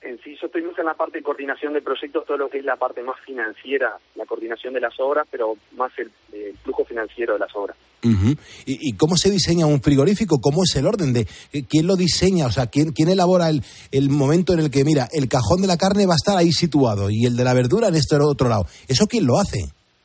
En 0.02 0.18
sí, 0.24 0.34
yo 0.40 0.46
estoy 0.46 0.62
más 0.62 0.69
en 0.80 0.86
la 0.86 0.94
parte 0.94 1.18
de 1.18 1.24
coordinación 1.24 1.72
de 1.72 1.82
proyectos, 1.82 2.26
todo 2.26 2.36
lo 2.36 2.48
que 2.48 2.58
es 2.58 2.64
la 2.64 2.76
parte 2.76 3.02
más 3.02 3.20
financiera, 3.20 3.98
la 4.14 4.26
coordinación 4.26 4.74
de 4.74 4.80
las 4.80 4.98
obras, 4.98 5.26
pero 5.30 5.56
más 5.76 5.92
el, 5.98 6.10
el 6.32 6.56
flujo 6.58 6.84
financiero 6.84 7.34
de 7.34 7.38
las 7.38 7.54
obras. 7.54 7.76
¿Y, 8.02 8.88
y 8.88 8.96
cómo 8.96 9.16
se 9.16 9.30
diseña 9.30 9.66
un 9.66 9.82
frigorífico? 9.82 10.40
¿Cómo 10.40 10.62
es 10.64 10.74
el 10.76 10.86
orden 10.86 11.12
de 11.12 11.26
eh, 11.52 11.64
quién 11.68 11.86
lo 11.86 11.96
diseña? 11.96 12.46
O 12.46 12.50
sea, 12.50 12.66
¿quién, 12.66 12.92
quién 12.92 13.10
elabora 13.10 13.50
el, 13.50 13.62
el 13.92 14.08
momento 14.08 14.54
en 14.54 14.60
el 14.60 14.70
que, 14.70 14.84
mira, 14.84 15.08
el 15.12 15.28
cajón 15.28 15.60
de 15.60 15.66
la 15.66 15.76
carne 15.76 16.06
va 16.06 16.14
a 16.14 16.16
estar 16.16 16.36
ahí 16.36 16.50
situado 16.50 17.10
y 17.10 17.26
el 17.26 17.36
de 17.36 17.44
la 17.44 17.52
verdura 17.52 17.88
en 17.88 17.96
este 17.96 18.16
otro 18.16 18.48
lado? 18.48 18.64
¿Eso 18.88 19.06
quién 19.06 19.26
lo 19.26 19.38
hace? 19.38 19.58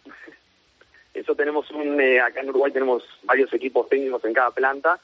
Eso 1.14 1.36
tenemos 1.36 1.72
un, 1.72 2.00
eh, 2.02 2.20
acá 2.20 2.42
en 2.42 2.50
Uruguay 2.50 2.72
tenemos 2.72 3.04
varios 3.24 3.54
equipos 3.54 3.88
técnicos 3.88 4.24
en 4.26 4.34
cada 4.34 4.52
planta, 4.52 5.00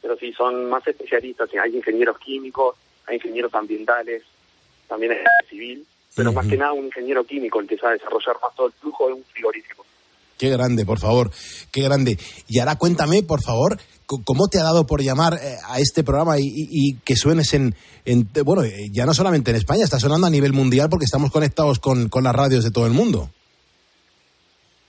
pero 0.00 0.16
sí 0.16 0.32
son 0.32 0.70
más 0.70 0.86
especialistas, 0.86 1.50
hay 1.62 1.76
ingenieros 1.76 2.18
químicos, 2.18 2.76
hay 3.06 3.16
ingenieros 3.16 3.54
ambientales, 3.54 4.22
también 4.90 5.12
hay 5.12 5.18
civil, 5.48 5.86
pero 6.14 6.32
más 6.32 6.46
que 6.46 6.58
nada 6.58 6.72
un 6.74 6.84
ingeniero 6.86 7.24
químico 7.24 7.60
el 7.60 7.66
que 7.66 7.78
sabe 7.78 7.94
desarrollar 7.94 8.36
más 8.42 8.54
todo 8.54 8.66
el 8.66 8.72
flujo 8.74 9.06
de 9.06 9.14
un 9.14 9.24
frigorífico. 9.24 9.86
Qué 10.36 10.50
grande, 10.50 10.84
por 10.84 10.98
favor, 10.98 11.30
qué 11.70 11.82
grande. 11.82 12.18
Y 12.48 12.58
ahora 12.58 12.76
cuéntame, 12.76 13.22
por 13.22 13.42
favor, 13.42 13.78
cómo 14.24 14.48
te 14.48 14.58
ha 14.58 14.62
dado 14.64 14.86
por 14.86 15.02
llamar 15.02 15.34
eh, 15.34 15.56
a 15.68 15.78
este 15.78 16.02
programa 16.02 16.38
y, 16.38 16.42
y- 16.44 16.68
y 16.70 16.94
que 17.04 17.14
suenes 17.14 17.52
en, 17.54 17.74
en- 18.06 18.28
bueno, 18.44 18.64
eh, 18.64 18.88
ya 18.90 19.04
no 19.06 19.14
solamente 19.14 19.50
en 19.50 19.56
España, 19.58 19.84
está 19.84 19.98
sonando 20.00 20.26
a 20.26 20.30
nivel 20.30 20.52
mundial 20.52 20.88
porque 20.90 21.04
estamos 21.04 21.30
conectados 21.30 21.78
con, 21.78 22.08
con 22.08 22.24
las 22.24 22.34
radios 22.34 22.64
de 22.64 22.70
todo 22.70 22.86
el 22.86 22.92
mundo. 22.92 23.30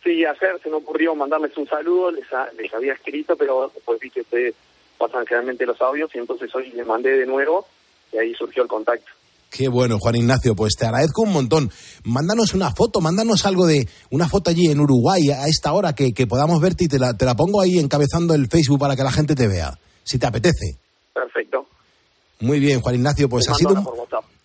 Sí, 0.04 0.26
ayer 0.26 0.60
se 0.64 0.70
me 0.70 0.78
ocurrió 0.78 1.14
mandarles 1.16 1.56
un 1.58 1.68
saludo, 1.68 2.12
les, 2.12 2.32
ha- 2.34 2.50
les 2.58 2.74
había 2.74 2.94
escrito, 2.94 3.36
pero 3.36 3.70
después 3.74 4.00
vi 4.00 4.10
que 4.10 4.22
ustedes 4.22 4.56
pasan 4.98 5.26
generalmente 5.28 5.66
los 5.66 5.80
audios 5.82 6.10
y 6.16 6.18
entonces 6.18 6.54
hoy 6.56 6.72
les 6.72 6.88
mandé 6.88 7.12
de 7.18 7.26
nuevo 7.26 7.68
y 8.12 8.18
ahí 8.18 8.34
surgió 8.36 8.64
el 8.64 8.70
contacto. 8.70 9.12
Qué 9.52 9.68
bueno, 9.68 10.00
Juan 10.00 10.16
Ignacio, 10.16 10.56
pues 10.56 10.76
te 10.80 10.86
agradezco 10.86 11.24
un 11.24 11.34
montón. 11.34 11.70
Mándanos 12.06 12.54
una 12.54 12.72
foto, 12.72 13.02
mándanos 13.02 13.46
algo 13.46 13.68
de 13.68 13.86
una 14.10 14.30
foto 14.30 14.50
allí 14.50 14.72
en 14.72 14.80
Uruguay 14.80 15.30
a 15.30 15.46
esta 15.48 15.74
hora 15.74 15.94
que, 15.94 16.14
que 16.14 16.26
podamos 16.26 16.62
verte 16.62 16.86
y 16.86 16.88
te 16.88 16.98
la, 16.98 17.14
te 17.16 17.26
la 17.26 17.36
pongo 17.36 17.60
ahí 17.60 17.78
encabezando 17.78 18.34
el 18.34 18.48
Facebook 18.48 18.80
para 18.80 18.96
que 18.96 19.04
la 19.04 19.12
gente 19.12 19.36
te 19.36 19.50
vea, 19.50 19.78
si 20.04 20.18
te 20.18 20.26
apetece. 20.26 20.78
Perfecto. 21.14 21.68
Muy 22.40 22.62
bien, 22.62 22.80
Juan 22.80 22.96
Ignacio, 22.96 23.28
pues 23.28 23.50
ha 23.50 23.54
sido 23.56 23.74
un, 23.74 23.88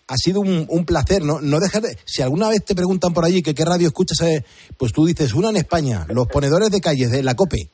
ha 0.09 0.17
sido 0.17 0.41
un, 0.41 0.67
un 0.69 0.85
placer, 0.85 1.23
¿no? 1.23 1.41
No 1.41 1.61
dejes 1.61 1.83
de, 1.83 1.99
si 2.05 2.23
alguna 2.23 2.49
vez 2.49 2.65
te 2.65 2.75
preguntan 2.75 3.15
por 3.15 3.25
allí 3.25 3.43
que 3.43 3.55
qué 3.55 3.65
radio 3.65 3.87
escuchas, 3.87 4.21
eh, 4.23 4.45
pues 4.77 4.93
tú 4.93 5.07
dices 5.07 5.35
una 5.35 5.51
en 5.51 5.57
España, 5.57 6.05
los 6.09 6.27
ponedores 6.27 6.71
de 6.71 6.81
calles 6.81 7.13
de 7.13 7.23
la 7.23 7.37
COPE. 7.37 7.69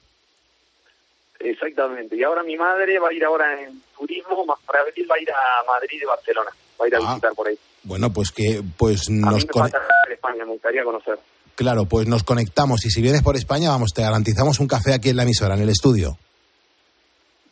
Exactamente. 1.40 2.14
Y 2.14 2.22
ahora 2.22 2.42
mi 2.42 2.56
madre 2.56 2.98
va 2.98 3.08
a 3.08 3.14
ir 3.14 3.24
ahora 3.24 3.60
en 3.60 3.82
turismo, 3.98 4.44
más 4.44 4.58
para 4.66 4.80
abril 4.80 5.06
va 5.10 5.16
a 5.16 5.20
ir 5.20 5.30
a 5.30 5.64
Madrid 5.66 5.98
y 6.00 6.04
Barcelona, 6.04 6.50
ir 6.88 6.94
a 6.96 7.00
visitar 7.00 7.32
por 7.34 7.48
ahí. 7.48 7.58
Bueno, 7.84 8.12
pues 8.12 8.30
que 8.30 8.62
pues 8.76 9.08
A 9.08 9.12
mí 9.12 9.18
nos 9.20 9.44
me 9.44 9.50
cone- 9.50 9.70
falta 9.70 9.78
conocer 9.78 10.12
España, 10.12 10.44
me 10.44 10.52
gustaría 10.52 10.84
conocer. 10.84 11.18
claro, 11.54 11.84
pues 11.86 12.06
nos 12.08 12.22
conectamos 12.22 12.84
y 12.86 12.90
si 12.90 13.02
vienes 13.02 13.22
por 13.22 13.36
España, 13.36 13.70
vamos, 13.70 13.90
te 13.94 14.02
garantizamos 14.02 14.60
un 14.60 14.66
café 14.68 14.94
aquí 14.94 15.10
en 15.10 15.16
la 15.16 15.22
emisora, 15.24 15.54
en 15.54 15.62
el 15.62 15.68
estudio. 15.68 16.16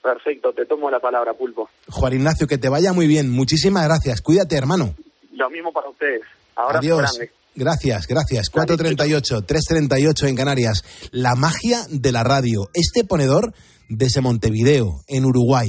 Perfecto, 0.02 0.52
te 0.54 0.64
tomo 0.64 0.90
la 0.90 0.98
palabra, 0.98 1.34
Pulpo. 1.34 1.68
Juan 1.90 2.14
Ignacio, 2.14 2.46
que 2.46 2.56
te 2.58 2.68
vaya 2.70 2.92
muy 2.94 3.06
bien. 3.06 3.30
Muchísimas 3.30 3.84
gracias. 3.84 4.22
Cuídate, 4.22 4.56
hermano. 4.56 4.94
Lo 5.32 5.50
mismo 5.50 5.72
para 5.72 5.90
ustedes. 5.90 6.22
Abrazo 6.56 6.78
Adiós. 6.78 6.98
grande. 6.98 7.32
Gracias, 7.54 8.06
gracias. 8.06 8.48
438, 8.48 9.42
338 9.42 10.26
en 10.26 10.36
Canarias. 10.36 10.82
La 11.10 11.34
magia 11.34 11.80
de 11.90 12.12
la 12.12 12.22
radio. 12.24 12.70
Este 12.72 13.04
ponedor 13.04 13.52
desde 13.90 14.20
Montevideo, 14.22 15.02
en 15.08 15.24
Uruguay. 15.26 15.68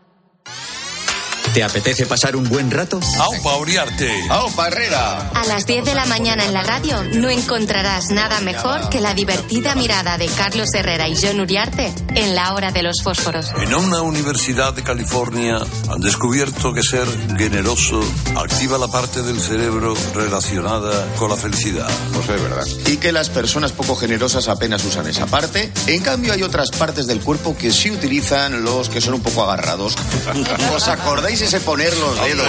¿Te 1.53 1.63
apetece 1.63 2.05
pasar 2.05 2.37
un 2.37 2.47
buen 2.47 2.71
rato? 2.71 3.01
¡Aupa 3.19 3.57
Uriarte! 3.57 4.09
¡Aupa 4.29 4.67
Herrera! 4.67 5.31
A 5.33 5.43
las 5.43 5.65
10 5.65 5.83
de 5.83 5.93
la 5.93 6.05
mañana 6.05 6.45
en 6.45 6.53
la 6.53 6.63
radio 6.63 7.03
no 7.15 7.29
encontrarás 7.29 8.09
nada 8.09 8.39
mejor 8.39 8.87
que 8.87 9.01
la 9.01 9.13
divertida 9.13 9.75
mirada 9.75 10.17
de 10.17 10.27
Carlos 10.27 10.69
Herrera 10.73 11.09
y 11.09 11.15
John 11.21 11.41
Uriarte 11.41 11.93
en 12.15 12.35
la 12.35 12.53
hora 12.53 12.71
de 12.71 12.83
los 12.83 13.03
fósforos. 13.03 13.51
En 13.61 13.75
una 13.75 14.01
universidad 14.01 14.73
de 14.73 14.81
California 14.81 15.57
han 15.89 15.99
descubierto 15.99 16.73
que 16.73 16.83
ser 16.83 17.05
generoso 17.37 17.99
activa 18.37 18.77
la 18.77 18.87
parte 18.87 19.21
del 19.21 19.41
cerebro 19.41 19.93
relacionada 20.15 21.05
con 21.17 21.31
la 21.31 21.35
felicidad. 21.35 21.89
Pues 22.13 22.29
es 22.29 22.41
verdad. 22.41 22.65
Y 22.85 22.95
que 22.95 23.11
las 23.11 23.29
personas 23.29 23.73
poco 23.73 23.97
generosas 23.97 24.47
apenas 24.47 24.85
usan 24.85 25.05
esa 25.07 25.25
parte. 25.25 25.69
En 25.87 26.01
cambio, 26.01 26.31
hay 26.31 26.43
otras 26.43 26.71
partes 26.71 27.07
del 27.07 27.19
cuerpo 27.19 27.57
que 27.57 27.71
sí 27.71 27.91
utilizan 27.91 28.63
los 28.63 28.87
que 28.87 29.01
son 29.01 29.15
un 29.15 29.21
poco 29.21 29.43
agarrados. 29.43 29.95
¿Os 30.75 30.87
acordáis 30.87 31.40
ese 31.41 31.59
poner 31.61 31.95
los 31.97 32.15
dedos? 32.21 32.47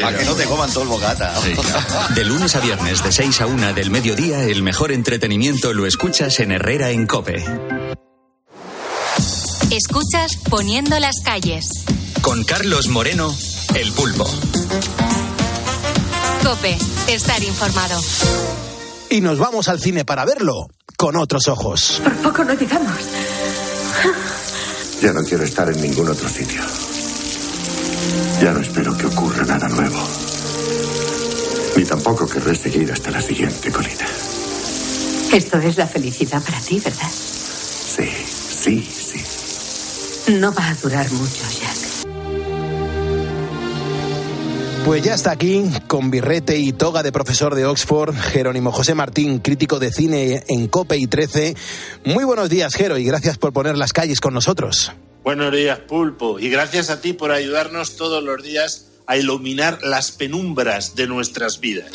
Para 0.00 0.18
que 0.18 0.24
no 0.24 0.34
te 0.34 0.44
coman 0.44 0.70
todo 0.70 0.82
el 0.82 0.88
bocata. 0.88 1.34
De 2.14 2.24
lunes 2.24 2.56
a 2.56 2.60
viernes, 2.60 3.02
de 3.02 3.12
6 3.12 3.40
a 3.40 3.46
1 3.46 3.74
del 3.74 3.90
mediodía, 3.90 4.44
el 4.44 4.62
mejor 4.62 4.92
entretenimiento 4.92 5.72
lo 5.72 5.86
escuchas 5.86 6.40
en 6.40 6.52
Herrera 6.52 6.90
en 6.90 7.06
Cope. 7.06 7.44
Escuchas 9.70 10.38
Poniendo 10.50 10.98
las 10.98 11.16
calles. 11.24 11.68
Con 12.20 12.44
Carlos 12.44 12.88
Moreno, 12.88 13.34
el 13.74 13.92
pulpo. 13.92 14.28
Cope, 16.44 16.76
estar 17.08 17.42
informado. 17.42 18.00
Y 19.08 19.20
nos 19.20 19.38
vamos 19.38 19.68
al 19.68 19.80
cine 19.80 20.04
para 20.04 20.24
verlo 20.24 20.68
con 20.96 21.16
otros 21.16 21.48
ojos. 21.48 22.00
Por 22.02 22.14
poco 22.16 22.44
no 22.44 22.54
llegamos. 22.54 22.98
Ya 25.00 25.12
no 25.12 25.22
quiero 25.24 25.44
estar 25.44 25.68
en 25.68 25.80
ningún 25.80 26.08
otro 26.08 26.28
sitio. 26.28 26.62
Ya 28.40 28.52
no 28.52 28.60
espero 28.60 28.96
que 28.96 29.06
ocurra 29.06 29.44
nada 29.44 29.68
nuevo. 29.68 29.98
Ni 31.76 31.84
tampoco 31.84 32.26
querré 32.26 32.54
seguir 32.54 32.90
hasta 32.92 33.10
la 33.10 33.22
siguiente 33.22 33.70
colina. 33.70 34.06
Esto 35.32 35.58
es 35.58 35.76
la 35.76 35.86
felicidad 35.86 36.42
para 36.42 36.60
ti, 36.60 36.80
¿verdad? 36.80 37.10
Sí, 37.10 38.08
sí, 38.36 38.82
sí. 38.82 40.32
No 40.32 40.52
va 40.52 40.68
a 40.68 40.74
durar 40.74 41.10
mucho, 41.12 41.44
Jack. 41.60 41.82
Pues 44.84 45.02
ya 45.02 45.14
está 45.14 45.30
aquí, 45.30 45.64
con 45.86 46.10
birrete 46.10 46.58
y 46.58 46.72
toga 46.72 47.04
de 47.04 47.12
profesor 47.12 47.54
de 47.54 47.64
Oxford, 47.66 48.16
Jerónimo 48.16 48.72
José 48.72 48.94
Martín, 48.94 49.38
crítico 49.38 49.78
de 49.78 49.92
cine 49.92 50.42
en 50.48 50.66
COPE 50.66 50.96
y 50.96 51.06
13. 51.06 51.56
Muy 52.04 52.24
buenos 52.24 52.50
días, 52.50 52.74
Jero, 52.74 52.98
y 52.98 53.04
gracias 53.04 53.38
por 53.38 53.52
poner 53.52 53.78
las 53.78 53.92
calles 53.92 54.20
con 54.20 54.34
nosotros. 54.34 54.92
Buenos 55.24 55.52
días, 55.52 55.78
Pulpo, 55.78 56.40
y 56.40 56.50
gracias 56.50 56.90
a 56.90 57.00
ti 57.00 57.12
por 57.12 57.30
ayudarnos 57.30 57.96
todos 57.96 58.24
los 58.24 58.42
días 58.42 58.86
a 59.06 59.16
iluminar 59.16 59.78
las 59.82 60.10
penumbras 60.10 60.96
de 60.96 61.06
nuestras 61.06 61.60
vidas. 61.60 61.92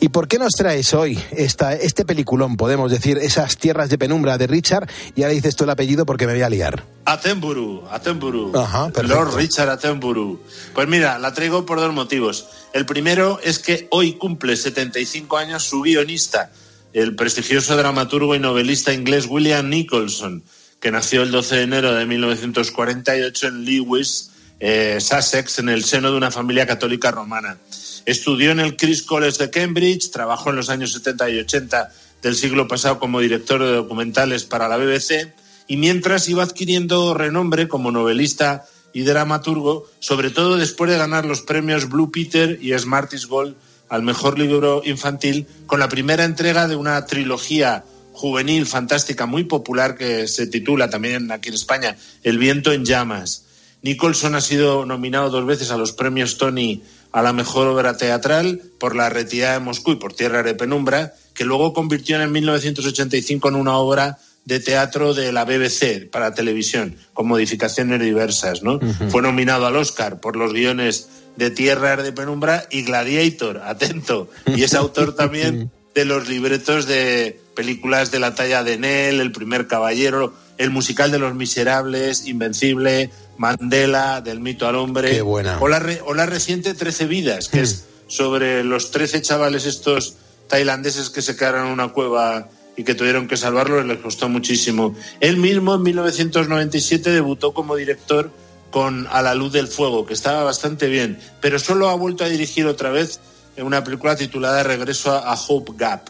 ¿Y 0.00 0.08
por 0.08 0.26
qué 0.26 0.38
nos 0.38 0.52
traes 0.52 0.92
hoy 0.92 1.16
esta, 1.30 1.74
este 1.74 2.04
peliculón, 2.04 2.56
podemos 2.56 2.90
decir, 2.90 3.18
esas 3.18 3.56
tierras 3.56 3.88
de 3.88 3.98
penumbra 3.98 4.36
de 4.36 4.48
Richard? 4.48 4.88
Y 5.14 5.22
ahora 5.22 5.34
dices 5.34 5.54
tú 5.54 5.62
el 5.62 5.70
apellido 5.70 6.06
porque 6.06 6.26
me 6.26 6.32
voy 6.32 6.42
a 6.42 6.50
liar. 6.50 6.84
Attenborough, 7.04 7.86
Attenborough. 7.88 8.56
Ajá. 8.56 8.90
Lord 9.02 9.36
Richard 9.36 9.70
Attenborough. 9.70 10.40
Pues 10.74 10.88
mira, 10.88 11.20
la 11.20 11.32
traigo 11.34 11.66
por 11.66 11.78
dos 11.78 11.92
motivos. 11.92 12.48
El 12.72 12.84
primero 12.84 13.38
es 13.44 13.60
que 13.60 13.86
hoy 13.92 14.14
cumple 14.14 14.56
75 14.56 15.36
años 15.36 15.62
su 15.62 15.82
guionista, 15.82 16.50
el 16.92 17.14
prestigioso 17.14 17.76
dramaturgo 17.76 18.34
y 18.34 18.40
novelista 18.40 18.92
inglés 18.92 19.26
William 19.28 19.68
Nicholson, 19.68 20.42
que 20.80 20.90
nació 20.90 21.22
el 21.22 21.30
12 21.30 21.56
de 21.56 21.62
enero 21.62 21.94
de 21.94 22.06
1948 22.06 23.48
en 23.48 23.64
Lewis, 23.64 24.30
eh, 24.60 24.98
Sussex, 25.00 25.58
en 25.58 25.68
el 25.68 25.84
seno 25.84 26.10
de 26.10 26.16
una 26.16 26.30
familia 26.30 26.66
católica 26.66 27.10
romana. 27.10 27.58
Estudió 28.04 28.52
en 28.52 28.60
el 28.60 28.76
Christ 28.76 29.06
College 29.06 29.38
de 29.38 29.50
Cambridge, 29.50 30.10
trabajó 30.10 30.50
en 30.50 30.56
los 30.56 30.70
años 30.70 30.92
70 30.92 31.30
y 31.30 31.38
80 31.38 31.92
del 32.22 32.36
siglo 32.36 32.68
pasado 32.68 32.98
como 32.98 33.20
director 33.20 33.62
de 33.62 33.72
documentales 33.72 34.44
para 34.44 34.68
la 34.68 34.76
BBC 34.76 35.32
y 35.66 35.76
mientras 35.76 36.28
iba 36.28 36.42
adquiriendo 36.42 37.14
renombre 37.14 37.68
como 37.68 37.90
novelista 37.90 38.66
y 38.92 39.02
dramaturgo, 39.02 39.86
sobre 39.98 40.30
todo 40.30 40.56
después 40.56 40.90
de 40.90 40.98
ganar 40.98 41.26
los 41.26 41.42
premios 41.42 41.88
Blue 41.88 42.10
Peter 42.10 42.58
y 42.62 42.76
Smarties 42.78 43.26
Gold 43.26 43.56
al 43.88 44.02
mejor 44.02 44.38
libro 44.38 44.82
infantil 44.84 45.46
con 45.66 45.80
la 45.80 45.88
primera 45.88 46.24
entrega 46.24 46.66
de 46.66 46.76
una 46.76 47.04
trilogía 47.06 47.84
juvenil 48.16 48.66
fantástica 48.66 49.26
muy 49.26 49.44
popular 49.44 49.96
que 49.96 50.26
se 50.26 50.46
titula 50.46 50.88
también 50.88 51.30
aquí 51.30 51.50
en 51.50 51.54
España 51.54 51.96
El 52.22 52.38
viento 52.38 52.72
en 52.72 52.84
llamas. 52.84 53.44
Nicholson 53.82 54.34
ha 54.34 54.40
sido 54.40 54.86
nominado 54.86 55.30
dos 55.30 55.46
veces 55.46 55.70
a 55.70 55.76
los 55.76 55.92
premios 55.92 56.38
Tony 56.38 56.82
a 57.12 57.22
la 57.22 57.32
mejor 57.32 57.68
obra 57.68 57.96
teatral 57.96 58.60
por 58.78 58.96
La 58.96 59.10
retirada 59.10 59.54
de 59.54 59.60
Moscú 59.60 59.92
y 59.92 59.96
por 59.96 60.14
Tierra 60.14 60.42
de 60.42 60.54
Penumbra, 60.54 61.14
que 61.34 61.44
luego 61.44 61.72
convirtió 61.72 62.20
en 62.20 62.32
1985 62.32 63.48
en 63.48 63.54
una 63.54 63.76
obra 63.76 64.18
de 64.44 64.60
teatro 64.60 65.14
de 65.14 65.32
la 65.32 65.44
BBC 65.44 66.10
para 66.10 66.34
televisión, 66.34 66.96
con 67.12 67.26
modificaciones 67.28 68.00
diversas. 68.00 68.62
¿no? 68.62 68.80
Fue 69.10 69.22
nominado 69.22 69.66
al 69.66 69.76
Oscar 69.76 70.20
por 70.20 70.36
los 70.36 70.52
guiones 70.52 71.08
de 71.36 71.50
Tierra 71.50 71.96
de 71.96 72.12
Penumbra 72.12 72.66
y 72.70 72.82
Gladiator, 72.82 73.62
atento, 73.64 74.30
y 74.46 74.62
es 74.62 74.74
autor 74.74 75.14
también 75.16 75.70
de 75.96 76.04
los 76.04 76.28
libretos 76.28 76.86
de 76.86 77.40
películas 77.54 78.10
de 78.10 78.18
la 78.20 78.34
talla 78.34 78.62
de 78.62 78.76
Nell, 78.76 79.18
El 79.18 79.32
primer 79.32 79.66
caballero, 79.66 80.34
el 80.58 80.68
musical 80.70 81.10
de 81.10 81.18
Los 81.18 81.34
Miserables, 81.34 82.26
Invencible, 82.26 83.10
Mandela, 83.38 84.20
Del 84.20 84.40
mito 84.40 84.68
al 84.68 84.76
hombre. 84.76 85.10
Qué 85.10 85.22
buena. 85.22 85.58
O 85.58 85.68
la, 85.68 85.78
re- 85.78 86.02
o 86.04 86.12
la 86.12 86.26
reciente 86.26 86.74
Trece 86.74 87.06
vidas, 87.06 87.48
que 87.48 87.62
es 87.62 87.86
sobre 88.08 88.62
los 88.62 88.90
trece 88.90 89.22
chavales 89.22 89.64
estos 89.64 90.16
tailandeses 90.48 91.08
que 91.08 91.22
se 91.22 91.34
quedaron 91.34 91.68
en 91.68 91.72
una 91.72 91.88
cueva 91.88 92.50
y 92.76 92.84
que 92.84 92.94
tuvieron 92.94 93.26
que 93.26 93.38
salvarlos, 93.38 93.86
les 93.86 93.96
costó 93.98 94.28
muchísimo. 94.28 94.94
Él 95.20 95.38
mismo 95.38 95.76
en 95.76 95.82
1997 95.82 97.08
debutó 97.10 97.54
como 97.54 97.74
director 97.74 98.30
con 98.70 99.06
A 99.10 99.22
la 99.22 99.34
luz 99.34 99.50
del 99.54 99.66
fuego, 99.66 100.04
que 100.04 100.12
estaba 100.12 100.44
bastante 100.44 100.88
bien, 100.88 101.18
pero 101.40 101.58
solo 101.58 101.88
ha 101.88 101.94
vuelto 101.94 102.22
a 102.22 102.28
dirigir 102.28 102.66
otra 102.66 102.90
vez 102.90 103.18
en 103.56 103.66
una 103.66 103.82
película 103.82 104.16
titulada 104.16 104.62
Regreso 104.62 105.12
a, 105.12 105.34
Hope 105.34 105.72
Gap. 105.76 106.08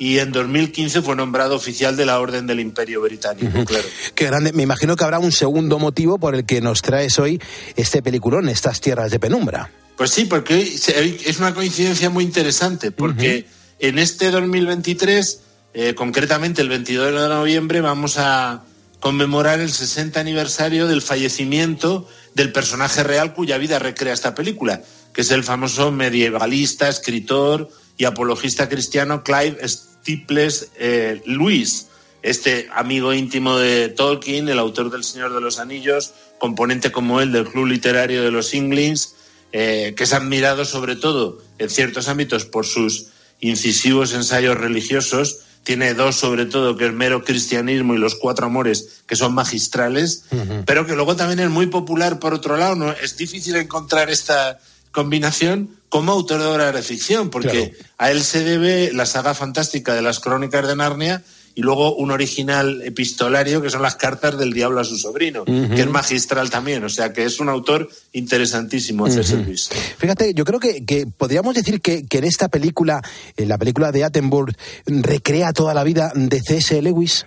Y 0.00 0.18
en 0.18 0.30
2015 0.30 1.02
fue 1.02 1.16
nombrado 1.16 1.56
oficial 1.56 1.96
de 1.96 2.06
la 2.06 2.20
Orden 2.20 2.46
del 2.46 2.60
Imperio 2.60 3.00
Británico, 3.00 3.64
claro. 3.64 3.84
Qué 4.14 4.26
grande. 4.26 4.52
Me 4.52 4.62
imagino 4.62 4.94
que 4.94 5.02
habrá 5.02 5.18
un 5.18 5.32
segundo 5.32 5.80
motivo 5.80 6.18
por 6.18 6.36
el 6.36 6.44
que 6.44 6.60
nos 6.60 6.82
traes 6.82 7.18
hoy 7.18 7.40
este 7.74 8.00
peliculón, 8.00 8.48
estas 8.48 8.80
tierras 8.80 9.10
de 9.10 9.18
penumbra. 9.18 9.72
Pues 9.96 10.12
sí, 10.12 10.26
porque 10.26 10.60
es 10.60 11.38
una 11.40 11.52
coincidencia 11.52 12.10
muy 12.10 12.22
interesante, 12.22 12.92
porque 12.92 13.46
en 13.80 13.98
este 13.98 14.30
2023, 14.30 15.40
eh, 15.74 15.94
concretamente 15.94 16.62
el 16.62 16.68
22 16.68 17.20
de 17.20 17.28
noviembre, 17.28 17.80
vamos 17.80 18.18
a 18.18 18.62
conmemorar 19.00 19.60
el 19.60 19.70
60 19.70 20.18
aniversario 20.18 20.86
del 20.86 21.02
fallecimiento 21.02 22.08
del 22.34 22.52
personaje 22.52 23.02
real 23.02 23.34
cuya 23.34 23.58
vida 23.58 23.78
recrea 23.78 24.12
esta 24.12 24.34
película, 24.34 24.82
que 25.18 25.22
es 25.22 25.32
el 25.32 25.42
famoso 25.42 25.90
medievalista, 25.90 26.88
escritor 26.88 27.68
y 27.96 28.04
apologista 28.04 28.68
cristiano 28.68 29.24
Clive 29.24 29.58
Staples 29.66 30.68
eh, 30.76 31.20
Lewis, 31.26 31.88
este 32.22 32.68
amigo 32.72 33.12
íntimo 33.12 33.58
de 33.58 33.88
Tolkien, 33.88 34.48
el 34.48 34.60
autor 34.60 34.92
del 34.92 35.02
Señor 35.02 35.34
de 35.34 35.40
los 35.40 35.58
Anillos, 35.58 36.12
componente 36.38 36.92
como 36.92 37.20
él 37.20 37.32
del 37.32 37.48
Club 37.48 37.66
Literario 37.66 38.22
de 38.22 38.30
los 38.30 38.54
Inglings, 38.54 39.16
eh, 39.50 39.92
que 39.96 40.04
es 40.04 40.12
admirado 40.12 40.64
sobre 40.64 40.94
todo 40.94 41.42
en 41.58 41.68
ciertos 41.68 42.06
ámbitos 42.06 42.44
por 42.44 42.64
sus 42.64 43.06
incisivos 43.40 44.12
ensayos 44.12 44.56
religiosos. 44.56 45.40
Tiene 45.64 45.94
dos 45.94 46.14
sobre 46.14 46.46
todo, 46.46 46.76
que 46.76 46.86
es 46.86 46.92
mero 46.92 47.24
cristianismo 47.24 47.92
y 47.92 47.98
los 47.98 48.14
cuatro 48.14 48.46
amores, 48.46 49.02
que 49.08 49.16
son 49.16 49.34
magistrales, 49.34 50.26
pero 50.64 50.86
que 50.86 50.94
luego 50.94 51.16
también 51.16 51.40
es 51.40 51.50
muy 51.50 51.66
popular 51.66 52.20
por 52.20 52.34
otro 52.34 52.56
lado. 52.56 52.76
¿no? 52.76 52.92
Es 52.92 53.16
difícil 53.16 53.56
encontrar 53.56 54.10
esta 54.10 54.60
combinación 54.92 55.78
como 55.88 56.12
autor 56.12 56.40
de 56.40 56.46
obras 56.46 56.74
de 56.74 56.82
ficción, 56.82 57.30
porque 57.30 57.74
a 57.96 58.10
él 58.10 58.22
se 58.22 58.44
debe 58.44 58.92
la 58.92 59.06
saga 59.06 59.34
fantástica 59.34 59.94
de 59.94 60.02
las 60.02 60.20
crónicas 60.20 60.66
de 60.66 60.76
Narnia 60.76 61.22
y 61.54 61.62
luego 61.62 61.96
un 61.96 62.12
original 62.12 62.82
epistolario 62.84 63.60
que 63.60 63.70
son 63.70 63.82
las 63.82 63.96
cartas 63.96 64.38
del 64.38 64.52
diablo 64.52 64.80
a 64.80 64.84
su 64.84 64.96
sobrino, 64.96 65.44
que 65.44 65.80
es 65.80 65.88
magistral 65.88 66.50
también, 66.50 66.84
o 66.84 66.88
sea 66.88 67.12
que 67.12 67.24
es 67.24 67.40
un 67.40 67.48
autor 67.48 67.88
interesantísimo, 68.12 69.10
César 69.10 69.38
Ujú. 69.38 69.46
Luis. 69.46 69.68
Fíjate, 69.98 70.34
yo 70.34 70.44
creo 70.44 70.60
que, 70.60 70.84
que 70.84 71.06
podríamos 71.06 71.54
decir 71.54 71.80
que, 71.80 72.06
que 72.06 72.18
en 72.18 72.24
esta 72.24 72.48
película, 72.48 73.02
en 73.36 73.48
la 73.48 73.58
película 73.58 73.90
de 73.90 74.04
Attenborough, 74.04 74.54
recrea 74.86 75.52
toda 75.52 75.74
la 75.74 75.82
vida 75.82 76.12
de 76.14 76.40
C.S. 76.40 76.80
Lewis. 76.80 77.26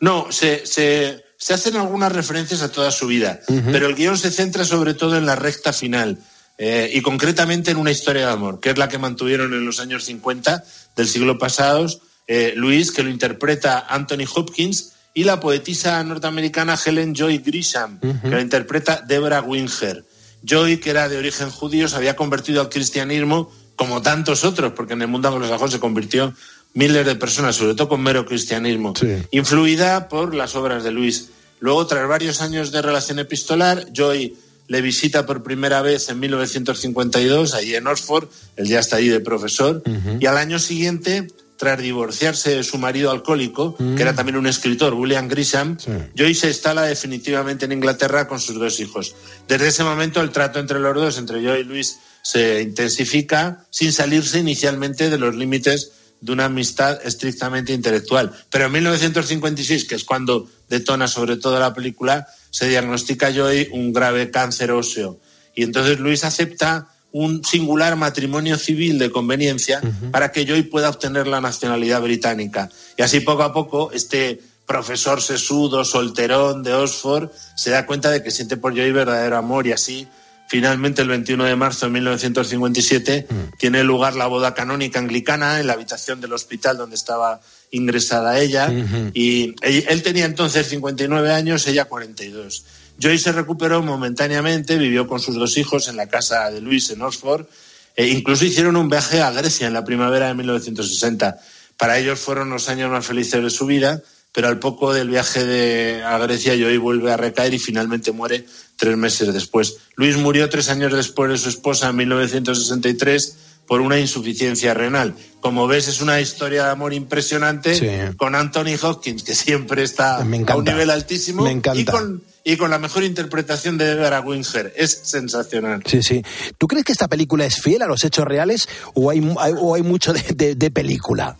No, 0.00 0.28
se, 0.30 0.64
se, 0.64 1.22
se 1.36 1.52
hacen 1.54 1.76
algunas 1.76 2.12
referencias 2.12 2.62
a 2.62 2.70
toda 2.72 2.90
su 2.90 3.06
vida, 3.06 3.40
pero 3.72 3.88
el 3.88 3.94
guion 3.94 4.16
se 4.16 4.30
centra 4.30 4.64
sobre 4.64 4.94
todo 4.94 5.18
en 5.18 5.26
la 5.26 5.36
recta 5.36 5.74
final 5.74 6.18
eh, 6.58 6.90
y 6.92 7.02
concretamente 7.02 7.70
en 7.70 7.76
una 7.76 7.90
historia 7.90 8.26
de 8.26 8.32
amor, 8.32 8.60
que 8.60 8.70
es 8.70 8.78
la 8.78 8.88
que 8.88 8.98
mantuvieron 8.98 9.52
en 9.52 9.64
los 9.66 9.80
años 9.80 10.04
50 10.04 10.64
del 10.96 11.06
siglo 11.06 11.38
pasado 11.38 11.86
eh, 12.26 12.54
Luis, 12.56 12.90
que 12.90 13.02
lo 13.02 13.10
interpreta 13.10 13.86
Anthony 13.88 14.24
Hopkins, 14.34 14.92
y 15.14 15.24
la 15.24 15.40
poetisa 15.40 16.02
norteamericana 16.04 16.76
Helen 16.82 17.14
Joy 17.14 17.38
Grisham, 17.38 17.98
que 18.00 18.28
la 18.28 18.40
interpreta 18.42 19.02
Deborah 19.06 19.40
Winger. 19.40 20.04
Joy, 20.42 20.76
que 20.76 20.90
era 20.90 21.08
de 21.08 21.16
origen 21.16 21.50
judío, 21.50 21.88
se 21.88 21.96
había 21.96 22.14
convertido 22.14 22.60
al 22.60 22.68
cristianismo 22.68 23.50
como 23.76 24.02
tantos 24.02 24.44
otros, 24.44 24.72
porque 24.74 24.92
en 24.92 25.02
el 25.02 25.08
mundo 25.08 25.28
anglosajón 25.28 25.70
se 25.70 25.80
convirtió 25.80 26.34
miles 26.74 27.06
de 27.06 27.16
personas, 27.16 27.56
sobre 27.56 27.74
todo 27.74 27.88
con 27.88 28.02
mero 28.02 28.26
cristianismo, 28.26 28.92
influida 29.30 30.08
por 30.08 30.34
las 30.34 30.54
obras 30.54 30.84
de 30.84 30.90
Luis. 30.90 31.30
Luego, 31.60 31.86
tras 31.86 32.06
varios 32.06 32.42
años 32.42 32.70
de 32.70 32.82
relación 32.82 33.18
epistolar, 33.18 33.86
Joy 33.94 34.36
le 34.68 34.80
visita 34.80 35.26
por 35.26 35.42
primera 35.42 35.82
vez 35.82 36.08
en 36.08 36.20
1952, 36.20 37.54
allí 37.54 37.74
en 37.74 37.86
Oxford, 37.86 38.28
él 38.56 38.66
ya 38.66 38.80
está 38.80 38.96
ahí 38.96 39.08
de 39.08 39.20
profesor, 39.20 39.82
y 40.20 40.26
al 40.26 40.36
año 40.36 40.58
siguiente, 40.58 41.28
tras 41.56 41.80
divorciarse 41.80 42.56
de 42.56 42.64
su 42.64 42.78
marido 42.78 43.10
alcohólico, 43.10 43.76
que 43.76 44.02
era 44.02 44.14
también 44.14 44.36
un 44.36 44.46
escritor, 44.46 44.94
William 44.94 45.28
Grisham, 45.28 45.76
Joy 46.14 46.34
se 46.34 46.48
instala 46.48 46.82
definitivamente 46.82 47.64
en 47.64 47.72
Inglaterra 47.72 48.28
con 48.28 48.40
sus 48.40 48.58
dos 48.58 48.80
hijos. 48.80 49.14
Desde 49.48 49.68
ese 49.68 49.84
momento 49.84 50.20
el 50.20 50.30
trato 50.30 50.58
entre 50.58 50.80
los 50.80 50.94
dos, 50.94 51.18
entre 51.18 51.42
Joy 51.42 51.60
y 51.60 51.64
Luis, 51.64 51.98
se 52.22 52.60
intensifica 52.60 53.64
sin 53.70 53.92
salirse 53.92 54.40
inicialmente 54.40 55.10
de 55.10 55.18
los 55.18 55.36
límites 55.36 55.92
de 56.20 56.32
una 56.32 56.46
amistad 56.46 56.98
estrictamente 57.04 57.72
intelectual. 57.72 58.32
Pero 58.50 58.66
en 58.66 58.72
1956, 58.72 59.84
que 59.84 59.94
es 59.94 60.04
cuando 60.04 60.48
detona 60.68 61.08
sobre 61.08 61.36
todo 61.36 61.60
la 61.60 61.72
película, 61.72 62.26
se 62.56 62.70
diagnostica 62.70 63.26
a 63.26 63.32
Joy 63.32 63.68
un 63.70 63.92
grave 63.92 64.30
cáncer 64.30 64.70
óseo. 64.70 65.20
Y 65.54 65.62
entonces 65.62 66.00
Luis 66.00 66.24
acepta 66.24 66.88
un 67.12 67.44
singular 67.44 67.96
matrimonio 67.96 68.56
civil 68.56 68.98
de 68.98 69.10
conveniencia 69.10 69.82
para 70.10 70.32
que 70.32 70.46
Joy 70.46 70.62
pueda 70.62 70.88
obtener 70.88 71.26
la 71.26 71.42
nacionalidad 71.42 72.00
británica. 72.00 72.70
Y 72.96 73.02
así 73.02 73.20
poco 73.20 73.42
a 73.42 73.52
poco 73.52 73.92
este 73.92 74.40
profesor 74.64 75.20
sesudo, 75.20 75.84
solterón 75.84 76.62
de 76.62 76.72
Oxford, 76.72 77.28
se 77.56 77.72
da 77.72 77.84
cuenta 77.84 78.10
de 78.10 78.22
que 78.22 78.30
siente 78.30 78.56
por 78.56 78.74
Joy 78.74 78.90
verdadero 78.90 79.36
amor 79.36 79.66
y 79.66 79.72
así 79.72 80.08
Finalmente, 80.48 81.02
el 81.02 81.08
21 81.08 81.44
de 81.44 81.56
marzo 81.56 81.86
de 81.86 81.92
1957, 81.92 83.26
tiene 83.58 83.82
lugar 83.82 84.14
la 84.14 84.28
boda 84.28 84.54
canónica 84.54 85.00
anglicana 85.00 85.58
en 85.58 85.66
la 85.66 85.72
habitación 85.72 86.20
del 86.20 86.32
hospital 86.32 86.76
donde 86.76 86.94
estaba 86.94 87.40
ingresada 87.70 88.38
ella. 88.40 88.72
Y 89.14 89.54
él, 89.62 89.84
él 89.88 90.02
tenía 90.02 90.24
entonces 90.24 90.68
59 90.68 91.32
años, 91.32 91.66
ella 91.66 91.86
42. 91.86 92.64
Joy 92.98 93.18
se 93.18 93.32
recuperó 93.32 93.82
momentáneamente, 93.82 94.78
vivió 94.78 95.06
con 95.06 95.20
sus 95.20 95.34
dos 95.34 95.56
hijos 95.58 95.88
en 95.88 95.96
la 95.96 96.08
casa 96.08 96.50
de 96.50 96.60
Luis 96.60 96.90
en 96.90 97.02
Oxford. 97.02 97.46
E 97.94 98.08
incluso 98.08 98.44
hicieron 98.44 98.76
un 98.76 98.88
viaje 98.88 99.22
a 99.22 99.30
Grecia 99.30 99.66
en 99.66 99.72
la 99.72 99.84
primavera 99.84 100.28
de 100.28 100.34
1960. 100.34 101.38
Para 101.76 101.98
ellos 101.98 102.18
fueron 102.18 102.50
los 102.50 102.68
años 102.68 102.90
más 102.90 103.06
felices 103.06 103.42
de 103.42 103.50
su 103.50 103.66
vida, 103.66 104.02
pero 104.32 104.48
al 104.48 104.58
poco 104.58 104.92
del 104.92 105.08
viaje 105.08 105.44
de, 105.44 106.02
a 106.04 106.18
Grecia, 106.18 106.54
Joy 106.54 106.76
vuelve 106.78 107.12
a 107.12 107.16
recaer 107.16 107.54
y 107.54 107.58
finalmente 107.58 108.12
muere 108.12 108.46
tres 108.76 108.96
meses 108.96 109.32
después. 109.32 109.78
Luis 109.94 110.16
murió 110.16 110.48
tres 110.48 110.68
años 110.68 110.92
después 110.92 111.30
de 111.30 111.38
su 111.38 111.48
esposa 111.48 111.88
en 111.88 111.96
1963 111.96 113.36
por 113.66 113.80
una 113.80 113.98
insuficiencia 113.98 114.74
renal. 114.74 115.14
Como 115.40 115.66
ves, 115.66 115.88
es 115.88 116.00
una 116.00 116.20
historia 116.20 116.64
de 116.64 116.70
amor 116.70 116.92
impresionante 116.92 118.12
con 118.16 118.34
Anthony 118.34 118.76
Hopkins, 118.82 119.22
que 119.22 119.34
siempre 119.34 119.82
está 119.82 120.16
a 120.16 120.20
un 120.56 120.64
nivel 120.64 120.90
altísimo, 120.90 121.42
Me 121.44 121.50
encanta. 121.52 121.80
Y, 121.80 121.84
con, 121.84 122.22
y 122.44 122.56
con 122.56 122.70
la 122.70 122.78
mejor 122.78 123.04
interpretación 123.04 123.76
de 123.78 123.94
Deborah 123.94 124.20
Winger. 124.20 124.72
Es 124.76 125.00
sensacional. 125.04 125.82
Sí, 125.86 126.02
sí. 126.02 126.22
¿Tú 126.58 126.66
crees 126.66 126.84
que 126.84 126.92
esta 126.92 127.08
película 127.08 127.44
es 127.44 127.60
fiel 127.60 127.82
a 127.82 127.86
los 127.86 128.02
hechos 128.04 128.24
reales 128.24 128.68
o 128.94 129.10
hay, 129.10 129.18
hay- 129.38 129.54
o 129.58 129.74
hay 129.74 129.82
mucho 129.82 130.12
de, 130.12 130.22
de- 130.34 130.54
de 130.54 130.70
película? 130.70 131.36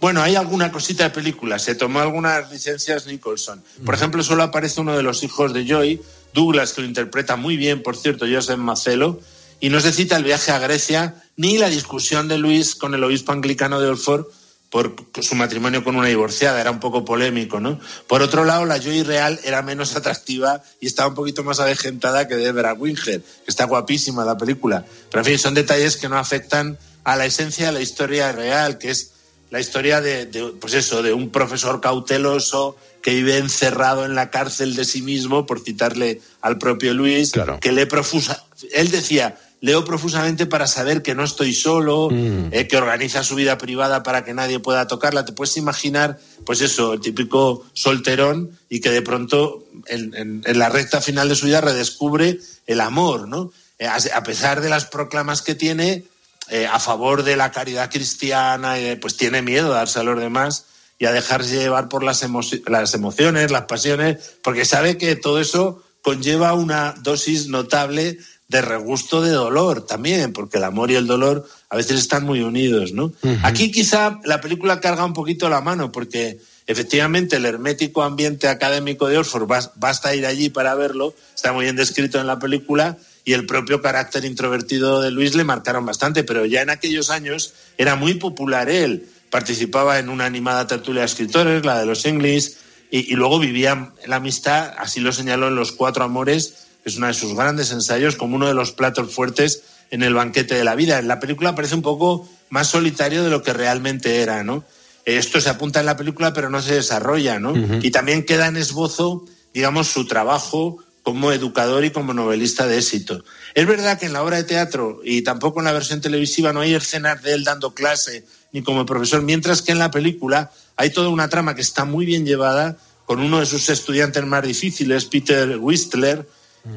Bueno, 0.00 0.22
hay 0.22 0.36
alguna 0.36 0.70
cosita 0.70 1.04
de 1.04 1.10
película. 1.10 1.58
Se 1.58 1.74
tomó 1.74 1.98
algunas 2.00 2.52
licencias 2.52 3.06
Nicholson. 3.06 3.62
Por 3.84 3.94
ejemplo, 3.96 4.22
solo 4.22 4.44
aparece 4.44 4.80
uno 4.80 4.96
de 4.96 5.02
los 5.02 5.24
hijos 5.24 5.52
de 5.52 5.66
Joy, 5.66 6.00
Douglas, 6.32 6.72
que 6.72 6.82
lo 6.82 6.86
interpreta 6.86 7.34
muy 7.34 7.56
bien, 7.56 7.82
por 7.82 7.96
cierto, 7.96 8.24
Joseph 8.30 8.58
Macelo, 8.58 9.20
y 9.58 9.70
no 9.70 9.80
se 9.80 9.92
cita 9.92 10.16
el 10.16 10.22
viaje 10.22 10.52
a 10.52 10.60
Grecia 10.60 11.24
ni 11.38 11.56
la 11.56 11.70
discusión 11.70 12.28
de 12.28 12.36
Luis 12.36 12.74
con 12.74 12.94
el 12.94 13.02
obispo 13.02 13.32
anglicano 13.32 13.80
de 13.80 13.88
Oxford 13.88 14.26
por 14.70 14.94
su 15.22 15.34
matrimonio 15.34 15.82
con 15.82 15.96
una 15.96 16.08
divorciada. 16.08 16.60
Era 16.60 16.70
un 16.70 16.80
poco 16.80 17.04
polémico, 17.04 17.60
¿no? 17.60 17.80
Por 18.06 18.22
otro 18.22 18.44
lado, 18.44 18.66
la 18.66 18.78
Joy 18.78 19.04
real 19.04 19.40
era 19.44 19.62
menos 19.62 19.96
atractiva 19.96 20.62
y 20.80 20.86
estaba 20.86 21.08
un 21.08 21.14
poquito 21.14 21.44
más 21.44 21.60
avejentada 21.60 22.28
que 22.28 22.36
Deborah 22.36 22.74
Winger, 22.74 23.22
que 23.22 23.44
está 23.46 23.64
guapísima 23.64 24.24
la 24.24 24.36
película. 24.36 24.84
Pero, 25.10 25.20
en 25.20 25.24
fin, 25.24 25.38
son 25.38 25.54
detalles 25.54 25.96
que 25.96 26.08
no 26.08 26.18
afectan 26.18 26.76
a 27.04 27.16
la 27.16 27.24
esencia 27.24 27.66
de 27.66 27.72
la 27.72 27.80
historia 27.80 28.32
real, 28.32 28.76
que 28.76 28.90
es 28.90 29.12
la 29.50 29.60
historia 29.60 30.00
de, 30.00 30.26
de, 30.26 30.44
pues 30.60 30.74
eso, 30.74 31.02
de 31.02 31.14
un 31.14 31.30
profesor 31.30 31.80
cauteloso 31.80 32.76
que 33.00 33.14
vive 33.14 33.38
encerrado 33.38 34.04
en 34.04 34.14
la 34.14 34.30
cárcel 34.30 34.74
de 34.74 34.84
sí 34.84 35.02
mismo, 35.02 35.46
por 35.46 35.60
citarle 35.60 36.20
al 36.42 36.58
propio 36.58 36.92
Luis, 36.92 37.32
que 37.60 37.72
lee 37.72 37.86
profusa. 37.86 38.44
Él 38.72 38.90
decía, 38.90 39.38
leo 39.60 39.84
profusamente 39.84 40.46
para 40.46 40.66
saber 40.66 41.02
que 41.02 41.14
no 41.16 41.24
estoy 41.24 41.52
solo, 41.52 42.08
eh, 42.52 42.68
que 42.68 42.76
organiza 42.76 43.24
su 43.24 43.34
vida 43.34 43.58
privada 43.58 44.02
para 44.04 44.24
que 44.24 44.32
nadie 44.34 44.60
pueda 44.60 44.86
tocarla. 44.86 45.24
Te 45.24 45.32
puedes 45.32 45.56
imaginar, 45.56 46.18
pues 46.46 46.60
eso, 46.60 46.92
el 46.92 47.00
típico 47.00 47.64
solterón 47.72 48.56
y 48.68 48.80
que 48.80 48.90
de 48.90 49.02
pronto 49.02 49.64
en, 49.86 50.14
en- 50.14 50.42
en 50.46 50.58
la 50.58 50.68
recta 50.68 51.00
final 51.00 51.28
de 51.28 51.34
su 51.34 51.46
vida 51.46 51.60
redescubre 51.60 52.38
el 52.66 52.80
amor, 52.80 53.26
¿no? 53.28 53.50
Eh, 53.80 53.86
a 53.86 53.96
a 54.14 54.22
pesar 54.22 54.60
de 54.60 54.68
las 54.68 54.84
proclamas 54.84 55.42
que 55.42 55.54
tiene, 55.54 56.04
eh, 56.50 56.66
a 56.66 56.78
favor 56.78 57.24
de 57.24 57.36
la 57.36 57.50
caridad 57.52 57.90
cristiana, 57.90 58.74
pues 59.00 59.16
tiene 59.16 59.42
miedo 59.42 59.72
a 59.72 59.78
darse 59.78 59.98
a 60.00 60.02
los 60.04 60.18
demás 60.20 60.64
y 61.00 61.04
a 61.06 61.12
dejarse 61.12 61.56
llevar 61.58 61.88
por 61.88 62.02
las, 62.04 62.22
emo- 62.22 62.42
las 62.68 62.94
emociones, 62.94 63.50
las 63.50 63.64
pasiones, 63.64 64.16
porque 64.42 64.64
sabe 64.64 64.96
que 64.98 65.14
todo 65.16 65.40
eso 65.40 65.82
conlleva 66.02 66.54
una 66.54 66.94
dosis 67.02 67.48
notable 67.48 68.18
de 68.48 68.62
regusto 68.62 69.20
de 69.20 69.30
dolor 69.30 69.84
también, 69.84 70.32
porque 70.32 70.56
el 70.56 70.64
amor 70.64 70.90
y 70.90 70.94
el 70.94 71.06
dolor 71.06 71.46
a 71.68 71.76
veces 71.76 72.00
están 72.00 72.24
muy 72.24 72.40
unidos, 72.40 72.92
¿no? 72.92 73.12
Aquí 73.42 73.70
quizá 73.70 74.18
la 74.24 74.40
película 74.40 74.80
carga 74.80 75.04
un 75.04 75.12
poquito 75.12 75.50
la 75.50 75.60
mano, 75.60 75.92
porque 75.92 76.38
efectivamente 76.66 77.36
el 77.36 77.44
hermético 77.44 78.02
ambiente 78.02 78.48
académico 78.48 79.06
de 79.06 79.18
Oxford, 79.18 79.46
bas- 79.46 79.72
basta 79.76 80.14
ir 80.14 80.24
allí 80.24 80.48
para 80.48 80.74
verlo, 80.74 81.14
está 81.34 81.52
muy 81.52 81.64
bien 81.64 81.76
descrito 81.76 82.18
en 82.20 82.26
la 82.26 82.38
película, 82.38 82.96
y 83.24 83.34
el 83.34 83.44
propio 83.44 83.82
carácter 83.82 84.24
introvertido 84.24 85.02
de 85.02 85.10
Luis 85.10 85.34
le 85.34 85.44
marcaron 85.44 85.84
bastante, 85.84 86.24
pero 86.24 86.46
ya 86.46 86.62
en 86.62 86.70
aquellos 86.70 87.10
años 87.10 87.52
era 87.76 87.94
muy 87.96 88.14
popular 88.14 88.70
él. 88.70 89.06
Participaba 89.28 89.98
en 89.98 90.08
una 90.08 90.24
animada 90.24 90.66
tertulia 90.66 91.02
de 91.02 91.06
escritores, 91.06 91.66
la 91.66 91.78
de 91.78 91.84
los 91.84 92.06
English, 92.06 92.54
y, 92.90 93.12
y 93.12 93.16
luego 93.16 93.38
vivía 93.38 93.92
la 94.06 94.16
amistad, 94.16 94.72
así 94.78 95.00
lo 95.00 95.12
señaló 95.12 95.48
en 95.48 95.56
Los 95.56 95.72
Cuatro 95.72 96.04
Amores, 96.04 96.67
que 96.88 96.92
es 96.92 96.96
uno 96.96 97.08
de 97.08 97.14
sus 97.14 97.34
grandes 97.34 97.70
ensayos, 97.70 98.16
como 98.16 98.36
uno 98.36 98.46
de 98.46 98.54
los 98.54 98.72
platos 98.72 99.12
fuertes 99.12 99.62
en 99.90 100.02
el 100.02 100.14
banquete 100.14 100.54
de 100.54 100.64
la 100.64 100.74
vida. 100.74 100.98
En 100.98 101.06
la 101.06 101.20
película 101.20 101.54
parece 101.54 101.74
un 101.74 101.82
poco 101.82 102.26
más 102.48 102.68
solitario 102.68 103.22
de 103.22 103.28
lo 103.28 103.42
que 103.42 103.52
realmente 103.52 104.22
era, 104.22 104.42
¿no? 104.42 104.64
Esto 105.04 105.38
se 105.38 105.50
apunta 105.50 105.80
en 105.80 105.86
la 105.86 105.98
película, 105.98 106.32
pero 106.32 106.48
no 106.48 106.62
se 106.62 106.74
desarrolla, 106.74 107.38
¿no? 107.38 107.54
Y 107.82 107.90
también 107.90 108.24
queda 108.24 108.46
en 108.46 108.56
esbozo, 108.56 109.26
digamos, 109.52 109.88
su 109.88 110.06
trabajo 110.06 110.78
como 111.02 111.30
educador 111.30 111.84
y 111.84 111.90
como 111.90 112.14
novelista 112.14 112.66
de 112.66 112.78
éxito. 112.78 113.22
Es 113.54 113.66
verdad 113.66 113.98
que 113.98 114.06
en 114.06 114.14
la 114.14 114.22
obra 114.22 114.38
de 114.38 114.44
teatro 114.44 115.00
y 115.04 115.22
tampoco 115.22 115.60
en 115.60 115.66
la 115.66 115.72
versión 115.72 116.00
televisiva 116.00 116.54
no 116.54 116.60
hay 116.60 116.74
escenas 116.74 117.22
de 117.22 117.34
él 117.34 117.44
dando 117.44 117.74
clase 117.74 118.24
ni 118.52 118.62
como 118.62 118.86
profesor, 118.86 119.22
mientras 119.22 119.60
que 119.60 119.72
en 119.72 119.78
la 119.78 119.90
película 119.90 120.50
hay 120.76 120.90
toda 120.90 121.10
una 121.10 121.28
trama 121.28 121.54
que 121.54 121.60
está 121.60 121.84
muy 121.84 122.06
bien 122.06 122.24
llevada 122.24 122.78
con 123.04 123.20
uno 123.20 123.40
de 123.40 123.46
sus 123.46 123.70
estudiantes 123.70 124.24
más 124.26 124.42
difíciles, 124.42 125.06
Peter 125.06 125.58
Whistler, 125.58 126.26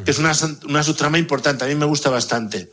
que 0.05 0.11
es 0.11 0.19
una, 0.19 0.31
una 0.67 0.83
subtrama 0.83 1.17
importante, 1.17 1.63
a 1.65 1.67
mí 1.67 1.75
me 1.75 1.85
gusta 1.85 2.09
bastante. 2.09 2.69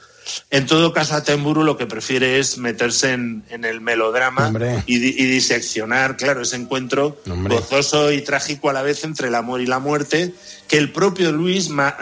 En 0.50 0.66
todo 0.66 0.92
caso, 0.92 1.14
Attenborough 1.14 1.64
lo 1.64 1.78
que 1.78 1.86
prefiere 1.86 2.38
es 2.38 2.58
meterse 2.58 3.12
en, 3.12 3.44
en 3.48 3.64
el 3.64 3.80
melodrama 3.80 4.50
y, 4.86 4.98
di- 4.98 5.14
y 5.16 5.24
diseccionar, 5.24 6.16
claro, 6.18 6.42
ese 6.42 6.56
encuentro 6.56 7.18
Hombre. 7.30 7.54
gozoso 7.54 8.12
y 8.12 8.20
trágico 8.20 8.68
a 8.68 8.74
la 8.74 8.82
vez 8.82 9.04
entre 9.04 9.28
el 9.28 9.34
amor 9.34 9.62
y 9.62 9.66
la 9.66 9.78
muerte, 9.78 10.34
que 10.68 10.76
el 10.76 10.92
propio 10.92 11.32
Luis 11.32 11.70
ma- 11.70 11.96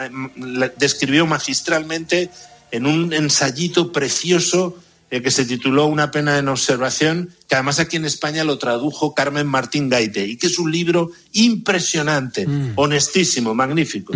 describió 0.75 1.25
magistralmente 1.25 2.29
en 2.71 2.85
un 2.85 3.13
ensayito 3.13 3.93
precioso 3.93 4.75
eh, 5.09 5.21
que 5.21 5.31
se 5.31 5.45
tituló 5.45 5.85
Una 5.85 6.11
pena 6.11 6.37
en 6.37 6.47
observación, 6.47 7.33
que 7.47 7.55
además 7.55 7.79
aquí 7.79 7.97
en 7.97 8.05
España 8.05 8.43
lo 8.43 8.57
tradujo 8.57 9.13
Carmen 9.13 9.47
Martín 9.47 9.89
Gaite, 9.89 10.27
y 10.27 10.37
que 10.37 10.47
es 10.47 10.59
un 10.59 10.71
libro 10.71 11.11
impresionante, 11.33 12.47
honestísimo, 12.75 13.53
magnífico. 13.53 14.13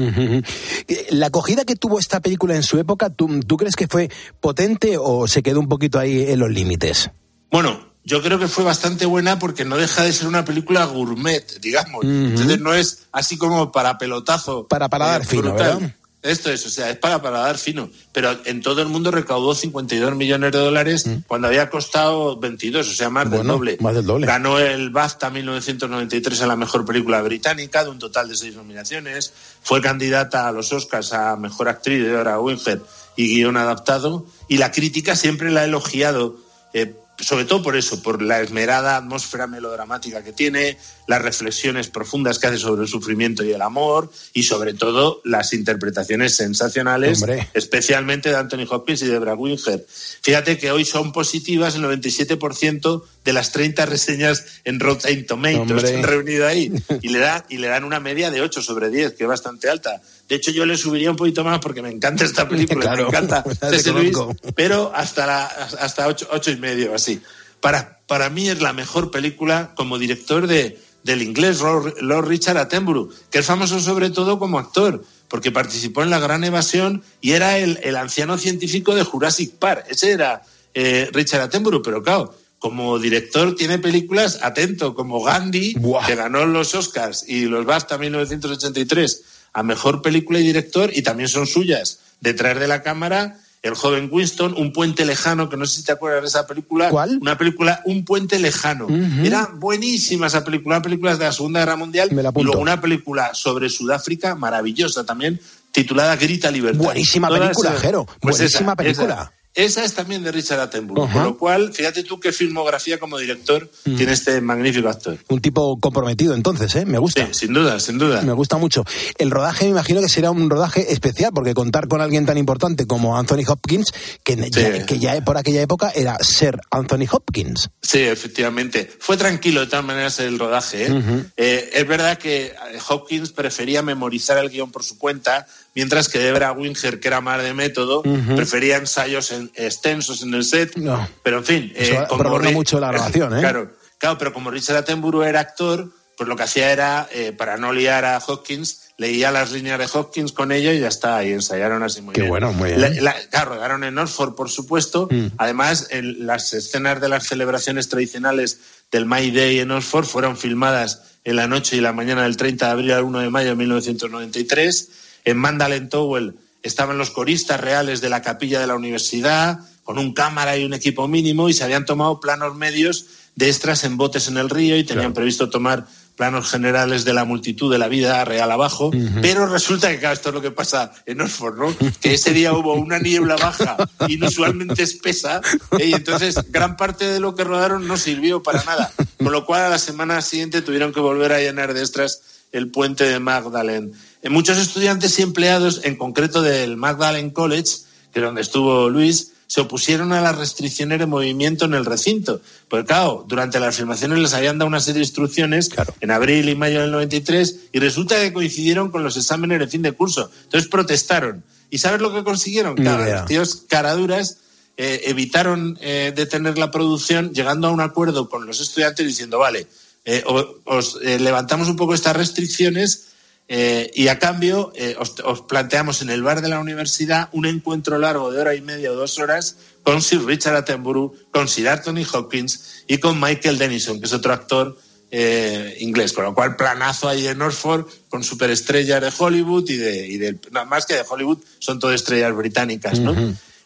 La 1.12 1.28
acogida 1.28 1.66
que 1.66 1.76
tuvo 1.76 2.00
esta 2.00 2.20
película 2.20 2.56
en 2.56 2.64
su 2.64 2.78
época, 2.78 3.10
¿tú, 3.10 3.40
tú 3.42 3.58
crees 3.58 3.76
que 3.76 3.88
fue 3.88 4.10
potente 4.40 4.98
o 5.00 5.28
se 5.28 5.44
quedó 5.44 5.60
un 5.60 5.70
poquito 5.70 6.00
ahí 6.00 6.30
en 6.30 6.40
los 6.40 6.50
límites? 6.50 7.10
Bueno, 7.52 7.92
yo 8.04 8.22
creo 8.22 8.40
que 8.40 8.48
fue 8.48 8.64
bastante 8.64 9.06
buena 9.06 9.38
porque 9.38 9.64
no 9.64 9.78
deja 9.78 10.04
de 10.04 10.12
ser 10.12 10.28
una 10.28 10.44
película 10.44 10.86
gourmet, 10.86 11.60
digamos. 11.60 12.04
Entonces 12.04 12.60
no 12.60 12.74
es 12.74 13.08
así 13.12 13.38
como 13.38 13.72
para 13.72 13.98
pelotazo. 13.98 14.68
Para, 14.68 14.90
para 14.90 15.06
dar 15.08 15.26
fino. 15.26 15.54
¿verdad? 15.54 15.94
Esto 16.24 16.52
es, 16.52 16.64
o 16.68 16.70
sea, 16.70 16.92
es 16.92 16.98
para 16.98 17.20
paladar 17.22 17.58
fino. 17.58 17.90
Pero 18.12 18.38
en 18.46 18.62
todo 18.62 18.82
el 18.84 18.88
mundo 18.90 19.10
recaudó 19.10 19.56
52 19.56 20.16
millones 20.16 20.52
de 20.52 20.60
dólares 20.60 21.10
cuando 21.28 21.48
había 21.48 21.70
costado 21.72 22.38
22, 22.38 22.88
o 22.88 22.94
sea, 22.94 23.10
más 23.10 23.30
del 23.32 23.44
Mm. 23.44 23.48
Doble. 23.48 23.78
más 23.82 23.96
del 23.96 24.06
doble. 24.06 24.28
Ganó 24.28 24.60
el 24.60 24.92
BAFTA 24.92 25.32
1993 25.32 26.42
a 26.42 26.48
la 26.48 26.56
mejor 26.56 26.86
película 26.86 27.22
británica, 27.24 27.84
de 27.84 27.90
un 27.90 27.98
total 28.00 28.30
de 28.30 28.36
seis 28.36 28.56
nominaciones. 28.56 29.34
Fue 29.64 29.82
candidata 29.82 30.48
a 30.48 30.52
los 30.52 30.72
Oscars 30.72 31.12
a 31.14 31.36
mejor 31.38 31.70
actriz 31.70 32.04
de 32.04 32.10
Dora 32.12 32.40
Winter 32.40 32.82
y 33.16 33.28
guion 33.36 33.58
adaptado. 33.58 34.26
Y 34.48 34.58
la 34.58 34.72
crítica 34.72 35.16
siempre 35.16 35.50
la 35.52 35.62
ha 35.62 35.66
elogiado. 35.66 36.36
eh, 36.74 36.96
sobre 37.22 37.46
todo 37.46 37.62
por 37.62 37.76
eso, 37.76 38.02
por 38.02 38.22
la 38.22 38.42
esmerada 38.42 38.98
atmósfera 38.98 39.48
melodramática 39.48 40.24
que 40.24 40.34
tiene, 40.34 40.78
las 41.08 41.22
reflexiones 41.22 41.90
profundas 41.90 42.40
que 42.40 42.48
hace 42.48 42.58
sobre 42.58 42.84
el 42.84 42.88
sufrimiento 42.88 43.44
y 43.44 43.52
el 43.52 43.62
amor, 43.62 44.12
y 44.34 44.44
sobre 44.44 44.74
todo 44.74 45.22
las 45.24 45.54
interpretaciones 45.54 46.36
sensacionales, 46.36 47.22
Hombre. 47.22 47.50
especialmente 47.54 48.30
de 48.30 48.36
Anthony 48.36 48.66
Hopkins 48.70 49.02
y 49.02 49.08
de 49.08 49.20
Brad 49.20 49.38
Winger. 49.38 49.86
Fíjate 50.22 50.58
que 50.58 50.72
hoy 50.72 50.86
son 50.86 51.12
positivas 51.12 51.76
el 51.76 51.84
97% 51.84 53.04
de 53.24 53.34
las 53.34 53.52
30 53.52 53.86
reseñas 53.86 54.46
en 54.64 54.80
Rotten 54.80 55.26
Tomatoes 55.26 55.60
Hombre. 55.60 55.92
que 55.92 55.98
han 55.98 56.04
reunido 56.04 56.48
ahí, 56.48 56.72
y 57.02 57.10
le, 57.10 57.20
da, 57.20 57.46
y 57.50 57.58
le 57.58 57.68
dan 57.68 57.84
una 57.84 58.00
media 58.00 58.32
de 58.32 58.42
8 58.42 58.62
sobre 58.62 58.90
10, 58.90 59.14
que 59.14 59.24
es 59.24 59.30
bastante 59.30 59.70
alta. 59.70 60.02
De 60.32 60.38
hecho, 60.38 60.52
yo 60.52 60.66
le 60.66 60.78
subiría 60.78 61.12
un 61.12 61.18
poquito 61.18 61.44
más 61.44 61.60
porque 61.60 61.82
me 61.82 61.90
encanta 61.90 62.24
esta 62.24 62.48
película, 62.48 62.80
Claro, 62.86 63.04
me 63.04 63.10
encanta. 63.10 63.44
Lewis, 63.70 64.14
conozco. 64.14 64.38
pero 64.56 64.90
hasta 64.96 65.28
la, 65.28 65.44
hasta 65.44 66.08
ocho, 66.08 66.26
ocho 66.32 66.52
y 66.52 66.56
medio 66.56 66.96
así. 66.96 67.20
Para, 67.60 68.00
para 68.08 68.30
mí 68.30 68.48
es 68.48 68.62
la 68.62 68.72
mejor 68.72 69.12
película 69.12 69.74
como 69.76 69.98
director 69.98 70.48
de, 70.48 70.80
del 71.04 71.22
inglés 71.22 71.60
Lord, 71.60 71.96
Lord 72.00 72.30
Richard 72.30 72.58
Attenborough, 72.60 73.12
que 73.30 73.40
es 73.40 73.46
famoso 73.46 73.82
sobre 73.82 74.10
todo 74.10 74.40
como 74.40 74.58
actor, 74.58 75.04
porque 75.28 75.52
participó 75.52 76.02
en 76.02 76.10
La 76.10 76.20
Gran 76.20 76.46
Evasión 76.46 77.04
y 77.20 77.32
era 77.32 77.58
el, 77.58 77.80
el 77.84 77.98
anciano 77.98 78.38
científico 78.38 78.96
de 78.96 79.04
Jurassic 79.04 79.56
Park. 79.56 79.88
Ese 79.90 80.12
era 80.12 80.44
eh, 80.74 81.10
Richard 81.12 81.42
Attenborough, 81.42 81.84
pero 81.84 82.02
claro, 82.04 82.34
como 82.58 83.00
director 83.00 83.54
tiene 83.56 83.80
películas, 83.80 84.40
atento, 84.42 84.96
como 84.96 85.22
Gandhi, 85.22 85.76
que 86.08 86.16
ganó 86.16 86.46
los 86.46 86.74
Oscars 86.74 87.28
y 87.28 87.48
los 87.48 87.66
BAFTA 87.66 87.98
1983 87.98 89.24
a 89.54 89.64
Mejor 89.64 90.02
Película 90.02 90.40
y 90.40 90.44
Director, 90.44 90.92
y 90.94 91.02
también 91.02 91.30
son 91.30 91.48
suyas. 91.48 92.00
Detrás 92.22 92.60
de 92.60 92.68
la 92.68 92.82
cámara, 92.84 93.38
El 93.64 93.76
joven 93.76 94.10
Winston, 94.12 94.56
Un 94.58 94.74
puente 94.74 95.06
lejano, 95.06 95.48
que 95.50 95.56
no 95.58 95.66
sé 95.68 95.78
si 95.82 95.84
te 95.86 95.92
acuerdas 95.92 96.22
de 96.24 96.28
esa 96.30 96.48
película. 96.48 96.90
¿Cuál? 96.90 97.20
Una 97.22 97.38
película, 97.38 97.82
Un 97.86 98.06
puente 98.06 98.40
lejano. 98.40 98.88
Era 99.24 99.50
buenísima 99.56 100.28
esa 100.28 100.44
película, 100.44 100.78
una 100.78 100.82
película 100.82 101.16
de 101.16 101.26
la 101.26 101.32
Segunda 101.32 101.60
Guerra 101.60 101.76
Mundial. 101.76 102.10
Me 102.12 102.24
la 102.24 102.32
y 102.36 102.42
luego 102.44 102.60
una 102.60 102.82
película 102.82 103.36
sobre 103.36 103.70
Sudáfrica, 103.70 104.34
maravillosa 104.36 105.06
también, 105.06 105.40
titulada 105.72 106.16
Grita 106.16 106.50
Libertad. 106.50 106.84
Buenísima 106.84 107.28
Todas 107.28 107.42
película, 107.42 107.70
esas- 107.70 107.82
Jero, 107.82 108.08
buenísima 108.22 108.76
película. 108.76 109.14
Esa, 109.14 109.34
esa 109.54 109.84
es 109.84 109.94
también 109.94 110.24
de 110.24 110.32
Richard 110.32 110.60
Attenborough. 110.60 111.06
Ajá. 111.06 111.14
Con 111.14 111.24
lo 111.24 111.38
cual, 111.38 111.74
fíjate 111.74 112.04
tú 112.04 112.20
qué 112.20 112.32
filmografía 112.32 113.00
como 113.00 113.18
director 113.18 113.70
Mm. 113.86 113.96
tiene 113.98 114.14
este 114.14 114.40
magnífico 114.42 114.88
actor. 114.90 115.18
Un 115.30 115.42
tipo 115.42 115.80
comprometido, 115.80 116.34
entonces, 116.36 116.74
¿eh? 116.76 116.86
Me 116.86 116.98
gusta. 116.98 117.26
Sí, 117.28 117.34
sin 117.46 117.54
duda, 117.54 117.80
sin 117.80 117.98
duda. 117.98 118.22
Me 118.22 118.34
gusta 118.34 118.58
mucho. 118.58 118.84
El 119.18 119.32
rodaje 119.32 119.66
me 119.66 119.72
imagino 119.72 120.02
que 120.02 120.10
será 120.10 120.32
un 120.32 120.50
rodaje 120.50 120.94
especial, 120.94 121.32
porque 121.34 121.54
contar 121.54 121.88
con 121.88 122.00
alguien 122.02 122.26
tan 122.26 122.38
importante 122.38 122.88
como 122.88 123.18
Anthony 123.18 123.44
Hopkins, 123.48 123.94
que, 124.24 124.36
ya, 124.50 124.86
que 124.86 125.00
ya 125.00 125.20
por 125.24 125.38
aquella 125.38 125.62
época 125.62 125.92
era 125.94 126.18
ser 126.20 126.60
Anthony 126.70 127.06
Hopkins. 127.12 127.70
Sí, 127.82 128.00
efectivamente. 128.00 128.90
Fue 129.00 129.18
tranquilo 129.18 129.62
de 129.62 129.68
todas 129.68 129.86
maneras 129.86 130.20
el 130.20 130.40
rodaje. 130.40 130.86
¿eh? 130.88 131.24
Eh, 131.38 131.70
es 131.74 131.88
verdad 131.88 132.18
que 132.18 132.46
eh, 132.48 132.54
Hopkins 132.90 133.32
prefería 133.32 133.82
memorizar 133.82 134.38
el 134.38 134.50
guion 134.50 134.72
por 134.72 134.84
su 134.84 134.98
cuenta, 134.98 135.48
mientras 135.76 136.10
que 136.10 136.20
Debra 136.20 136.52
Winger, 136.52 137.00
que 137.00 137.08
era 137.08 137.22
más 137.22 137.42
de 137.42 137.54
método, 137.54 138.04
prefería 138.36 138.78
ensayos 138.78 139.32
en- 139.32 139.52
extensos 139.56 140.22
en 140.24 140.34
el 140.34 140.44
set. 140.44 140.76
No. 140.78 141.08
Pero 141.24 141.38
en 141.40 141.46
fin, 141.46 141.74
Eso 141.76 141.94
eh, 141.94 142.06
como 142.10 142.40
mucho 142.52 142.80
la 142.80 142.88
grabación, 142.92 143.34
¿eh? 143.38 143.40
Claro, 143.42 143.72
claro, 143.98 144.18
pero 144.18 144.34
como 144.34 144.52
Richard 144.52 144.78
Attenborough 144.78 145.24
era 145.24 145.40
actor, 145.40 145.90
pues 146.18 146.28
lo 146.28 146.36
que 146.36 146.44
hacía 146.44 146.72
era, 146.72 147.08
eh, 147.12 147.32
para 147.36 147.58
no 147.58 147.74
liar 147.74 148.06
a 148.06 148.18
Hopkins, 148.20 148.90
leía 148.98 149.32
las 149.32 149.52
líneas 149.54 149.80
de 149.80 149.88
Hopkins 149.92 150.32
con 150.34 150.52
ella 150.52 150.72
y 150.74 150.80
ya 150.82 150.88
está, 150.90 151.24
y 151.24 151.32
ensayaron 151.32 151.82
así 151.82 152.02
muy 152.02 152.14
Qué 152.14 152.22
bien. 152.22 152.30
bueno, 152.30 152.54
muy 152.54 152.70
bien. 152.70 152.82
La- 152.82 152.90
la- 153.14 153.16
claro, 153.32 153.56
rodaron 153.56 153.84
en 153.84 153.98
Oxford, 153.98 154.36
por 154.36 154.50
supuesto. 154.52 155.08
Mm. 155.10 155.28
Además, 155.38 155.88
en 155.90 156.28
las 156.28 156.54
escenas 156.54 157.02
de 157.02 157.10
las 157.10 157.26
celebraciones 157.26 157.90
tradicionales 157.90 158.60
del 158.92 159.06
May 159.08 159.32
Day 159.32 159.60
en 159.60 159.72
Oxford 159.72 160.06
fueron 160.06 160.38
filmadas 160.38 161.02
en 161.24 161.38
la 161.38 161.48
noche 161.48 161.78
y 161.78 161.82
la 161.82 161.94
mañana 161.94 162.24
del 162.24 162.38
30 162.38 162.66
de 162.68 162.72
abril 162.72 162.92
al 162.92 163.04
1 163.04 163.20
de 163.22 163.30
mayo 163.32 163.50
de 163.50 163.56
1993. 163.56 164.90
En 165.26 165.38
Mandalay 165.38 165.88
Towel 165.88 166.36
estaban 166.64 166.98
los 166.98 167.12
coristas 167.12 167.60
reales 167.60 168.02
de 168.02 168.10
la 168.10 168.22
capilla 168.22 168.60
de 168.60 168.68
la 168.68 168.76
universidad, 168.76 169.60
con 169.84 169.98
un 169.98 170.14
cámara 170.14 170.58
y 170.58 170.64
un 170.64 170.74
equipo 170.74 171.08
mínimo, 171.08 171.50
y 171.50 171.54
se 171.54 171.64
habían 171.64 171.86
tomado 171.86 172.20
planos 172.20 172.56
medios 172.56 173.06
de 173.36 173.48
extras 173.48 173.84
en 173.84 173.98
botes 173.98 174.28
en 174.28 174.38
el 174.38 174.50
río 174.50 174.78
y 174.78 174.84
tenían 174.84 175.14
previsto 175.14 175.50
tomar 175.50 175.88
planos 176.22 176.52
generales 176.52 177.06
de 177.06 177.14
la 177.14 177.26
multitud 177.26 177.72
de 177.72 177.80
la 177.80 177.88
vida 177.88 178.24
real 178.26 178.52
abajo, 178.52 178.92
pero 179.22 179.48
resulta 179.48 179.90
que, 179.90 179.98
claro, 179.98 180.14
esto 180.14 180.30
es 180.30 180.36
lo 180.36 180.42
que 180.42 180.52
pasa 180.52 180.92
en 181.06 181.22
Oxford, 181.22 181.58
¿no? 181.58 181.76
Que 182.00 182.14
ese 182.14 182.32
día 182.32 182.54
hubo 182.54 182.74
una 182.76 183.00
niebla 183.00 183.38
baja 183.38 183.78
inusualmente 184.08 184.84
espesa 184.84 185.42
¿eh? 185.80 185.88
y 185.88 185.94
entonces 185.94 186.36
gran 186.50 186.78
parte 186.78 187.08
de 187.08 187.20
lo 187.20 187.34
que 187.34 187.44
rodaron 187.44 187.88
no 187.88 187.98
sirvió 187.98 188.44
para 188.44 188.64
nada, 188.64 188.92
con 189.18 189.32
lo 189.32 189.46
cual 189.46 189.64
a 189.64 189.70
la 189.70 189.80
semana 189.80 190.22
siguiente 190.22 190.62
tuvieron 190.62 190.94
que 190.94 191.00
volver 191.00 191.32
a 191.32 191.40
llenar 191.40 191.74
de 191.74 191.80
extras 191.80 192.22
el 192.52 192.70
puente 192.70 193.06
de 193.06 193.20
Magdalene. 193.20 193.92
Muchos 194.30 194.58
estudiantes 194.58 195.18
y 195.18 195.24
empleados, 195.24 195.82
en 195.84 195.98
concreto 195.98 196.42
del 196.42 196.78
Magdalene 196.78 197.34
College, 197.34 197.78
que 198.14 198.20
es 198.20 198.26
donde 198.26 198.42
estuvo 198.42 198.90
Luis, 198.90 199.34
se 199.48 199.62
opusieron 199.62 200.14
a 200.14 200.22
las 200.22 200.38
restricciones 200.38 201.00
de 201.00 201.06
movimiento 201.08 201.66
en 201.66 201.74
el 201.74 201.86
recinto. 201.86 202.40
Porque, 202.70 202.86
claro, 202.86 203.26
durante 203.28 203.60
las 203.60 203.76
filmaciones 203.76 204.20
les 204.20 204.34
habían 204.34 204.58
dado 204.58 204.68
una 204.68 204.80
serie 204.80 205.00
de 205.00 205.06
instrucciones 205.06 205.70
en 206.00 206.12
abril 206.12 206.48
y 206.48 206.56
mayo 206.56 206.82
del 206.82 206.92
93 206.92 207.56
y 207.74 207.80
resulta 207.80 208.22
que 208.22 208.32
coincidieron 208.32 208.92
con 208.92 209.04
los 209.04 209.18
exámenes 209.18 209.60
de 209.60 209.68
fin 209.68 209.82
de 209.82 209.92
curso. 209.92 210.30
Entonces 210.44 210.70
protestaron. 210.70 211.44
¿Y 211.70 211.80
sabes 211.80 212.00
lo 212.00 212.14
que 212.14 212.24
consiguieron? 212.24 212.76
Claro, 212.76 213.04
los 213.04 213.26
tíos 213.26 213.64
caraduras 213.68 214.38
eh, 214.78 215.02
evitaron 215.06 215.78
eh, 215.82 216.14
detener 216.16 216.58
la 216.58 216.72
producción 216.72 217.34
llegando 217.34 217.68
a 217.68 217.72
un 217.72 217.82
acuerdo 217.82 218.30
con 218.30 218.46
los 218.46 218.62
estudiantes 218.62 219.06
diciendo, 219.06 219.40
vale, 219.40 219.68
eh, 220.04 220.24
os 220.66 220.98
eh, 221.04 221.20
levantamos 221.20 221.70
un 221.70 221.76
poco 221.76 221.94
estas 221.94 222.16
restricciones 222.16 223.10
eh, 223.54 223.92
y 223.94 224.08
a 224.08 224.18
cambio 224.18 224.72
eh, 224.76 224.96
os, 224.98 225.16
os 225.26 225.42
planteamos 225.42 226.02
en 226.02 226.10
el 226.10 226.24
bar 226.24 226.40
de 226.42 226.48
la 226.48 226.60
universidad 226.60 227.28
un 227.34 227.46
encuentro 227.46 227.98
largo 228.00 228.32
de 228.32 228.40
hora 228.40 228.56
y 228.56 228.62
media 228.62 228.94
o 228.94 228.96
dos 228.96 229.20
horas 229.20 229.58
con 229.84 230.02
Sir 230.02 230.24
Richard 230.26 230.56
Attenborough, 230.56 231.12
con 231.32 231.50
Sir 231.50 231.68
Anthony 231.68 232.06
Hopkins 232.14 232.84
y 232.88 233.00
con 233.00 233.20
Michael 233.20 233.58
Denison, 233.58 234.00
que 234.00 234.06
es 234.06 234.14
otro 234.14 234.32
actor 234.32 234.78
eh, 235.12 235.76
inglés. 235.82 236.14
Con 236.14 236.24
lo 236.24 236.34
cual, 236.34 236.56
planazo 236.56 237.10
ahí 237.10 237.28
en 237.28 237.42
Oxford 237.42 237.86
con 238.08 238.24
superestrellas 238.24 239.02
de 239.02 239.12
Hollywood 239.18 239.70
y 239.70 239.76
de, 239.76 240.08
y 240.08 240.18
de- 240.18 240.40
no, 240.52 240.66
más 240.68 240.86
que 240.86 240.94
de 240.94 241.04
Hollywood, 241.10 241.40
son 241.60 241.78
todo 241.80 241.92
estrellas 241.92 242.34
británicas, 242.34 243.00
¿no? 243.00 243.12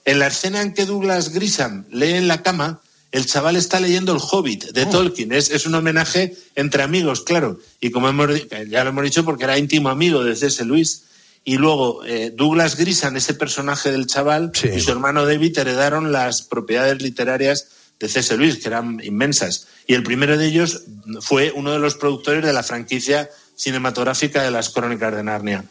En 0.06 0.18
la 0.20 0.28
escena 0.28 0.64
en 0.64 0.74
que 0.74 0.86
Douglas 0.88 1.30
Grisham 1.30 1.86
lee 1.92 2.14
en 2.14 2.28
la 2.28 2.42
cama, 2.42 2.82
el 3.16 3.26
chaval 3.26 3.56
está 3.56 3.80
leyendo 3.80 4.12
El 4.14 4.20
Hobbit 4.22 4.72
de 4.72 4.86
Tolkien. 4.86 5.32
Es, 5.32 5.50
es 5.50 5.66
un 5.66 5.76
homenaje 5.76 6.36
entre 6.56 6.84
amigos, 6.84 7.22
claro. 7.22 7.60
Y 7.80 7.90
como 7.92 8.10
hemos, 8.10 8.30
ya 8.70 8.84
lo 8.84 8.90
hemos 8.90 9.04
dicho, 9.04 9.24
porque 9.24 9.46
era 9.46 9.58
íntimo 9.58 9.90
amigo 9.90 10.24
de 10.24 10.36
C.S. 10.36 10.64
Lewis. 10.66 11.04
Y 11.44 11.58
luego 11.58 12.04
eh, 12.06 12.32
Douglas 12.36 12.76
Grisham, 12.76 13.16
ese 13.16 13.34
personaje 13.36 13.92
del 13.92 14.08
chaval, 14.08 14.52
y 14.76 14.80
su 14.82 14.92
hermano 14.92 15.26
David 15.26 15.58
heredaron 15.60 16.12
las 16.12 16.42
propiedades 16.42 17.02
literarias 17.02 17.68
de 18.00 18.10
C.S. 18.10 18.36
Lewis, 18.36 18.58
que 18.58 18.68
eran 18.68 19.00
inmensas. 19.04 19.68
Y 19.88 19.94
el 19.94 20.04
primero 20.04 20.38
de 20.38 20.48
ellos 20.48 20.82
fue 21.22 21.52
uno 21.56 21.72
de 21.72 21.80
los 21.80 21.96
productores 21.96 22.44
de 22.44 22.52
la 22.52 22.64
franquicia 22.64 23.30
cinematográfica 23.56 24.44
de 24.44 24.52
las 24.52 24.70
Crónicas 24.70 25.16
de 25.16 25.24
Narnia. 25.24 25.64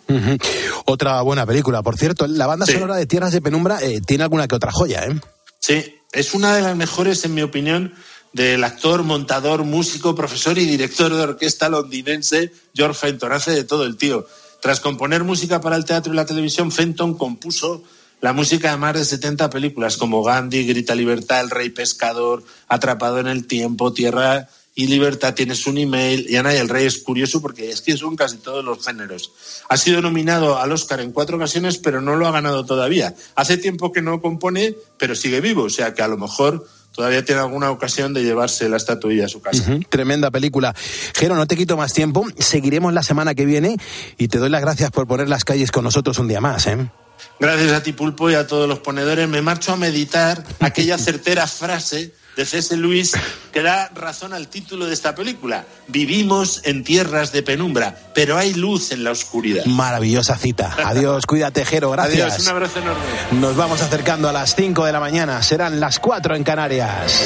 Otra 0.87 1.21
buena 1.23 1.45
película. 1.45 1.83
Por 1.83 1.99
cierto, 1.99 2.27
la 2.27 2.47
banda 2.47 2.67
Sí. 2.67 2.73
sonora 2.73 2.97
de 2.97 3.07
Tierras 3.07 3.33
de 3.33 3.43
Penumbra 3.43 3.79
eh, 3.83 4.01
tiene 4.01 4.23
alguna 4.25 4.49
que 4.49 4.55
otra 4.55 4.73
joya, 4.73 5.05
¿eh? 5.05 5.21
Sí, 5.61 5.95
es 6.15 6.35
una 6.35 6.55
de 6.55 6.63
las 6.63 6.77
mejores, 6.77 7.25
en 7.25 7.35
mi 7.35 7.43
opinión, 7.43 7.93
del 8.33 8.65
actor, 8.65 9.03
montador, 9.03 9.65
músico, 9.65 10.15
profesor 10.15 10.59
y 10.59 10.65
director 10.65 11.15
de 11.15 11.23
orquesta 11.23 11.69
londinense 11.69 12.53
George 12.75 12.99
Fenton. 12.99 13.33
Hace 13.33 13.53
de 13.53 13.65
todo 13.65 13.85
el 13.85 13.97
tío. 13.97 14.27
Tras 14.61 14.81
componer 14.81 15.25
música 15.25 15.61
para 15.61 15.77
el 15.77 15.85
teatro 15.85 16.13
y 16.13 16.17
la 16.17 16.27
televisión, 16.27 16.73
Fenton 16.73 17.15
compuso 17.15 17.83
la 18.21 18.33
música 18.33 18.71
de 18.71 18.77
más 18.77 18.95
de 18.95 19.05
70 19.05 19.51
películas 19.51 19.97
como 19.97 20.23
Gandhi, 20.23 20.67
Grita 20.67 20.95
Libertad, 20.95 21.43
El 21.43 21.51
Rey 21.51 21.69
Pescador, 21.71 22.43
Atrapado 22.69 23.19
en 23.19 23.27
el 23.27 23.47
Tiempo, 23.47 23.93
Tierra 23.93 24.49
y 24.75 24.89
Libertad, 24.89 25.35
Tienes 25.35 25.67
un 25.67 25.79
email, 25.79 26.27
y 26.29 26.37
Ana 26.37 26.53
y 26.55 26.59
el 26.59 26.69
Rey 26.69 26.87
es 26.87 26.99
curioso 26.99 27.41
porque 27.41 27.71
es 27.71 27.81
que 27.81 27.97
son 27.97 28.17
casi 28.17 28.39
todos 28.39 28.65
los 28.65 28.85
géneros. 28.85 29.33
Ha 29.69 29.77
sido 29.77 30.03
nominado 30.03 30.59
al 30.59 30.73
Oscar 30.73 31.01
en 31.01 31.13
cuatro 31.13 31.37
ocasiones, 31.37 31.79
pero 31.79 32.01
no 32.01 32.17
lo 32.17 32.27
ha 32.27 32.33
ganado 32.33 32.65
todavía. 32.65 33.15
Hace 33.37 33.57
tiempo 33.57 33.93
que 33.93 34.03
no 34.03 34.21
compone, 34.21 34.75
pero 34.99 35.15
sigue 35.15 35.41
vivo, 35.41 35.65
o 35.65 35.71
sea 35.71 35.95
que 35.95 36.03
a 36.03 36.09
lo 36.09 36.19
mejor 36.19 36.67
todavía 36.93 37.25
tiene 37.25 37.41
alguna 37.41 37.71
ocasión 37.71 38.15
de 38.15 38.25
llevarse 38.25 38.69
la 38.69 38.77
estatuilla 38.77 39.27
a 39.27 39.29
su 39.29 39.41
casa. 39.41 39.79
Tremenda 39.89 40.31
película. 40.31 40.75
Jero, 41.15 41.37
no 41.37 41.47
te 41.47 41.57
quito 41.57 41.77
más 41.77 41.93
tiempo. 41.93 42.27
Seguiremos 42.39 42.93
la 42.93 43.03
semana 43.05 43.35
que 43.35 43.47
viene 43.47 43.77
y 44.19 44.29
te 44.29 44.39
doy 44.39 44.51
las 44.51 44.61
gracias 44.61 44.91
por 44.91 45.07
poner 45.07 45.29
las 45.29 45.45
calles 45.45 45.71
con 45.71 45.85
nosotros 45.85 46.19
un 46.19 46.29
día 46.29 46.41
más. 46.41 46.67
¿eh? 46.67 46.91
Gracias 47.39 47.73
a 47.73 47.83
ti, 47.83 47.93
Pulpo, 47.93 48.31
y 48.31 48.35
a 48.35 48.47
todos 48.47 48.69
los 48.69 48.81
ponedores. 48.81 49.29
Me 49.29 49.43
marcho 49.43 49.73
a 49.73 49.77
meditar 49.77 50.45
aquella 50.61 50.99
certera 50.99 51.47
frase 51.47 52.13
de 52.37 52.45
C.S. 52.45 52.77
Lewis 52.77 53.13
que 53.53 53.63
da 53.63 53.91
razón 53.95 54.33
al 54.33 54.49
título 54.49 54.87
de 54.87 54.95
esta 54.95 55.15
película. 55.15 55.65
Vivimos 55.89 56.61
en 56.65 56.85
tierras 56.85 57.33
de 57.33 57.43
penumbra, 57.43 57.97
pero 58.15 58.37
hay 58.37 58.55
luz 58.55 58.93
en 58.93 59.05
la 59.05 59.11
oscuridad. 59.11 59.65
Maravillosa 59.67 60.37
cita. 60.37 60.77
Adiós, 60.85 61.27
cuídate, 61.27 61.65
Jero. 61.65 61.91
Gracias. 61.93 62.33
Adiós, 62.33 62.43
un 62.43 62.49
abrazo 62.49 62.79
enorme. 62.81 63.03
Nos 63.33 63.57
vamos 63.57 63.81
acercando 63.83 64.29
a 64.29 64.33
las 64.33 64.55
5 64.55 64.85
de 64.85 64.93
la 64.93 65.01
mañana. 65.01 65.43
Serán 65.43 65.81
las 65.81 65.99
4 65.99 66.37
en 66.37 66.45
Canarias. 66.45 67.21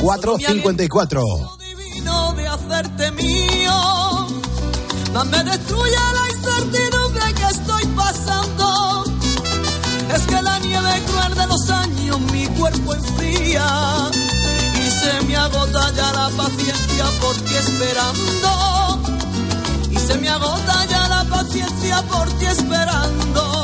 Cuatro 0.00 0.38
cincuenta 0.38 0.84
y 0.84 0.88
cuatro. 0.88 1.24
Mío. 3.26 4.26
Más 5.12 5.26
me 5.26 5.42
destruye 5.44 6.02
la 6.18 6.24
incertidumbre 6.34 7.34
que 7.34 7.46
estoy 7.56 7.84
pasando. 8.02 9.04
Es 10.14 10.22
que 10.26 10.42
la 10.42 10.58
nieve 10.60 11.02
cruel 11.08 11.34
de 11.34 11.46
los 11.46 11.70
años 11.70 12.20
mi 12.32 12.46
cuerpo 12.58 12.94
enfría. 12.94 13.66
Y 14.82 14.90
se 15.00 15.26
me 15.26 15.36
agota 15.36 15.92
ya 15.98 16.12
la 16.12 16.28
paciencia 16.36 17.04
por 17.20 17.34
ti 17.44 17.54
esperando. 17.54 18.50
Y 19.90 19.96
se 19.98 20.18
me 20.18 20.28
agota 20.28 20.86
ya 20.86 21.08
la 21.08 21.24
paciencia 21.24 22.02
por 22.10 22.28
ti 22.38 22.46
esperando. 22.46 23.55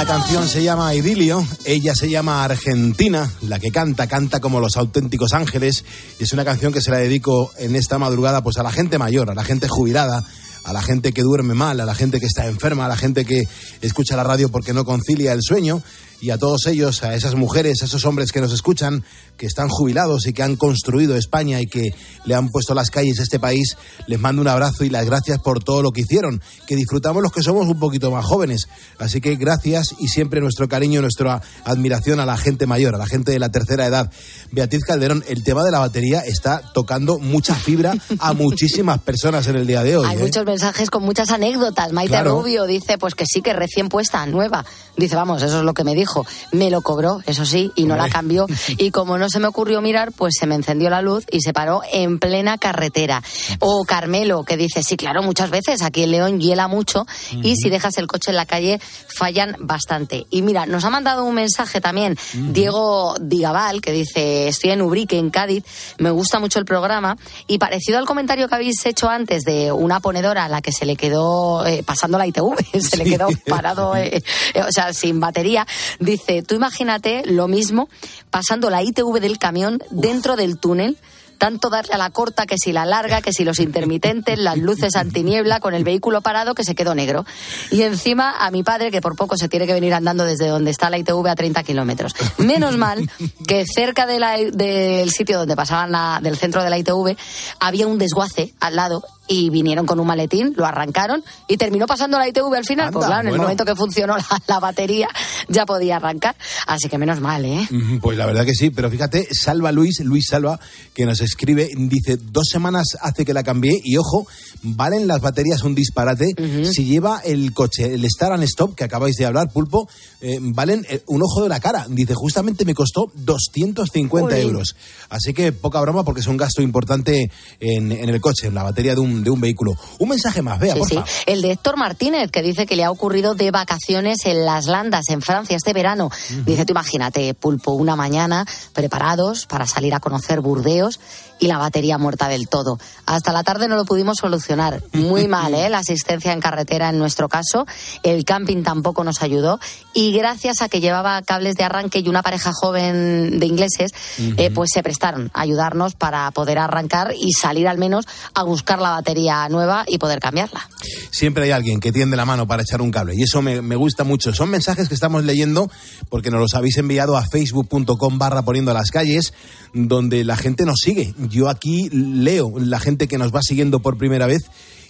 La 0.00 0.06
canción 0.06 0.48
se 0.48 0.62
llama 0.62 0.94
Idilio, 0.94 1.46
ella 1.66 1.94
se 1.94 2.08
llama 2.08 2.42
Argentina, 2.42 3.30
la 3.42 3.58
que 3.58 3.70
canta, 3.70 4.06
canta 4.06 4.40
como 4.40 4.58
los 4.58 4.78
auténticos 4.78 5.34
ángeles, 5.34 5.84
y 6.18 6.24
es 6.24 6.32
una 6.32 6.42
canción 6.42 6.72
que 6.72 6.80
se 6.80 6.90
la 6.90 6.96
dedico 6.96 7.52
en 7.58 7.76
esta 7.76 7.98
madrugada 7.98 8.42
pues 8.42 8.56
a 8.56 8.62
la 8.62 8.72
gente 8.72 8.96
mayor, 8.96 9.30
a 9.30 9.34
la 9.34 9.44
gente 9.44 9.68
jubilada, 9.68 10.24
a 10.64 10.72
la 10.72 10.80
gente 10.80 11.12
que 11.12 11.20
duerme 11.20 11.52
mal, 11.52 11.80
a 11.80 11.84
la 11.84 11.94
gente 11.94 12.18
que 12.18 12.24
está 12.24 12.46
enferma, 12.46 12.86
a 12.86 12.88
la 12.88 12.96
gente 12.96 13.26
que 13.26 13.46
escucha 13.82 14.16
la 14.16 14.24
radio 14.24 14.48
porque 14.48 14.72
no 14.72 14.86
concilia 14.86 15.34
el 15.34 15.42
sueño, 15.42 15.82
y 16.20 16.30
a 16.30 16.38
todos 16.38 16.66
ellos, 16.66 17.02
a 17.02 17.14
esas 17.14 17.34
mujeres, 17.34 17.82
a 17.82 17.86
esos 17.86 18.04
hombres 18.04 18.32
que 18.32 18.40
nos 18.40 18.52
escuchan, 18.52 19.04
que 19.36 19.46
están 19.46 19.68
jubilados 19.68 20.26
y 20.26 20.32
que 20.32 20.42
han 20.42 20.56
construido 20.56 21.16
España 21.16 21.60
y 21.60 21.66
que 21.66 21.94
le 22.26 22.34
han 22.34 22.50
puesto 22.50 22.74
las 22.74 22.90
calles 22.90 23.20
a 23.20 23.22
este 23.22 23.38
país, 23.38 23.76
les 24.06 24.20
mando 24.20 24.42
un 24.42 24.48
abrazo 24.48 24.84
y 24.84 24.90
las 24.90 25.06
gracias 25.06 25.38
por 25.38 25.64
todo 25.64 25.82
lo 25.82 25.92
que 25.92 26.02
hicieron, 26.02 26.42
que 26.66 26.76
disfrutamos 26.76 27.22
los 27.22 27.32
que 27.32 27.42
somos 27.42 27.66
un 27.66 27.78
poquito 27.78 28.10
más 28.10 28.24
jóvenes. 28.24 28.68
Así 28.98 29.20
que 29.20 29.36
gracias 29.36 29.94
y 29.98 30.08
siempre 30.08 30.40
nuestro 30.40 30.68
cariño, 30.68 31.00
nuestra 31.00 31.40
admiración 31.64 32.20
a 32.20 32.26
la 32.26 32.36
gente 32.36 32.66
mayor, 32.66 32.94
a 32.94 32.98
la 32.98 33.06
gente 33.06 33.32
de 33.32 33.38
la 33.38 33.50
tercera 33.50 33.86
edad. 33.86 34.10
Beatriz 34.50 34.84
Calderón, 34.84 35.24
el 35.28 35.42
tema 35.42 35.64
de 35.64 35.70
la 35.70 35.78
batería 35.78 36.20
está 36.20 36.62
tocando 36.74 37.18
mucha 37.18 37.54
fibra 37.54 37.94
a 38.18 38.32
muchísimas 38.34 39.00
personas 39.00 39.46
en 39.46 39.56
el 39.56 39.66
día 39.66 39.82
de 39.82 39.96
hoy. 39.96 40.06
Hay 40.06 40.18
¿eh? 40.18 40.22
muchos 40.22 40.44
mensajes 40.44 40.90
con 40.90 41.02
muchas 41.02 41.30
anécdotas. 41.30 41.92
Maite 41.92 42.10
Claro. 42.10 42.40
Rubio 42.40 42.66
dice, 42.66 42.98
pues 42.98 43.14
que 43.14 43.24
sí, 43.24 43.40
que 43.40 43.52
recién 43.52 43.88
puesta, 43.88 44.26
nueva. 44.26 44.64
Dice, 45.00 45.16
vamos, 45.16 45.42
eso 45.42 45.58
es 45.58 45.64
lo 45.64 45.74
que 45.74 45.82
me 45.82 45.94
dijo. 45.94 46.26
Me 46.52 46.70
lo 46.70 46.82
cobró, 46.82 47.22
eso 47.26 47.44
sí, 47.44 47.72
y 47.74 47.84
no 47.84 47.96
la 47.96 48.08
cambió. 48.08 48.46
Y 48.78 48.92
como 48.92 49.18
no 49.18 49.28
se 49.28 49.40
me 49.40 49.48
ocurrió 49.48 49.80
mirar, 49.80 50.12
pues 50.12 50.34
se 50.38 50.46
me 50.46 50.54
encendió 50.54 50.90
la 50.90 51.02
luz 51.02 51.24
y 51.30 51.40
se 51.40 51.52
paró 51.52 51.82
en 51.92 52.18
plena 52.18 52.56
carretera. 52.56 53.22
O 53.58 53.84
Carmelo, 53.84 54.44
que 54.44 54.56
dice, 54.56 54.82
sí, 54.82 54.96
claro, 54.96 55.22
muchas 55.22 55.50
veces 55.50 55.82
aquí 55.82 56.04
en 56.04 56.12
León 56.12 56.40
hiela 56.40 56.68
mucho 56.68 57.06
y 57.42 57.56
si 57.56 57.68
dejas 57.68 57.98
el 57.98 58.06
coche 58.06 58.30
en 58.30 58.36
la 58.36 58.46
calle 58.46 58.80
fallan 59.08 59.56
bastante. 59.58 60.26
Y 60.30 60.42
mira, 60.42 60.66
nos 60.66 60.84
ha 60.84 60.90
mandado 60.90 61.24
un 61.24 61.34
mensaje 61.34 61.80
también 61.80 62.16
Diego 62.32 63.16
Digabal, 63.20 63.80
que 63.80 63.92
dice, 63.92 64.48
estoy 64.48 64.70
en 64.70 64.82
Ubrique, 64.82 65.18
en 65.18 65.30
Cádiz, 65.30 65.64
me 65.98 66.10
gusta 66.10 66.38
mucho 66.38 66.58
el 66.58 66.64
programa 66.64 67.16
y 67.46 67.58
parecido 67.58 67.98
al 67.98 68.06
comentario 68.06 68.48
que 68.48 68.54
habéis 68.54 68.84
hecho 68.86 69.08
antes 69.08 69.42
de 69.42 69.72
una 69.72 70.00
ponedora 70.00 70.44
a 70.44 70.48
la 70.48 70.62
que 70.62 70.72
se 70.72 70.86
le 70.86 70.96
quedó 70.96 71.66
eh, 71.66 71.82
pasando 71.82 72.18
la 72.18 72.26
ITV, 72.26 72.80
se 72.80 72.96
le 72.96 73.04
quedó 73.04 73.28
parado, 73.46 73.96
eh, 73.96 74.22
eh, 74.54 74.62
o 74.62 74.70
sea, 74.70 74.89
sin 74.94 75.20
batería, 75.20 75.66
dice, 75.98 76.42
tú 76.42 76.54
imagínate 76.54 77.22
lo 77.26 77.48
mismo 77.48 77.88
pasando 78.30 78.70
la 78.70 78.82
ITV 78.82 79.20
del 79.20 79.38
camión 79.38 79.82
dentro 79.90 80.36
del 80.36 80.58
túnel 80.58 80.96
tanto 81.38 81.70
darle 81.70 81.94
a 81.94 81.96
la 81.96 82.10
corta 82.10 82.44
que 82.44 82.56
si 82.62 82.70
la 82.70 82.84
larga, 82.84 83.22
que 83.22 83.32
si 83.32 83.44
los 83.44 83.60
intermitentes, 83.60 84.38
las 84.38 84.58
luces 84.58 84.94
antiniebla, 84.94 85.58
con 85.58 85.72
el 85.72 85.84
vehículo 85.84 86.20
parado 86.20 86.54
que 86.54 86.64
se 86.64 86.74
quedó 86.74 86.94
negro. 86.94 87.24
Y 87.70 87.80
encima 87.80 88.44
a 88.44 88.50
mi 88.50 88.62
padre, 88.62 88.90
que 88.90 89.00
por 89.00 89.16
poco 89.16 89.38
se 89.38 89.48
tiene 89.48 89.66
que 89.66 89.72
venir 89.72 89.94
andando 89.94 90.26
desde 90.26 90.48
donde 90.48 90.70
está 90.70 90.90
la 90.90 90.98
ITV 90.98 91.26
a 91.28 91.34
30 91.34 91.62
kilómetros. 91.62 92.12
Menos 92.36 92.76
mal 92.76 93.10
que 93.46 93.64
cerca 93.64 94.04
de 94.04 94.20
la- 94.20 94.36
del 94.36 95.10
sitio 95.12 95.38
donde 95.38 95.56
pasaban 95.56 95.92
la- 95.92 96.20
del 96.22 96.36
centro 96.36 96.62
de 96.62 96.68
la 96.68 96.76
ITV 96.76 97.16
había 97.58 97.86
un 97.86 97.96
desguace 97.96 98.52
al 98.60 98.76
lado 98.76 99.02
y 99.32 99.48
vinieron 99.48 99.86
con 99.86 100.00
un 100.00 100.08
maletín, 100.08 100.54
lo 100.56 100.66
arrancaron 100.66 101.22
y 101.46 101.56
terminó 101.56 101.86
pasando 101.86 102.18
la 102.18 102.26
ITV 102.28 102.52
al 102.52 102.64
final. 102.64 102.90
pues 102.92 103.06
claro, 103.06 103.28
en 103.28 103.34
el 103.34 103.40
momento 103.40 103.64
que 103.64 103.76
funcionó 103.76 104.16
la, 104.16 104.26
la 104.48 104.58
batería 104.58 105.08
ya 105.48 105.64
podía 105.66 105.96
arrancar. 105.96 106.34
Así 106.66 106.88
que 106.88 106.98
menos 106.98 107.20
mal, 107.20 107.44
¿eh? 107.44 107.66
Ujú, 107.70 108.00
Pues 108.00 108.18
la 108.18 108.26
verdad 108.26 108.44
que 108.44 108.54
sí, 108.54 108.70
pero 108.70 108.90
fíjate, 108.90 109.28
Salva 109.30 109.70
Luis, 109.70 110.00
Luis 110.00 110.26
Salva, 110.28 110.58
que 110.92 111.06
nos 111.06 111.20
escribe, 111.20 111.70
dice, 111.76 112.16
dos 112.16 112.48
semanas 112.50 112.88
hace 113.00 113.24
que 113.24 113.32
la 113.32 113.44
cambié 113.44 113.80
y 113.84 113.96
ojo, 113.98 114.26
valen 114.62 115.06
las 115.06 115.20
baterías 115.20 115.62
un 115.62 115.74
disparate. 115.74 116.26
Si 116.64 116.84
lleva 116.84 117.20
el 117.24 117.52
coche, 117.52 117.94
el 117.94 118.04
Start 118.08 118.34
and 118.34 118.44
Stop, 118.44 118.74
que 118.74 118.84
acabáis 118.84 119.16
de 119.16 119.26
hablar, 119.26 119.50
Pulpo, 119.52 119.88
eh, 120.20 120.38
valen 120.40 120.86
eh, 120.88 121.02
un 121.06 121.22
ojo 121.22 121.42
de 121.42 121.48
la 121.48 121.60
cara. 121.60 121.86
Dice, 121.88 122.14
justamente 122.14 122.64
me 122.64 122.74
costó 122.74 123.10
250 123.14 124.30
Jolín. 124.30 124.48
euros. 124.48 124.76
Así 125.08 125.32
que 125.32 125.52
poca 125.52 125.80
broma 125.80 126.04
porque 126.04 126.20
es 126.20 126.26
un 126.26 126.36
gasto 126.36 126.62
importante 126.62 127.30
en, 127.58 127.92
en 127.92 128.08
el 128.08 128.20
coche, 128.20 128.46
en 128.46 128.54
la 128.54 128.62
batería 128.62 128.94
de 128.94 129.00
un, 129.00 129.22
de 129.24 129.30
un 129.30 129.40
vehículo. 129.40 129.72
Un 129.98 130.08
mensaje 130.08 130.42
más, 130.42 130.58
vea, 130.58 130.74
Sí, 130.74 130.82
sí. 130.88 130.98
El 131.26 131.42
de 131.42 131.52
Héctor 131.52 131.76
Martínez, 131.76 132.30
que 132.30 132.42
dice 132.42 132.66
que 132.66 132.76
le 132.76 132.84
ha 132.84 132.90
ocurrido 132.90 133.34
de 133.34 133.50
vacaciones 133.50 134.24
en 134.24 134.44
las 134.44 134.66
Landas, 134.66 135.08
en 135.08 135.22
Francia, 135.22 135.56
este 135.56 135.72
verano. 135.72 136.10
Dice, 136.46 136.64
tú 136.64 136.72
imagínate, 136.72 137.34
pulpo, 137.34 137.72
una 137.72 137.96
mañana, 137.96 138.46
preparados 138.72 139.46
para 139.46 139.66
salir 139.66 139.94
a 139.94 140.00
conocer 140.00 140.40
Burdeos 140.40 141.00
y 141.40 141.46
la 141.46 141.58
batería 141.58 141.98
muerta 141.98 142.28
del 142.28 142.48
todo. 142.48 142.78
Hasta 143.06 143.32
la 143.32 143.42
tarde 143.42 143.66
no 143.66 143.74
lo 143.74 143.84
pudimos 143.84 144.18
solucionar. 144.18 144.82
Muy 144.92 145.26
mal, 145.28 145.54
¿eh? 145.54 145.68
La 145.68 145.78
asistencia 145.78 146.32
en 146.32 146.40
carretera 146.40 146.90
en 146.90 146.98
nuestro 146.98 147.28
caso. 147.28 147.66
El 148.02 148.24
camping 148.24 148.62
tampoco 148.62 149.02
nos 149.02 149.22
ayudó. 149.22 149.58
Y 149.94 150.12
gracias 150.12 150.62
a 150.62 150.68
que 150.68 150.80
llevaba 150.80 151.20
cables 151.22 151.56
de 151.56 151.64
arranque 151.64 152.00
y 152.00 152.08
una 152.08 152.22
pareja 152.22 152.52
joven 152.52 153.40
de 153.40 153.46
ingleses, 153.46 153.92
eh, 154.36 154.50
pues 154.54 154.70
se 154.72 154.82
prestaron 154.82 155.30
a 155.34 155.40
ayudarnos 155.40 155.94
para 155.94 156.30
poder 156.30 156.58
arrancar 156.58 157.12
y 157.18 157.32
salir 157.32 157.66
al 157.66 157.78
menos 157.78 158.06
a 158.34 158.42
buscar 158.42 158.80
la 158.80 158.90
batería 158.90 159.48
nueva 159.48 159.84
y 159.86 159.98
poder 159.98 160.20
cambiarla. 160.20 160.68
siempre 161.10 161.44
hay 161.44 161.50
alguien 161.50 161.80
que 161.80 161.92
tiende 161.92 162.16
la 162.16 162.24
mano 162.24 162.46
para 162.46 162.62
echar 162.62 162.82
un 162.82 162.90
cable 162.90 163.14
y 163.16 163.22
eso 163.22 163.42
me, 163.42 163.62
me 163.62 163.76
gusta 163.76 164.04
mucho. 164.04 164.32
Son 164.34 164.50
mensajes 164.50 164.88
que 164.88 164.94
estamos 164.94 165.24
leyendo 165.24 165.70
porque 166.08 166.30
nos 166.30 166.40
los 166.40 166.54
habéis 166.54 166.76
enviado 166.78 167.16
a 167.16 167.24
facebook.com 167.24 168.18
barra 168.18 168.42
poniendo 168.42 168.72
las 168.74 168.90
calles 168.90 169.32
donde 169.72 170.24
la 170.24 170.36
gente 170.36 170.64
nos 170.64 170.80
sigue. 170.82 171.14
Yo 171.30 171.48
aquí 171.48 171.88
leo 171.90 172.52
la 172.58 172.80
gente 172.80 173.08
que 173.08 173.18
nos 173.18 173.34
va 173.34 173.40
siguiendo 173.42 173.80
por 173.80 173.96
primera 173.96 174.26
vez 174.26 174.42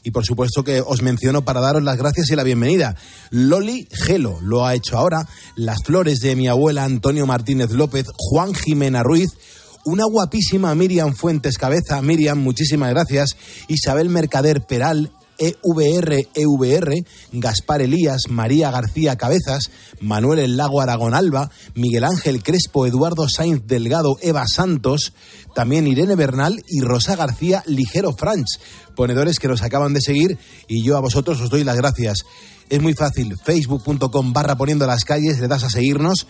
y 0.03 0.11
por 0.11 0.24
supuesto 0.24 0.64
que 0.64 0.80
os 0.80 1.03
menciono 1.03 1.45
para 1.45 1.61
daros 1.61 1.82
las 1.82 1.99
gracias 1.99 2.30
y 2.30 2.36
la 2.36 2.43
bienvenida. 2.43 2.97
Loli 3.30 3.86
Gelo 3.93 4.38
lo 4.41 4.64
ha 4.64 4.74
hecho 4.74 4.97
ahora, 4.97 5.28
las 5.57 5.82
flores 5.84 6.20
de 6.20 6.36
mi 6.36 6.49
abuela 6.49 6.84
Antonio 6.84 7.26
Martínez 7.26 7.70
López, 7.70 8.07
Juan 8.16 8.55
Jimena 8.55 9.03
Ruiz, 9.03 9.28
una 9.84 10.05
guapísima 10.05 10.74
Miriam 10.74 11.14
Fuentes 11.14 11.59
Cabeza. 11.59 12.01
Miriam, 12.03 12.38
muchísimas 12.38 12.91
gracias. 12.91 13.36
Isabel 13.68 14.09
Mercader 14.09 14.62
Peral, 14.62 15.12
EVR, 15.41 16.28
EVR, 16.34 17.05
Gaspar 17.32 17.82
Elías, 17.82 18.28
María 18.28 18.70
García 18.70 19.16
Cabezas, 19.16 19.70
Manuel 20.01 20.38
El 20.38 20.57
Lago 20.57 20.80
Aragón 20.80 21.14
Alba, 21.14 21.51
Miguel 21.74 22.05
Ángel 22.05 22.43
Crespo, 22.43 22.86
Eduardo 22.86 23.28
Sainz 23.28 23.66
Delgado, 23.66 24.16
Eva 24.20 24.45
Santos, 24.47 25.14
también 25.55 25.86
Irene 25.86 26.14
Bernal 26.14 26.62
y 26.68 26.82
Rosa 26.82 27.16
García 27.16 27.64
Ligero 27.66 28.12
Franch, 28.12 28.61
ponedores 28.95 29.38
que 29.38 29.49
nos 29.49 29.62
acaban 29.62 29.95
de 29.95 30.01
seguir 30.01 30.38
y 30.68 30.84
yo 30.84 30.97
a 30.97 31.01
vosotros 31.01 31.41
os 31.41 31.51
doy 31.51 31.64
las 31.64 31.76
gracias. 31.76 32.24
Es 32.68 32.80
muy 32.80 32.95
fácil, 32.95 33.36
facebook.com 33.43 34.32
barra 34.32 34.57
poniendo 34.57 34.86
las 34.86 35.05
calles, 35.05 35.41
le 35.41 35.49
das 35.49 35.64
a 35.64 35.70
seguirnos 35.70 36.28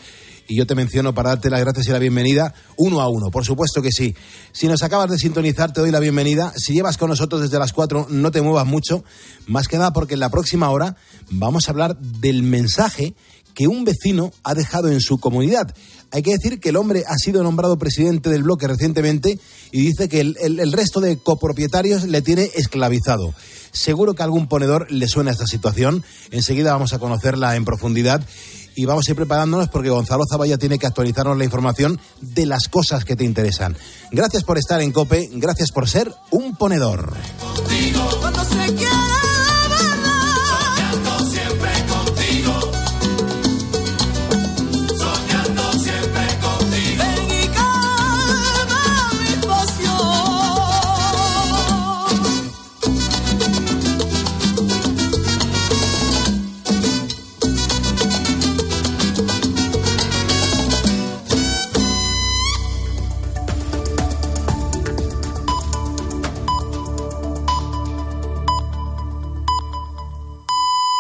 y 0.51 0.57
yo 0.57 0.67
te 0.67 0.75
menciono 0.75 1.15
para 1.15 1.31
darte 1.31 1.49
las 1.49 1.61
gracias 1.61 1.87
y 1.87 1.91
la 1.93 1.99
bienvenida 2.01 2.53
uno 2.77 3.01
a 3.01 3.09
uno, 3.09 3.31
por 3.31 3.45
supuesto 3.45 3.81
que 3.83 3.93
sí. 3.93 4.15
Si 4.53 4.67
nos 4.67 4.83
acabas 4.83 5.09
de 5.09 5.17
sintonizar, 5.17 5.73
te 5.73 5.81
doy 5.81 5.93
la 5.93 6.01
bienvenida. 6.01 6.53
Si 6.57 6.73
llevas 6.75 6.97
con 6.99 7.09
nosotros 7.09 7.41
desde 7.41 7.59
las 7.61 7.73
4, 7.73 8.09
no 8.11 8.31
te 8.33 8.43
muevas 8.43 8.67
mucho, 8.67 9.05
más 9.47 9.69
que 9.69 9.79
nada 9.79 9.93
porque 9.93 10.15
en 10.15 10.21
la 10.21 10.29
próxima 10.29 10.69
hora 10.71 10.97
vamos 11.31 11.69
a 11.69 11.71
hablar 11.71 11.97
del 11.99 12.43
mensaje 12.43 13.15
que 13.55 13.69
un 13.69 13.85
vecino 13.85 14.33
ha 14.43 14.55
dejado 14.55 14.89
en 14.91 15.01
su 15.01 15.19
comunidad. 15.19 15.73
Hay 16.13 16.23
que 16.23 16.33
decir 16.33 16.59
que 16.59 16.71
el 16.71 16.77
hombre 16.77 17.05
ha 17.07 17.17
sido 17.17 17.43
nombrado 17.45 17.79
presidente 17.79 18.29
del 18.31 18.43
bloque 18.43 18.67
recientemente 18.67 19.39
y 19.71 19.83
dice 19.83 20.09
que 20.09 20.21
el, 20.21 20.37
el- 20.41 20.59
el 20.59 20.73
resto 20.73 21.01
de 21.01 21.17
copropietarios 21.19 22.05
le 22.05 22.23
tiene 22.23 22.51
esclavizado. 22.55 23.33
Seguro 23.73 24.15
que 24.15 24.23
a 24.23 24.25
algún 24.25 24.49
ponedor 24.49 24.91
le 24.91 25.07
suena 25.07 25.31
esta 25.31 25.47
situación. 25.47 26.03
Enseguida 26.33 26.73
vamos 26.73 26.93
a 26.93 26.99
conocerla 26.99 27.55
en 27.55 27.65
profundidad 27.65 28.25
y 28.75 28.85
vamos 28.85 29.07
a 29.07 29.11
ir 29.11 29.17
preparándonos 29.17 29.69
porque 29.69 29.91
Gonzalo 29.91 30.25
Zavalla 30.31 30.59
tiene 30.59 30.79
que 30.79 30.87
actualizarnos 30.87 31.37
la 31.37 31.45
información 31.45 32.01
de 32.21 32.47
las 32.47 32.69
cosas 32.69 33.05
que 33.05 33.17
te 33.17 33.25
interesan. 33.25 33.77
Gracias 34.11 34.45
por 34.45 34.59
estar 34.59 34.81
en 34.81 34.93
COPE, 34.93 35.31
gracias 35.33 35.71
por 35.73 35.89
ser 35.89 36.13
un 36.31 36.57
ponedor. 36.57 37.15